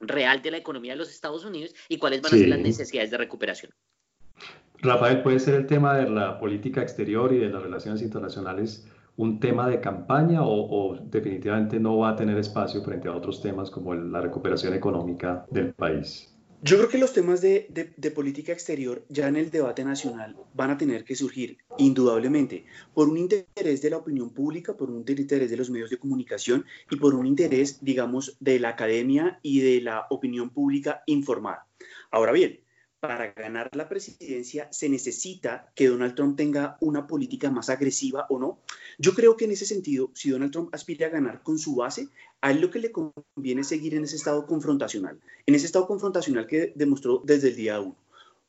real 0.00 0.40
de 0.42 0.52
la 0.52 0.58
economía 0.58 0.92
de 0.92 0.98
los 0.98 1.10
Estados 1.10 1.44
Unidos 1.44 1.74
y 1.88 1.98
cuáles 1.98 2.22
van 2.22 2.34
a 2.34 2.38
ser 2.38 2.48
las 2.48 2.60
necesidades 2.60 3.10
de 3.10 3.18
recuperación. 3.18 3.72
Rafael, 4.80 5.22
puede 5.22 5.40
ser 5.40 5.54
el 5.54 5.66
tema 5.66 5.96
de 5.96 6.08
la 6.08 6.38
política 6.38 6.82
exterior 6.82 7.32
y 7.32 7.38
de 7.38 7.48
las 7.48 7.62
relaciones 7.62 8.00
internacionales 8.00 8.86
un 9.18 9.40
tema 9.40 9.68
de 9.68 9.80
campaña 9.80 10.40
o, 10.42 10.96
definitivamente 11.10 11.78
no 11.78 11.98
va 11.98 12.10
a 12.10 12.16
tener 12.16 12.38
espacio 12.38 12.82
frente 12.82 13.08
a 13.08 13.12
otros 13.16 13.42
temas 13.42 13.70
como 13.70 13.92
la 13.94 14.20
recuperación 14.20 14.74
económica 14.74 15.44
del 15.50 15.74
país? 15.74 16.34
Yo 16.62 16.76
creo 16.76 16.88
que 16.88 16.98
los 16.98 17.12
temas 17.12 17.40
de, 17.40 17.68
de, 17.96 18.10
política 18.10 18.52
exterior 18.52 19.04
ya 19.08 19.28
en 19.28 19.36
el 19.36 19.50
debate 19.50 19.84
nacional 19.84 20.36
van 20.54 20.70
a 20.70 20.78
tener 20.78 21.04
que 21.04 21.14
surgir 21.14 21.58
indudablemente 21.78 22.64
por 22.94 23.08
un 23.08 23.16
interés 23.16 23.80
de 23.80 23.90
la 23.90 23.98
opinión 23.98 24.30
pública, 24.30 24.76
por 24.76 24.90
un 24.90 25.04
interés 25.06 25.50
de 25.50 25.56
los 25.56 25.70
medios 25.70 25.90
de 25.90 25.98
comunicación 25.98 26.64
y 26.90 26.96
por 26.96 27.14
un 27.14 27.26
interés, 27.26 27.78
digamos, 27.80 28.36
de 28.40 28.58
la 28.58 28.70
academia 28.70 29.38
y 29.42 29.60
de 29.60 29.80
la 29.80 30.06
opinión 30.10 30.50
pública 30.50 31.02
informada. 31.06 31.66
Ahora 32.10 32.32
bien, 32.32 32.60
para 33.00 33.32
ganar 33.32 33.70
la 33.74 33.88
presidencia 33.88 34.68
se 34.72 34.88
necesita 34.88 35.70
que 35.74 35.88
Donald 35.88 36.14
Trump 36.14 36.36
tenga 36.36 36.76
una 36.80 37.06
política 37.06 37.50
más 37.50 37.70
agresiva 37.70 38.26
o 38.28 38.38
no. 38.38 38.60
Yo 38.98 39.14
creo 39.14 39.36
que 39.36 39.44
en 39.44 39.52
ese 39.52 39.66
sentido, 39.66 40.10
si 40.14 40.30
Donald 40.30 40.52
Trump 40.52 40.74
aspira 40.74 41.06
a 41.06 41.10
ganar 41.10 41.42
con 41.42 41.58
su 41.58 41.76
base, 41.76 42.08
a 42.40 42.50
él 42.50 42.60
lo 42.60 42.70
que 42.70 42.80
le 42.80 42.92
conviene 42.92 43.64
seguir 43.64 43.94
en 43.94 44.04
ese 44.04 44.16
estado 44.16 44.46
confrontacional, 44.46 45.20
en 45.46 45.54
ese 45.54 45.66
estado 45.66 45.86
confrontacional 45.86 46.46
que 46.46 46.72
demostró 46.74 47.22
desde 47.24 47.48
el 47.48 47.56
día 47.56 47.80
uno. 47.80 47.96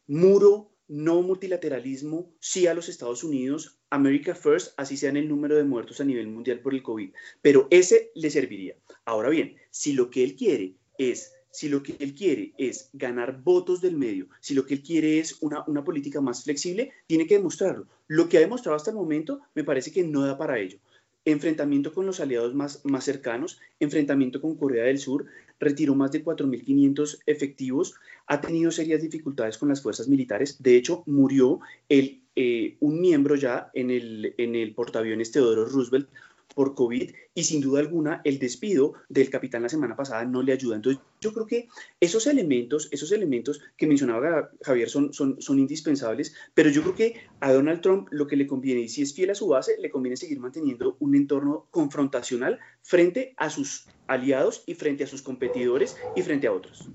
Muro, 0.08 0.72
no 0.88 1.22
multilateralismo, 1.22 2.34
sí 2.40 2.66
a 2.66 2.74
los 2.74 2.90
Estados 2.90 3.24
Unidos, 3.24 3.80
America 3.92 4.34
First, 4.34 4.74
así 4.78 4.98
sean 4.98 5.18
el 5.18 5.30
número 5.30 5.56
de 5.56 5.64
muertos 5.64 6.02
a 6.02 6.06
nivel 6.06 6.28
mundial 6.28 6.62
por 6.62 6.74
el 6.74 6.82
COVID, 6.82 7.12
pero 7.44 7.68
ese 7.70 8.12
le 8.16 8.32
serviría. 8.32 8.76
Ahora 9.06 9.30
bien, 9.30 9.56
si 9.70 9.94
lo 9.94 10.10
que 10.10 10.24
él 10.24 10.36
quiere 10.36 10.74
es 10.98 11.34
si 11.52 11.70
lo 11.70 11.82
que 11.84 11.96
él 12.00 12.14
quiere 12.14 12.54
es 12.58 12.90
ganar 12.94 13.42
votos 13.42 13.82
del 13.82 13.98
medio, 13.98 14.28
si 14.40 14.54
lo 14.54 14.66
que 14.66 14.76
él 14.76 14.84
quiere 14.84 15.20
es 15.20 15.38
una, 15.42 15.64
una 15.68 15.84
política 15.84 16.22
más 16.22 16.44
flexible, 16.44 16.92
tiene 17.08 17.28
que 17.28 17.36
demostrarlo. 17.36 17.88
Lo 18.08 18.30
que 18.30 18.38
ha 18.38 18.42
demostrado 18.42 18.76
hasta 18.76 18.92
el 18.92 18.98
momento 18.98 19.42
me 19.56 19.64
parece 19.64 19.92
que 19.92 20.04
no 20.04 20.26
da 20.26 20.38
para 20.38 20.60
ello. 20.60 20.80
Enfrentamiento 21.26 21.94
con 21.94 22.06
los 22.06 22.20
aliados 22.20 22.56
más, 22.56 22.82
más 22.86 23.04
cercanos, 23.04 23.60
enfrentamiento 23.80 24.42
con 24.42 24.56
Corea 24.56 24.86
del 24.86 25.00
Sur, 25.00 25.26
retiró 25.60 25.94
más 25.94 26.12
de 26.12 26.24
4.500 26.24 27.20
efectivos, 27.26 27.96
ha 28.28 28.40
tenido 28.40 28.72
serias 28.72 29.02
dificultades 29.02 29.58
con 29.58 29.70
las 29.70 29.82
fuerzas 29.82 30.08
militares, 30.08 30.62
de 30.64 30.78
hecho 30.78 31.04
murió 31.06 31.60
el, 31.90 32.22
eh, 32.36 32.78
un 32.80 33.02
miembro 33.02 33.36
ya 33.36 33.70
en 33.74 33.92
el, 33.92 34.34
en 34.38 34.56
el 34.56 34.74
portaaviones 34.74 35.32
Teodoro 35.32 35.66
Roosevelt 35.66 36.10
por 36.56 36.76
COVID 36.76 37.12
y 37.34 37.44
sin 37.44 37.62
duda 37.62 37.80
alguna 37.80 38.22
el 38.24 38.40
despido 38.40 38.94
del 39.08 39.30
capitán 39.30 39.64
la 39.64 39.70
semana 39.70 39.96
pasada 39.96 40.26
no 40.26 40.42
le 40.42 40.54
ayuda. 40.54 40.76
Entonces 40.76 41.02
yo 41.22 41.34
creo 41.34 41.46
que 41.46 41.68
esos 42.00 42.28
elementos, 42.28 42.90
esos 42.92 43.12
elementos 43.12 43.62
que 43.78 43.88
mencionaba 43.88 44.52
Javier 44.62 44.90
son, 44.90 45.14
son, 45.14 45.42
son 45.42 45.60
indispensables, 45.60 46.34
pero 46.54 46.70
yo 46.70 46.82
creo 46.82 46.96
que 46.96 47.16
a 47.40 47.54
Donald 47.54 47.82
Trump 47.82 48.08
lo 48.12 48.28
que 48.28 48.36
le 48.36 48.48
conviene, 48.48 48.82
y 48.82 48.90
si 48.90 49.02
es 49.02 49.14
fiel 49.14 49.30
a 49.30 49.36
su 49.36 49.48
base, 49.48 49.78
le 49.80 49.90
conviene 49.90 50.18
seguir 50.18 50.40
manteniendo 50.40 50.98
un 51.00 51.16
entorno 51.16 51.68
confrontacional 51.72 52.60
frente 52.82 53.34
a 53.38 53.50
sus 53.50 53.88
aliados 54.08 54.64
y 54.66 54.76
frente 54.76 55.04
a 55.04 55.08
sus 55.08 55.22
competidores 55.22 55.98
y 56.16 56.22
frente 56.22 56.48
a 56.48 56.54
otros. 56.54 56.90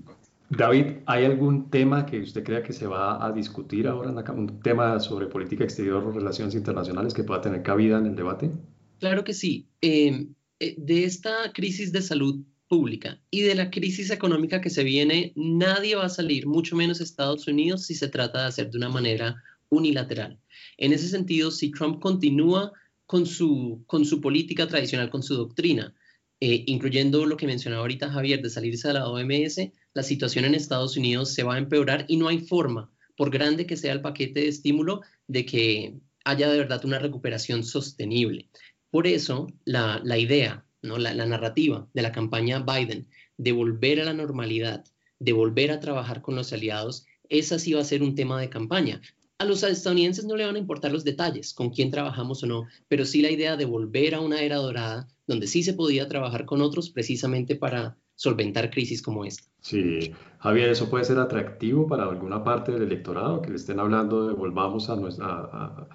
David, 0.49 0.97
¿hay 1.07 1.25
algún 1.25 1.71
tema 1.71 2.05
que 2.05 2.21
usted 2.21 2.43
crea 2.43 2.61
que 2.61 2.71
se 2.71 2.85
va 2.85 3.25
a 3.25 3.31
discutir 3.31 3.87
ahora, 3.87 4.11
un 4.31 4.59
tema 4.61 4.99
sobre 4.99 5.25
política 5.25 5.63
exterior 5.63 6.03
o 6.03 6.11
relaciones 6.11 6.53
internacionales 6.53 7.13
que 7.13 7.23
pueda 7.23 7.41
tener 7.41 7.63
cabida 7.63 7.97
en 7.97 8.05
el 8.05 8.15
debate? 8.15 8.51
Claro 8.99 9.23
que 9.23 9.33
sí. 9.33 9.67
Em, 9.81 10.33
eh, 10.59 10.75
de 10.77 11.03
esta 11.03 11.51
crisis 11.53 11.91
de 11.91 12.01
salud 12.01 12.43
pública 12.67 13.21
y 13.29 13.41
de 13.41 13.55
la 13.55 13.69
crisis 13.69 14.09
económica 14.09 14.61
que 14.61 14.69
se 14.69 14.83
viene, 14.83 15.33
nadie 15.35 15.95
va 15.95 16.05
a 16.05 16.09
salir, 16.09 16.47
mucho 16.47 16.75
menos 16.75 17.01
Estados 17.01 17.47
Unidos, 17.47 17.85
si 17.85 17.95
se 17.95 18.07
trata 18.07 18.41
de 18.41 18.47
hacer 18.47 18.71
de 18.71 18.77
una 18.77 18.89
manera 18.89 19.35
unilateral. 19.69 20.39
En 20.77 20.93
ese 20.93 21.07
sentido, 21.07 21.51
si 21.51 21.71
Trump 21.71 21.99
continúa 21.99 22.71
con 23.05 23.25
su, 23.25 23.83
con 23.85 24.05
su 24.05 24.21
política 24.21 24.67
tradicional, 24.67 25.09
con 25.09 25.23
su 25.23 25.35
doctrina, 25.35 25.93
eh, 26.39 26.63
incluyendo 26.67 27.25
lo 27.25 27.37
que 27.37 27.47
mencionaba 27.47 27.81
ahorita 27.81 28.11
Javier, 28.11 28.41
de 28.41 28.49
salirse 28.49 28.87
de 28.87 28.95
la 28.95 29.07
OMS, 29.07 29.71
la 29.93 30.03
situación 30.03 30.45
en 30.45 30.55
Estados 30.55 30.97
Unidos 30.97 31.33
se 31.33 31.43
va 31.43 31.55
a 31.55 31.59
empeorar 31.59 32.05
y 32.07 32.17
no 32.17 32.27
hay 32.27 32.39
forma, 32.39 32.91
por 33.15 33.29
grande 33.29 33.65
que 33.65 33.77
sea 33.77 33.93
el 33.93 34.01
paquete 34.01 34.41
de 34.41 34.47
estímulo, 34.49 35.01
de 35.27 35.45
que 35.45 35.95
haya 36.25 36.49
de 36.49 36.57
verdad 36.57 36.83
una 36.83 36.99
recuperación 36.99 37.63
sostenible. 37.63 38.49
Por 38.95 39.07
eso, 39.07 39.47
la, 39.65 40.17
idea, 40.17 40.65
¿no? 40.81 40.97
La, 40.97 41.13
narrativa 41.13 41.85
de 41.93 42.01
la 42.01 42.13
campaña 42.13 42.63
Biden 42.63 43.09
de 43.35 43.51
volver 43.51 43.99
a 43.99 44.05
la 44.05 44.13
normalidad, 44.13 44.85
de 45.19 45.33
volver 45.33 45.71
a 45.71 45.81
trabajar 45.81 46.21
con 46.21 46.37
los 46.37 46.53
aliados, 46.53 47.05
esa 47.27 47.59
sí 47.59 47.73
va 47.73 47.81
a 47.81 47.83
ser 47.83 48.01
un 48.01 48.15
tema 48.15 48.39
de 48.39 48.49
campaña. 48.49 49.01
A 49.37 49.43
los 49.43 49.63
estadounidenses 49.63 50.23
no 50.23 50.37
le 50.37 50.45
van 50.45 50.55
a 50.55 50.59
importar 50.59 50.93
los 50.93 51.03
detalles, 51.03 51.53
con 51.53 51.71
quién 51.71 51.91
trabajamos 51.91 52.41
o 52.43 52.45
no, 52.47 52.67
pero 52.87 53.03
sí 53.03 53.21
la 53.21 53.31
idea 53.31 53.57
de 53.57 53.65
volver 53.65 54.15
a 54.15 54.21
una 54.21 54.39
era 54.39 54.55
dorada 54.55 55.09
donde 55.27 55.47
sí 55.47 55.61
se 55.61 55.73
podía 55.73 56.07
trabajar 56.07 56.45
con 56.45 56.61
otros 56.61 56.89
precisamente 56.89 57.57
para 57.57 57.97
solventar 58.15 58.69
crisis 58.69 59.01
como 59.01 59.25
esta. 59.25 59.43
Sí, 59.59 60.13
Javier, 60.39 60.69
eso 60.69 60.89
puede 60.89 61.03
ser 61.03 61.19
atractivo 61.19 61.85
para 61.85 62.03
alguna 62.03 62.45
parte 62.45 62.71
del 62.71 62.83
electorado, 62.83 63.41
que 63.41 63.49
le 63.49 63.57
estén 63.57 63.81
hablando 63.81 64.25
de 64.25 64.33
volvamos 64.33 64.89
a, 64.89 64.95
nuestra, 64.95 65.27
a 65.27 65.89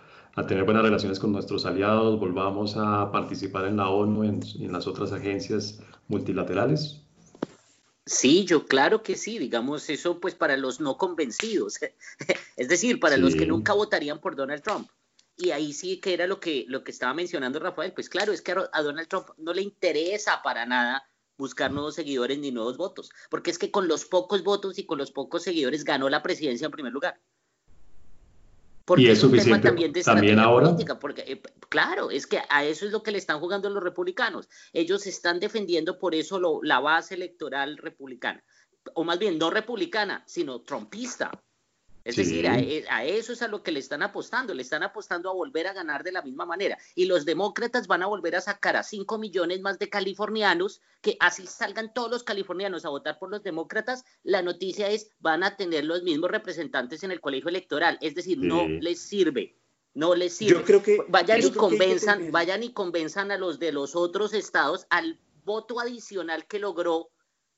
tener 0.46 0.64
buenas 0.64 0.82
relaciones 0.82 1.18
con 1.18 1.32
nuestros 1.32 1.66
aliados, 1.66 2.18
volvamos 2.18 2.76
a 2.76 3.10
participar 3.10 3.66
en 3.66 3.76
la 3.76 3.88
ONU 3.88 4.24
y 4.24 4.64
en, 4.64 4.72
las 4.72 4.86
otras 4.86 5.12
agencias 5.12 5.80
multilaterales? 6.08 7.02
Sí, 8.06 8.44
yo 8.44 8.66
claro 8.66 9.02
que 9.02 9.16
sí, 9.16 9.38
digamos 9.38 9.88
eso 9.90 10.20
pues 10.20 10.34
para 10.34 10.56
los 10.56 10.80
no 10.80 10.96
convencidos, 10.96 11.78
es 12.56 12.68
decir, 12.68 12.98
para 12.98 13.16
los 13.16 13.34
que 13.34 13.46
nunca 13.46 13.72
votarían 13.72 14.20
por 14.20 14.36
Donald 14.36 14.62
Trump. 14.62 14.88
Y 15.36 15.52
ahí 15.52 15.72
sí 15.72 16.00
que 16.00 16.12
era 16.12 16.26
lo 16.26 16.38
que, 16.38 16.64
lo 16.68 16.84
que 16.84 16.90
estaba 16.90 17.14
mencionando 17.14 17.58
Rafael, 17.58 17.92
pues 17.92 18.08
claro, 18.08 18.32
es 18.32 18.42
que 18.42 18.52
a 18.52 18.82
Donald 18.82 19.08
Trump 19.08 19.28
no 19.38 19.54
le 19.54 19.62
interesa 19.62 20.42
para 20.42 20.66
nada 20.66 21.04
buscar 21.38 21.72
nuevos 21.72 21.94
seguidores 21.94 22.38
ni 22.38 22.50
nuevos 22.50 22.76
votos, 22.76 23.10
porque 23.30 23.50
es 23.50 23.58
que 23.58 23.70
con 23.70 23.88
los 23.88 24.04
pocos 24.04 24.44
votos 24.44 24.78
y 24.78 24.84
con 24.84 24.98
los 24.98 25.10
pocos 25.10 25.42
seguidores 25.42 25.84
ganó 25.84 26.08
la 26.10 26.22
presidencia 26.22 26.66
en 26.66 26.72
primer 26.72 26.92
lugar. 26.92 27.18
Porque 28.90 29.04
¿Y 29.04 29.08
es, 29.10 29.20
suficiente 29.20 29.68
también, 29.68 29.92
de 29.92 30.02
también 30.02 30.40
ahora? 30.40 30.66
Política, 30.66 30.98
porque, 30.98 31.20
eh, 31.20 31.40
claro, 31.68 32.10
es 32.10 32.26
que 32.26 32.40
a 32.48 32.64
eso 32.64 32.86
es 32.86 32.90
lo 32.90 33.04
que 33.04 33.12
le 33.12 33.18
están 33.18 33.38
jugando 33.38 33.70
los 33.70 33.84
republicanos. 33.84 34.48
Ellos 34.72 35.06
están 35.06 35.38
defendiendo 35.38 35.96
por 35.96 36.12
eso 36.12 36.40
lo, 36.40 36.58
la 36.64 36.80
base 36.80 37.14
electoral 37.14 37.76
republicana, 37.76 38.42
o 38.94 39.04
más 39.04 39.20
bien 39.20 39.38
no 39.38 39.48
republicana, 39.48 40.24
sino 40.26 40.62
trumpista. 40.62 41.30
Es 42.10 42.16
decir, 42.16 42.46
e, 42.46 42.84
a, 42.90 43.04
eso 43.04 43.32
es 43.32 43.42
a 43.42 43.48
lo 43.48 43.62
que 43.62 43.72
le 43.72 43.80
están 43.80 44.02
apostando, 44.02 44.52
le 44.52 44.62
están 44.62 44.82
apostando 44.82 45.30
a 45.30 45.32
volver 45.32 45.66
a 45.66 45.72
ganar 45.72 46.02
de 46.02 46.12
la 46.12 46.22
misma 46.22 46.44
manera. 46.44 46.76
Y 46.94 47.06
los 47.06 47.24
demócratas 47.24 47.86
van 47.86 48.02
a 48.02 48.06
volver 48.06 48.36
a 48.36 48.40
sacar 48.40 48.76
a 48.76 48.82
5 48.82 49.18
millones 49.18 49.60
más 49.60 49.78
de 49.78 49.88
californianos, 49.88 50.80
que 51.00 51.16
así 51.20 51.46
salgan 51.46 51.94
todos 51.94 52.10
los 52.10 52.24
californianos 52.24 52.84
a 52.84 52.90
votar 52.90 53.18
por 53.18 53.30
los 53.30 53.42
demócratas, 53.42 54.04
la 54.22 54.42
noticia 54.42 54.90
es, 54.90 55.10
van 55.20 55.42
a 55.42 55.56
tener 55.56 55.84
los 55.84 56.02
mismos 56.02 56.30
representantes 56.30 57.02
en 57.02 57.12
el 57.12 57.20
colegio 57.20 57.48
electoral. 57.48 57.98
Es 58.00 58.14
decir, 58.14 58.38
no 58.38 58.68
les 58.68 59.00
sirve. 59.00 59.56
No 59.94 60.14
les 60.14 60.36
sirve. 60.36 60.60
Yo 60.60 60.64
creo 60.64 60.82
que, 60.82 60.98
vayan 61.08 61.40
y 61.40 61.50
convenzan, 61.50 62.30
vayan 62.30 62.62
y 62.62 62.72
convenzan 62.72 63.30
a 63.30 63.38
los 63.38 63.58
de 63.58 63.72
los 63.72 63.96
otros 63.96 64.34
estados 64.34 64.86
al 64.90 65.18
voto 65.44 65.80
adicional 65.80 66.46
que 66.46 66.58
logró 66.58 67.10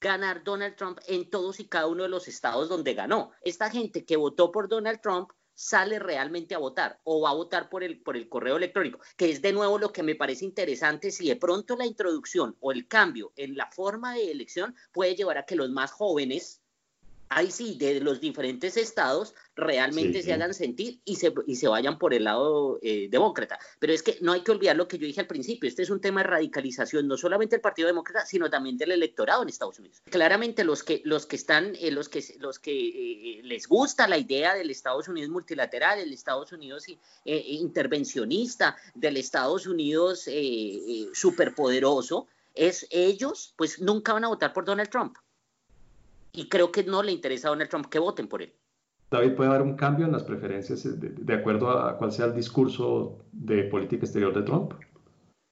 ganar 0.02 0.42
Donald 0.42 0.74
Trump 0.76 0.98
en 1.06 1.30
todos 1.30 1.60
y 1.60 1.68
cada 1.68 1.86
uno 1.86 2.02
de 2.02 2.08
los 2.08 2.28
estados 2.28 2.68
donde 2.68 2.92
ganó. 2.92 3.30
Esta 3.40 3.70
gente 3.70 4.04
que 4.04 4.16
votó 4.16 4.50
por 4.50 4.68
Donald 4.68 5.00
Trump 5.00 5.30
sale 5.54 5.98
realmente 5.98 6.54
a 6.54 6.58
votar 6.58 7.00
o 7.04 7.20
va 7.20 7.30
a 7.30 7.34
votar 7.34 7.68
por 7.68 7.84
el, 7.84 8.02
por 8.02 8.16
el 8.16 8.28
correo 8.28 8.56
electrónico, 8.56 8.98
que 9.16 9.30
es 9.30 9.40
de 9.40 9.52
nuevo 9.52 9.78
lo 9.78 9.92
que 9.92 10.02
me 10.02 10.16
parece 10.16 10.44
interesante, 10.44 11.10
si 11.10 11.28
de 11.28 11.36
pronto 11.36 11.76
la 11.76 11.86
introducción 11.86 12.56
o 12.60 12.72
el 12.72 12.88
cambio 12.88 13.32
en 13.36 13.56
la 13.56 13.70
forma 13.70 14.14
de 14.14 14.30
elección 14.30 14.74
puede 14.92 15.14
llevar 15.14 15.38
a 15.38 15.44
que 15.44 15.56
los 15.56 15.70
más 15.70 15.92
jóvenes 15.92 16.61
ahí 17.36 17.50
sí, 17.50 17.76
de 17.78 18.00
los 18.00 18.20
diferentes 18.20 18.76
estados 18.76 19.34
realmente 19.54 20.22
se 20.22 20.32
hagan 20.32 20.54
sentir 20.54 21.00
y 21.04 21.16
se, 21.16 21.32
y 21.46 21.56
se 21.56 21.68
vayan 21.68 21.98
por 21.98 22.14
el 22.14 22.24
lado 22.24 22.78
eh, 22.82 23.08
demócrata. 23.10 23.58
Pero 23.78 23.92
es 23.92 24.02
que 24.02 24.18
no 24.20 24.32
hay 24.32 24.42
que 24.42 24.50
olvidar 24.50 24.76
lo 24.76 24.88
que 24.88 24.98
yo 24.98 25.06
dije 25.06 25.20
al 25.20 25.26
principio, 25.26 25.68
este 25.68 25.82
es 25.82 25.90
un 25.90 26.00
tema 26.00 26.22
de 26.22 26.28
radicalización, 26.28 27.06
no 27.06 27.16
solamente 27.16 27.56
del 27.56 27.60
Partido 27.60 27.88
Demócrata, 27.88 28.26
sino 28.26 28.50
también 28.50 28.76
del 28.76 28.92
electorado 28.92 29.42
en 29.42 29.48
Estados 29.48 29.78
Unidos. 29.78 30.02
Claramente 30.10 30.64
los 30.64 30.82
que, 30.82 31.02
los 31.04 31.26
que 31.26 31.36
están, 31.36 31.74
eh, 31.80 31.90
los 31.90 32.08
que, 32.08 32.24
los 32.38 32.58
que 32.58 32.72
eh, 32.72 33.40
les 33.44 33.66
gusta 33.66 34.08
la 34.08 34.18
idea 34.18 34.54
del 34.54 34.70
Estados 34.70 35.08
Unidos 35.08 35.30
multilateral, 35.30 35.98
del 35.98 36.12
Estados 36.12 36.52
Unidos 36.52 36.86
intervencionista, 37.24 38.76
del 38.94 39.16
Estados 39.16 39.66
Unidos 39.66 40.28
superpoderoso, 41.12 42.26
es 42.54 42.86
ellos, 42.90 43.54
pues 43.56 43.80
nunca 43.80 44.12
van 44.12 44.24
a 44.24 44.28
votar 44.28 44.52
por 44.52 44.64
Donald 44.64 44.90
Trump 44.90 45.16
y 46.32 46.48
creo 46.48 46.72
que 46.72 46.84
no 46.84 47.02
le 47.02 47.12
interesa 47.12 47.48
a 47.48 47.50
Donald 47.50 47.70
Trump 47.70 47.86
que 47.86 47.98
voten 47.98 48.28
por 48.28 48.42
él. 48.42 48.52
David, 49.10 49.32
¿puede 49.32 49.50
haber 49.50 49.62
un 49.62 49.76
cambio 49.76 50.06
en 50.06 50.12
las 50.12 50.24
preferencias 50.24 50.88
de, 50.98 51.34
acuerdo 51.34 51.70
a 51.70 51.98
cuál 51.98 52.12
sea 52.12 52.26
el 52.26 52.34
discurso 52.34 53.26
de 53.32 53.64
política 53.64 54.06
exterior 54.06 54.34
de 54.34 54.42
Trump? 54.42 54.72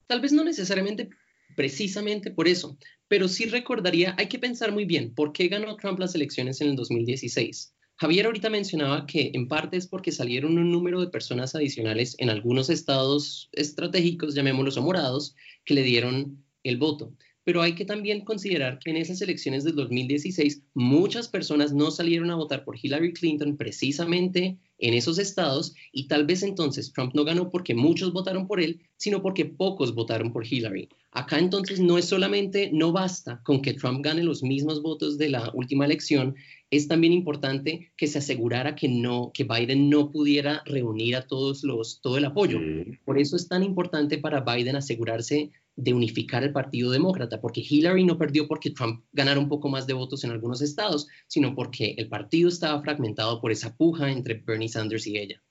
Tal 0.06 0.20
vez 0.20 0.32
no 0.32 0.42
necesariamente 0.42 1.10
precisamente 1.56 2.30
por 2.30 2.48
eso, 2.48 2.78
pero 3.06 3.28
sí 3.28 3.44
recordaría, 3.46 4.14
hay 4.18 4.28
que 4.28 4.38
pensar 4.38 4.72
muy 4.72 4.86
bien, 4.86 5.14
¿por 5.14 5.32
qué 5.32 5.48
ganó 5.48 5.76
Trump 5.76 5.98
las 5.98 6.14
elecciones 6.14 6.60
en 6.62 6.68
el 6.68 6.76
2016? 6.76 7.74
Javier 7.96 8.24
ahorita 8.24 8.48
mencionaba 8.48 9.04
que 9.04 9.30
en 9.34 9.46
parte 9.46 9.76
es 9.76 9.86
porque 9.86 10.10
salieron 10.10 10.56
un 10.56 10.72
número 10.72 11.02
de 11.02 11.08
personas 11.08 11.54
adicionales 11.54 12.16
en 12.18 12.30
algunos 12.30 12.70
estados 12.70 13.50
estratégicos, 13.52 14.34
llamémoslos 14.34 14.78
o 14.78 14.82
morados, 14.82 15.36
que 15.66 15.74
le 15.74 15.82
dieron 15.82 16.42
el 16.62 16.78
voto 16.78 17.12
pero 17.44 17.62
hay 17.62 17.74
que 17.74 17.84
también 17.84 18.24
considerar 18.24 18.78
que 18.78 18.90
en 18.90 18.96
esas 18.96 19.20
elecciones 19.22 19.64
del 19.64 19.74
2016 19.76 20.62
muchas 20.74 21.28
personas 21.28 21.72
no 21.72 21.90
salieron 21.90 22.30
a 22.30 22.36
votar 22.36 22.64
por 22.64 22.76
Hillary 22.80 23.12
Clinton 23.12 23.56
precisamente 23.56 24.58
en 24.78 24.94
esos 24.94 25.18
estados 25.18 25.74
y 25.92 26.08
tal 26.08 26.26
vez 26.26 26.42
entonces 26.42 26.92
Trump 26.92 27.12
no 27.14 27.24
ganó 27.24 27.50
porque 27.50 27.74
muchos 27.74 28.12
votaron 28.12 28.46
por 28.46 28.60
él, 28.60 28.80
sino 28.96 29.22
porque 29.22 29.44
pocos 29.44 29.94
votaron 29.94 30.32
por 30.32 30.46
Hillary. 30.46 30.88
Acá 31.12 31.38
entonces 31.38 31.80
no 31.80 31.98
es 31.98 32.04
solamente, 32.04 32.70
no 32.72 32.92
basta 32.92 33.40
con 33.44 33.62
que 33.62 33.74
Trump 33.74 34.04
gane 34.04 34.22
los 34.22 34.42
mismos 34.42 34.80
votos 34.80 35.18
de 35.18 35.28
la 35.28 35.50
última 35.54 35.84
elección, 35.84 36.36
es 36.70 36.86
también 36.86 37.12
importante 37.12 37.90
que 37.96 38.06
se 38.06 38.18
asegurara 38.18 38.76
que 38.76 38.88
no, 38.88 39.32
que 39.34 39.44
Biden 39.44 39.90
no 39.90 40.12
pudiera 40.12 40.62
reunir 40.66 41.16
a 41.16 41.26
todos 41.26 41.64
los, 41.64 42.00
todo 42.00 42.16
el 42.16 42.24
apoyo. 42.24 42.60
Por 43.04 43.18
eso 43.18 43.34
es 43.34 43.48
tan 43.48 43.64
importante 43.64 44.18
para 44.18 44.40
Biden 44.40 44.76
asegurarse 44.76 45.50
de 45.82 45.94
unificar 45.94 46.42
el 46.42 46.52
Partido 46.52 46.90
Demócrata, 46.90 47.40
porque 47.40 47.64
Hillary 47.68 48.04
no 48.04 48.18
perdió 48.18 48.46
porque 48.46 48.70
Trump 48.70 49.04
ganara 49.12 49.40
un 49.40 49.48
poco 49.48 49.68
más 49.68 49.86
de 49.86 49.94
votos 49.94 50.24
en 50.24 50.30
algunos 50.30 50.62
estados, 50.62 51.08
sino 51.26 51.54
porque 51.54 51.94
el 51.96 52.08
partido 52.08 52.48
estaba 52.48 52.80
fragmentado 52.82 53.40
por 53.40 53.52
esa 53.52 53.76
puja 53.76 54.10
entre 54.10 54.34
Bernie 54.34 54.68
Sanders 54.68 55.06
y 55.06 55.18
ella. 55.18 55.42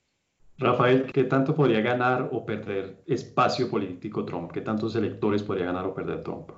Rafael, 0.58 1.10
¿qué 1.12 1.24
tanto 1.24 1.56
podría 1.56 1.80
ganar 1.80 2.30
o 2.34 2.46
perder 2.46 3.02
espacio 3.08 3.70
político 3.70 4.26
Trump? 4.26 4.52
¿Qué 4.52 4.62
tantos 4.62 4.96
electores 4.96 5.42
podría 5.42 5.68
ganar 5.68 5.86
o 5.86 5.94
perder 5.94 6.22
Trump? 6.22 6.52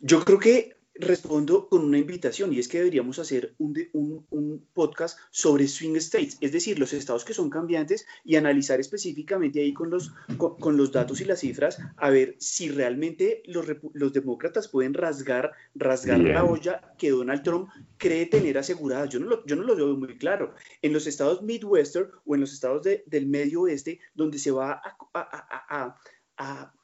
Yo 0.00 0.20
creo 0.24 0.38
que 0.38 0.75
respondo 0.98 1.68
con 1.68 1.84
una 1.84 1.98
invitación 1.98 2.52
y 2.52 2.58
es 2.58 2.68
que 2.68 2.78
deberíamos 2.78 3.18
hacer 3.18 3.54
un, 3.58 3.76
un, 3.92 4.66
podcast 4.72 5.18
sobre 5.30 5.68
swing 5.68 5.96
states, 5.96 6.38
es 6.40 6.52
decir, 6.52 6.78
los 6.78 6.92
estados 6.92 7.24
que 7.24 7.34
son 7.34 7.50
cambiantes 7.50 8.06
y 8.24 8.36
analizar 8.36 8.80
específicamente 8.80 9.60
ahí 9.60 9.72
con 9.72 9.90
los, 9.90 10.12
con, 10.36 10.76
los 10.76 10.92
datos 10.92 11.20
y 11.20 11.24
las 11.24 11.40
cifras 11.40 11.78
a 11.96 12.10
ver 12.10 12.36
si 12.38 12.68
realmente 12.68 13.42
los, 13.46 13.66
los 13.94 14.12
demócratas 14.12 14.68
pueden 14.68 14.94
rasgar, 14.94 15.52
rasgar 15.74 16.20
la 16.20 16.44
olla 16.44 16.94
que 16.98 17.10
Donald 17.10 17.42
Trump 17.42 17.68
cree 17.96 18.26
tener 18.26 18.58
asegurada. 18.58 19.06
Yo 19.06 19.18
no 19.18 19.26
lo, 19.26 19.46
yo 19.46 19.56
no 19.56 19.62
lo 19.62 19.76
veo 19.76 19.96
muy 19.96 20.16
claro. 20.18 20.54
En 20.82 20.92
los 20.92 21.06
estados 21.06 21.42
Midwestern 21.42 22.10
o 22.24 22.34
en 22.34 22.40
los 22.40 22.52
estados 22.52 22.82
del 22.84 23.26
medio 23.26 23.62
oeste, 23.62 24.00
donde 24.14 24.38
se 24.38 24.50
va 24.50 24.80
a, 25.14 25.96
a 26.38 26.75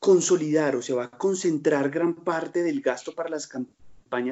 consolidar 0.00 0.74
o 0.76 0.82
se 0.82 0.94
va 0.94 1.04
a 1.04 1.10
concentrar 1.10 1.90
gran 1.90 2.14
parte 2.14 2.62
del 2.62 2.80
gasto 2.80 3.14
para 3.14 3.28
las 3.28 3.46
campañas 3.46 3.89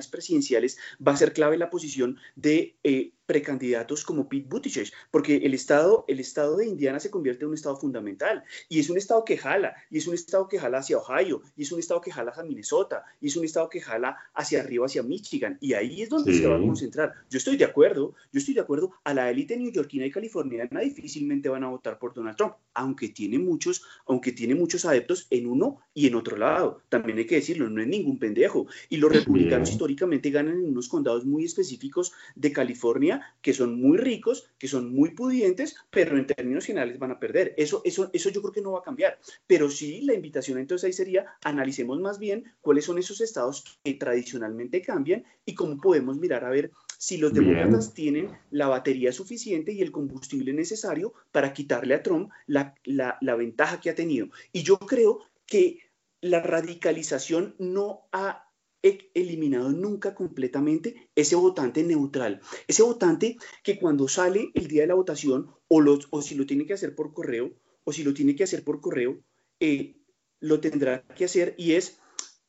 presidenciales, 0.08 0.78
va 1.06 1.12
a 1.12 1.16
ser 1.16 1.32
clave 1.32 1.56
la 1.56 1.70
posición 1.70 2.18
de 2.36 2.76
eh, 2.84 3.12
precandidatos 3.28 4.04
como 4.04 4.26
Pete 4.26 4.48
Buttigieg, 4.48 4.90
porque 5.10 5.36
el 5.36 5.52
estado, 5.52 6.06
el 6.08 6.18
estado 6.18 6.56
de 6.56 6.66
Indiana 6.66 6.98
se 6.98 7.10
convierte 7.10 7.44
en 7.44 7.48
un 7.48 7.54
estado 7.54 7.76
fundamental 7.76 8.42
y 8.70 8.80
es 8.80 8.88
un 8.88 8.96
estado 8.96 9.22
que 9.24 9.36
jala, 9.36 9.74
y 9.90 9.98
es 9.98 10.06
un 10.06 10.14
estado 10.14 10.48
que 10.48 10.58
jala 10.58 10.78
hacia 10.78 10.96
Ohio, 10.96 11.42
y 11.54 11.62
es 11.62 11.70
un 11.70 11.78
estado 11.78 12.00
que 12.00 12.10
jala 12.10 12.30
hacia 12.30 12.42
Minnesota, 12.44 13.04
y 13.20 13.26
es 13.26 13.36
un 13.36 13.44
estado 13.44 13.68
que 13.68 13.82
jala 13.82 14.16
hacia 14.32 14.60
arriba, 14.60 14.86
hacia 14.86 15.02
Michigan, 15.02 15.58
y 15.60 15.74
ahí 15.74 16.00
es 16.00 16.08
donde 16.08 16.32
se 16.32 16.46
va 16.46 16.56
a 16.56 16.60
concentrar. 16.60 17.12
Yo 17.28 17.36
estoy 17.36 17.58
de 17.58 17.66
acuerdo, 17.66 18.14
yo 18.32 18.38
estoy 18.38 18.54
de 18.54 18.60
acuerdo, 18.60 18.92
a 19.04 19.12
la 19.12 19.30
élite 19.30 19.58
neoyorquina 19.58 20.06
y 20.06 20.10
californiana 20.10 20.80
difícilmente 20.80 21.50
van 21.50 21.64
a 21.64 21.68
votar 21.68 21.98
por 21.98 22.14
Donald 22.14 22.36
Trump, 22.36 22.54
aunque 22.72 23.10
tiene 23.10 23.38
muchos, 23.38 23.82
aunque 24.06 24.32
tiene 24.32 24.54
muchos 24.54 24.86
adeptos 24.86 25.26
en 25.28 25.46
uno 25.46 25.80
y 25.92 26.06
en 26.06 26.14
otro 26.14 26.38
lado. 26.38 26.80
También 26.88 27.18
hay 27.18 27.26
que 27.26 27.36
decirlo, 27.36 27.68
no 27.68 27.82
es 27.82 27.88
ningún 27.88 28.18
pendejo. 28.18 28.66
Y 28.88 28.96
los 28.96 29.12
republicanos 29.12 29.67
históricamente 29.68 30.30
ganan 30.30 30.58
en 30.58 30.68
unos 30.70 30.88
condados 30.88 31.24
muy 31.24 31.44
específicos 31.44 32.12
de 32.34 32.52
California 32.52 33.34
que 33.42 33.54
son 33.54 33.80
muy 33.80 33.98
ricos, 33.98 34.48
que 34.58 34.68
son 34.68 34.92
muy 34.92 35.10
pudientes, 35.10 35.76
pero 35.90 36.16
en 36.16 36.26
términos 36.26 36.66
finales 36.66 36.98
van 36.98 37.12
a 37.12 37.18
perder. 37.18 37.54
Eso, 37.56 37.82
eso, 37.84 38.10
eso 38.12 38.30
yo 38.30 38.40
creo 38.42 38.52
que 38.52 38.62
no 38.62 38.72
va 38.72 38.80
a 38.80 38.82
cambiar. 38.82 39.18
Pero 39.46 39.70
sí, 39.70 40.00
la 40.02 40.14
invitación 40.14 40.58
entonces 40.58 40.86
ahí 40.86 40.92
sería, 40.92 41.26
analicemos 41.44 42.00
más 42.00 42.18
bien 42.18 42.44
cuáles 42.60 42.84
son 42.84 42.98
esos 42.98 43.20
estados 43.20 43.78
que 43.82 43.94
tradicionalmente 43.94 44.82
cambian 44.82 45.24
y 45.44 45.54
cómo 45.54 45.78
podemos 45.78 46.18
mirar 46.18 46.44
a 46.44 46.50
ver 46.50 46.70
si 46.98 47.16
los 47.16 47.32
demócratas 47.32 47.94
tienen 47.94 48.30
la 48.50 48.66
batería 48.66 49.12
suficiente 49.12 49.72
y 49.72 49.82
el 49.82 49.92
combustible 49.92 50.52
necesario 50.52 51.14
para 51.30 51.52
quitarle 51.52 51.94
a 51.94 52.02
Trump 52.02 52.30
la, 52.46 52.74
la, 52.84 53.18
la 53.20 53.36
ventaja 53.36 53.80
que 53.80 53.90
ha 53.90 53.94
tenido. 53.94 54.28
Y 54.52 54.62
yo 54.64 54.78
creo 54.78 55.20
que 55.46 55.78
la 56.20 56.40
radicalización 56.40 57.54
no 57.58 58.08
ha 58.12 58.47
eliminado 58.82 59.70
nunca 59.70 60.14
completamente 60.14 61.10
ese 61.14 61.36
votante 61.36 61.82
neutral, 61.82 62.40
ese 62.66 62.82
votante 62.82 63.36
que 63.62 63.78
cuando 63.78 64.08
sale 64.08 64.50
el 64.54 64.68
día 64.68 64.82
de 64.82 64.88
la 64.88 64.94
votación 64.94 65.50
o, 65.68 65.82
o 66.10 66.22
si 66.22 66.34
lo 66.34 66.46
tiene 66.46 66.66
que 66.66 66.74
hacer 66.74 66.94
por 66.94 67.12
correo 67.12 67.52
o 67.84 67.92
si 67.92 68.04
lo 68.04 68.14
tiene 68.14 68.36
que 68.36 68.44
hacer 68.44 68.64
por 68.64 68.80
correo, 68.80 69.20
eh, 69.60 69.96
lo 70.40 70.60
tendrá 70.60 71.02
que 71.02 71.24
hacer 71.24 71.54
y 71.56 71.72
es 71.72 71.98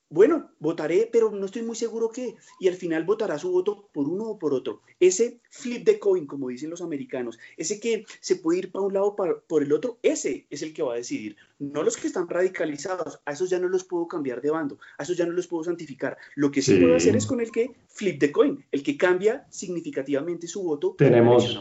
bueno, 0.10 0.50
votaré, 0.60 1.08
pero 1.12 1.30
no 1.30 1.46
estoy 1.46 1.62
muy 1.62 1.76
seguro 1.76 2.10
qué. 2.10 2.36
Y 2.60 2.68
al 2.68 2.74
final 2.74 3.04
votará 3.04 3.38
su 3.38 3.52
voto 3.52 3.90
por 3.94 4.08
uno 4.08 4.26
o 4.26 4.40
por 4.40 4.54
otro. 4.54 4.82
Ese 5.00 5.40
flip 5.52 5.86
the 5.86 6.00
coin, 6.00 6.26
como 6.26 6.50
dicen 6.50 6.72
los 6.72 6.82
americanos, 6.82 7.38
ese 7.58 7.80
que 7.80 8.06
se 8.20 8.38
puede 8.38 8.60
ir 8.60 8.72
para 8.72 8.86
un 8.86 8.94
lado 8.94 9.08
o 9.08 9.16
por 9.16 9.64
el 9.64 9.72
otro, 9.72 10.00
ese 10.02 10.48
es 10.50 10.64
el 10.64 10.74
que 10.74 10.82
va 10.82 10.94
a 10.94 10.98
decidir. 10.98 11.38
No 11.60 11.84
los 11.84 11.96
que 11.96 12.08
están 12.08 12.28
radicalizados, 12.28 13.20
a 13.26 13.34
esos 13.34 13.52
ya 13.52 13.60
no 13.60 13.70
los 13.70 13.84
puedo 13.84 14.08
cambiar 14.08 14.42
de 14.42 14.50
bando, 14.50 14.80
a 14.98 15.04
esos 15.04 15.16
ya 15.16 15.28
no 15.28 15.34
los 15.34 15.46
puedo 15.46 15.64
santificar. 15.64 16.18
Lo 16.36 16.50
que 16.50 16.64
sí, 16.64 16.80
puedo 16.80 16.96
hacer 16.96 17.16
es 17.16 17.28
con 17.28 17.40
el 17.40 17.52
que 17.52 17.76
flip 17.88 18.20
the 18.20 18.32
coin, 18.32 18.66
el 18.72 18.82
que 18.82 18.98
cambia 18.98 19.46
significativamente 19.52 20.48
su 20.48 20.64
voto. 20.64 20.96
Tenemos, 20.98 21.56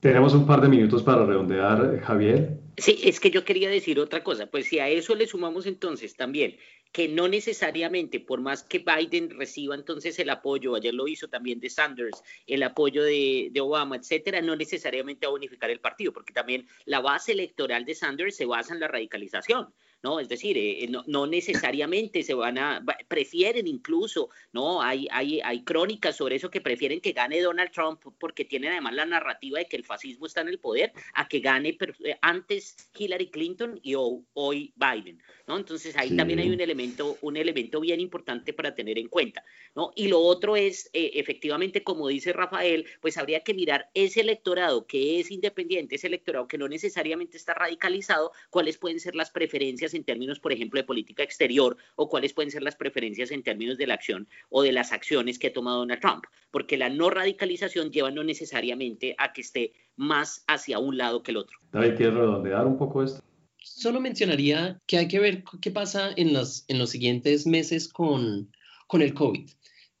tenemos 0.00 0.34
un 0.34 0.46
par 0.46 0.60
de 0.60 0.68
minutos 0.68 1.02
para 1.02 1.24
redondear, 1.24 2.00
Javier. 2.00 2.58
Sí, 2.76 2.98
es 3.04 3.20
que 3.20 3.30
yo 3.30 3.44
quería 3.44 3.70
decir 3.70 3.98
otra 4.00 4.24
cosa. 4.24 4.46
Pues 4.46 4.66
si 4.66 4.78
a 4.78 4.88
eso 4.88 5.14
le 5.14 5.26
sumamos 5.26 5.66
entonces 5.66 6.16
también 6.16 6.56
que 6.92 7.08
no 7.08 7.26
necesariamente, 7.26 8.20
por 8.20 8.40
más 8.40 8.62
que 8.62 8.78
Biden 8.78 9.30
reciba 9.30 9.74
entonces 9.74 10.18
el 10.18 10.28
apoyo, 10.28 10.74
ayer 10.74 10.92
lo 10.92 11.08
hizo 11.08 11.26
también 11.26 11.58
de 11.58 11.70
Sanders, 11.70 12.22
el 12.46 12.62
apoyo 12.62 13.02
de, 13.02 13.48
de 13.50 13.60
Obama, 13.60 13.96
etcétera, 13.96 14.42
no 14.42 14.54
necesariamente 14.54 15.26
va 15.26 15.32
a 15.32 15.36
unificar 15.36 15.70
el 15.70 15.80
partido, 15.80 16.12
porque 16.12 16.34
también 16.34 16.68
la 16.84 17.00
base 17.00 17.32
electoral 17.32 17.86
de 17.86 17.94
Sanders 17.94 18.36
se 18.36 18.44
basa 18.44 18.74
en 18.74 18.80
la 18.80 18.88
radicalización. 18.88 19.72
¿No? 20.02 20.18
Es 20.18 20.28
decir, 20.28 20.56
eh, 20.58 20.88
no, 21.06 21.26
necesariamente 21.26 22.22
se 22.22 22.34
van 22.34 22.58
a, 22.58 22.84
prefieren 23.08 23.66
incluso, 23.66 24.30
¿no? 24.52 24.82
Hay, 24.82 25.06
hay, 25.10 25.40
hay 25.40 25.62
crónicas 25.62 26.16
sobre 26.16 26.36
eso 26.36 26.50
que 26.50 26.60
prefieren 26.60 27.00
que 27.00 27.12
gane 27.12 27.40
Donald 27.40 27.70
Trump 27.70 28.02
porque 28.18 28.44
tienen 28.44 28.72
además 28.72 28.94
la 28.94 29.06
narrativa 29.06 29.58
de 29.58 29.66
que 29.66 29.76
el 29.76 29.84
fascismo 29.84 30.26
está 30.26 30.40
en 30.40 30.48
el 30.48 30.58
poder 30.58 30.92
a 31.14 31.28
que 31.28 31.40
gane 31.40 31.78
eh, 32.04 32.16
antes 32.20 32.76
Hillary 32.96 33.30
Clinton 33.30 33.78
y 33.82 33.94
hoy 33.94 34.72
Biden, 34.76 35.22
¿no? 35.46 35.56
Entonces 35.56 35.96
ahí 35.96 36.16
también 36.16 36.40
hay 36.40 36.50
un 36.50 36.60
elemento, 36.60 37.18
un 37.20 37.36
elemento 37.36 37.80
bien 37.80 38.00
importante 38.00 38.52
para 38.52 38.74
tener 38.74 38.98
en 38.98 39.08
cuenta, 39.08 39.44
¿no? 39.74 39.92
Y 39.94 40.08
lo 40.08 40.20
otro 40.20 40.56
es, 40.56 40.90
eh, 40.92 41.12
efectivamente, 41.14 41.82
como 41.84 42.08
dice 42.08 42.32
Rafael, 42.32 42.86
pues 43.00 43.16
habría 43.18 43.40
que 43.40 43.54
mirar 43.54 43.88
ese 43.94 44.20
electorado 44.20 44.86
que 44.86 45.20
es 45.20 45.30
independiente, 45.30 45.94
ese 45.94 46.08
electorado 46.08 46.48
que 46.48 46.58
no 46.58 46.68
necesariamente 46.68 47.36
está 47.36 47.54
radicalizado, 47.54 48.32
cuáles 48.50 48.78
pueden 48.78 48.98
ser 48.98 49.14
las 49.14 49.30
preferencias 49.30 49.91
en 49.94 50.04
términos, 50.04 50.40
por 50.40 50.52
ejemplo, 50.52 50.80
de 50.80 50.84
política 50.84 51.22
exterior 51.22 51.76
o 51.96 52.08
cuáles 52.08 52.32
pueden 52.32 52.50
ser 52.50 52.62
las 52.62 52.76
preferencias 52.76 53.30
en 53.30 53.42
términos 53.42 53.78
de 53.78 53.86
la 53.86 53.94
acción 53.94 54.28
o 54.50 54.62
de 54.62 54.72
las 54.72 54.92
acciones 54.92 55.38
que 55.38 55.48
ha 55.48 55.52
tomado 55.52 55.78
Donald 55.78 56.00
Trump, 56.00 56.24
porque 56.50 56.76
la 56.76 56.88
no 56.88 57.10
radicalización 57.10 57.90
lleva 57.90 58.10
no 58.10 58.24
necesariamente 58.24 59.14
a 59.18 59.32
que 59.32 59.40
esté 59.40 59.72
más 59.96 60.44
hacia 60.46 60.78
un 60.78 60.96
lado 60.96 61.22
que 61.22 61.30
el 61.32 61.38
otro. 61.38 61.58
David, 61.72 61.96
¿quieres 61.96 62.14
redondear 62.14 62.66
un 62.66 62.76
poco 62.76 63.02
esto? 63.02 63.22
Solo 63.58 64.00
mencionaría 64.00 64.80
que 64.86 64.98
hay 64.98 65.08
que 65.08 65.20
ver 65.20 65.44
qué 65.60 65.70
pasa 65.70 66.10
en 66.16 66.32
los, 66.32 66.64
en 66.68 66.78
los 66.78 66.90
siguientes 66.90 67.46
meses 67.46 67.88
con, 67.88 68.50
con 68.86 69.02
el 69.02 69.14
COVID. 69.14 69.48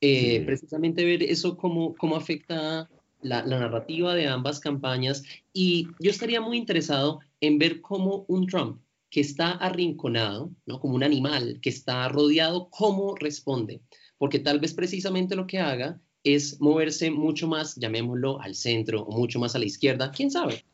Eh, 0.00 0.42
precisamente 0.44 1.04
ver 1.04 1.22
eso 1.22 1.56
cómo, 1.56 1.94
cómo 1.94 2.16
afecta 2.16 2.90
la, 3.20 3.46
la, 3.46 3.60
narrativa 3.60 4.14
de 4.16 4.26
ambas 4.26 4.58
campañas 4.58 5.22
y 5.52 5.86
yo 6.00 6.10
estaría 6.10 6.40
muy 6.40 6.56
interesado 6.56 7.20
en 7.40 7.58
ver 7.58 7.80
cómo 7.80 8.24
un 8.26 8.48
Trump 8.48 8.80
que 9.12 9.20
está 9.20 9.50
arrinconado, 9.50 10.50
¿no? 10.64 10.80
como 10.80 10.94
un 10.94 11.04
animal 11.04 11.58
que 11.60 11.68
está 11.68 12.08
rodeado, 12.08 12.70
¿cómo 12.70 13.14
responde? 13.14 13.82
Porque 14.16 14.38
tal 14.38 14.58
vez 14.58 14.72
precisamente 14.72 15.36
lo 15.36 15.46
que 15.46 15.58
haga 15.58 16.00
es 16.24 16.58
moverse 16.62 17.10
mucho 17.10 17.46
más, 17.46 17.76
llamémoslo, 17.76 18.40
al 18.40 18.54
centro 18.54 19.02
o 19.02 19.14
mucho 19.14 19.38
más 19.38 19.54
a 19.54 19.58
la 19.58 19.66
izquierda, 19.66 20.10
quién 20.10 20.30
sabe. 20.30 20.64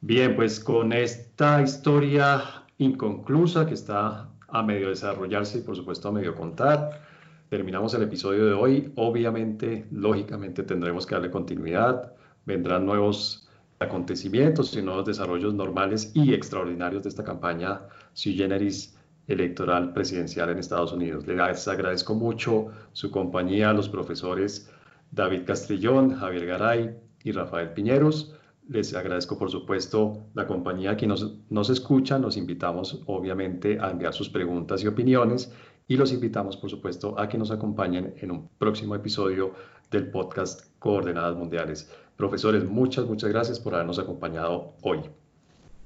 Bien, 0.00 0.34
pues 0.34 0.58
con 0.58 0.92
esta 0.92 1.62
historia 1.62 2.64
inconclusa 2.78 3.64
que 3.64 3.74
está 3.74 4.28
a 4.48 4.62
medio 4.64 4.88
desarrollarse 4.88 5.58
y 5.58 5.62
por 5.62 5.76
supuesto 5.76 6.08
a 6.08 6.12
medio 6.12 6.34
contar, 6.34 7.06
terminamos 7.48 7.94
el 7.94 8.02
episodio 8.02 8.44
de 8.46 8.54
hoy. 8.54 8.92
Obviamente, 8.96 9.86
lógicamente 9.92 10.64
tendremos 10.64 11.06
que 11.06 11.14
darle 11.14 11.30
continuidad, 11.30 12.12
vendrán 12.44 12.86
nuevos 12.86 13.47
acontecimientos, 13.78 14.70
sino 14.70 14.96
los 14.96 15.06
desarrollos 15.06 15.54
normales 15.54 16.10
y 16.14 16.34
extraordinarios 16.34 17.02
de 17.02 17.08
esta 17.10 17.24
campaña 17.24 17.82
sui 18.12 18.34
generis 18.34 18.96
electoral 19.28 19.92
presidencial 19.92 20.50
en 20.50 20.58
Estados 20.58 20.92
Unidos. 20.92 21.26
Les 21.26 21.68
agradezco 21.68 22.14
mucho 22.14 22.68
su 22.92 23.10
compañía 23.10 23.72
los 23.72 23.88
profesores 23.88 24.70
David 25.10 25.42
Castrillón, 25.46 26.14
Javier 26.14 26.46
Garay 26.46 26.96
y 27.22 27.32
Rafael 27.32 27.72
Piñeros. 27.72 28.34
Les 28.68 28.94
agradezco, 28.94 29.38
por 29.38 29.50
supuesto, 29.50 30.26
la 30.34 30.46
compañía 30.46 30.96
que 30.96 31.06
nos, 31.06 31.38
nos 31.48 31.70
escucha. 31.70 32.18
Nos 32.18 32.36
invitamos, 32.36 33.02
obviamente, 33.06 33.78
a 33.80 33.90
enviar 33.90 34.12
sus 34.12 34.28
preguntas 34.28 34.82
y 34.82 34.86
opiniones 34.86 35.52
y 35.86 35.96
los 35.96 36.12
invitamos, 36.12 36.56
por 36.56 36.68
supuesto, 36.68 37.18
a 37.18 37.28
que 37.28 37.38
nos 37.38 37.50
acompañen 37.50 38.14
en 38.18 38.30
un 38.30 38.48
próximo 38.58 38.94
episodio 38.94 39.54
del 39.90 40.10
podcast 40.10 40.66
Coordenadas 40.78 41.34
Mundiales. 41.34 41.90
Profesores, 42.18 42.64
muchas, 42.64 43.06
muchas 43.06 43.30
gracias 43.30 43.60
por 43.60 43.76
habernos 43.76 44.00
acompañado 44.00 44.74
hoy. 44.82 44.98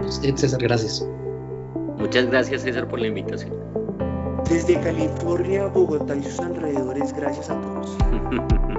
Usted, 0.00 0.34
César, 0.34 0.62
gracias. 0.62 1.06
Muchas 1.98 2.24
gracias, 2.24 2.62
César, 2.62 2.88
por 2.88 3.00
la 3.00 3.08
invitación. 3.08 3.52
Desde 4.48 4.80
California, 4.80 5.66
Bogotá 5.66 6.16
y 6.16 6.22
sus 6.22 6.40
alrededores, 6.40 7.12
gracias 7.12 7.50
a 7.50 7.60
todos. 7.60 7.98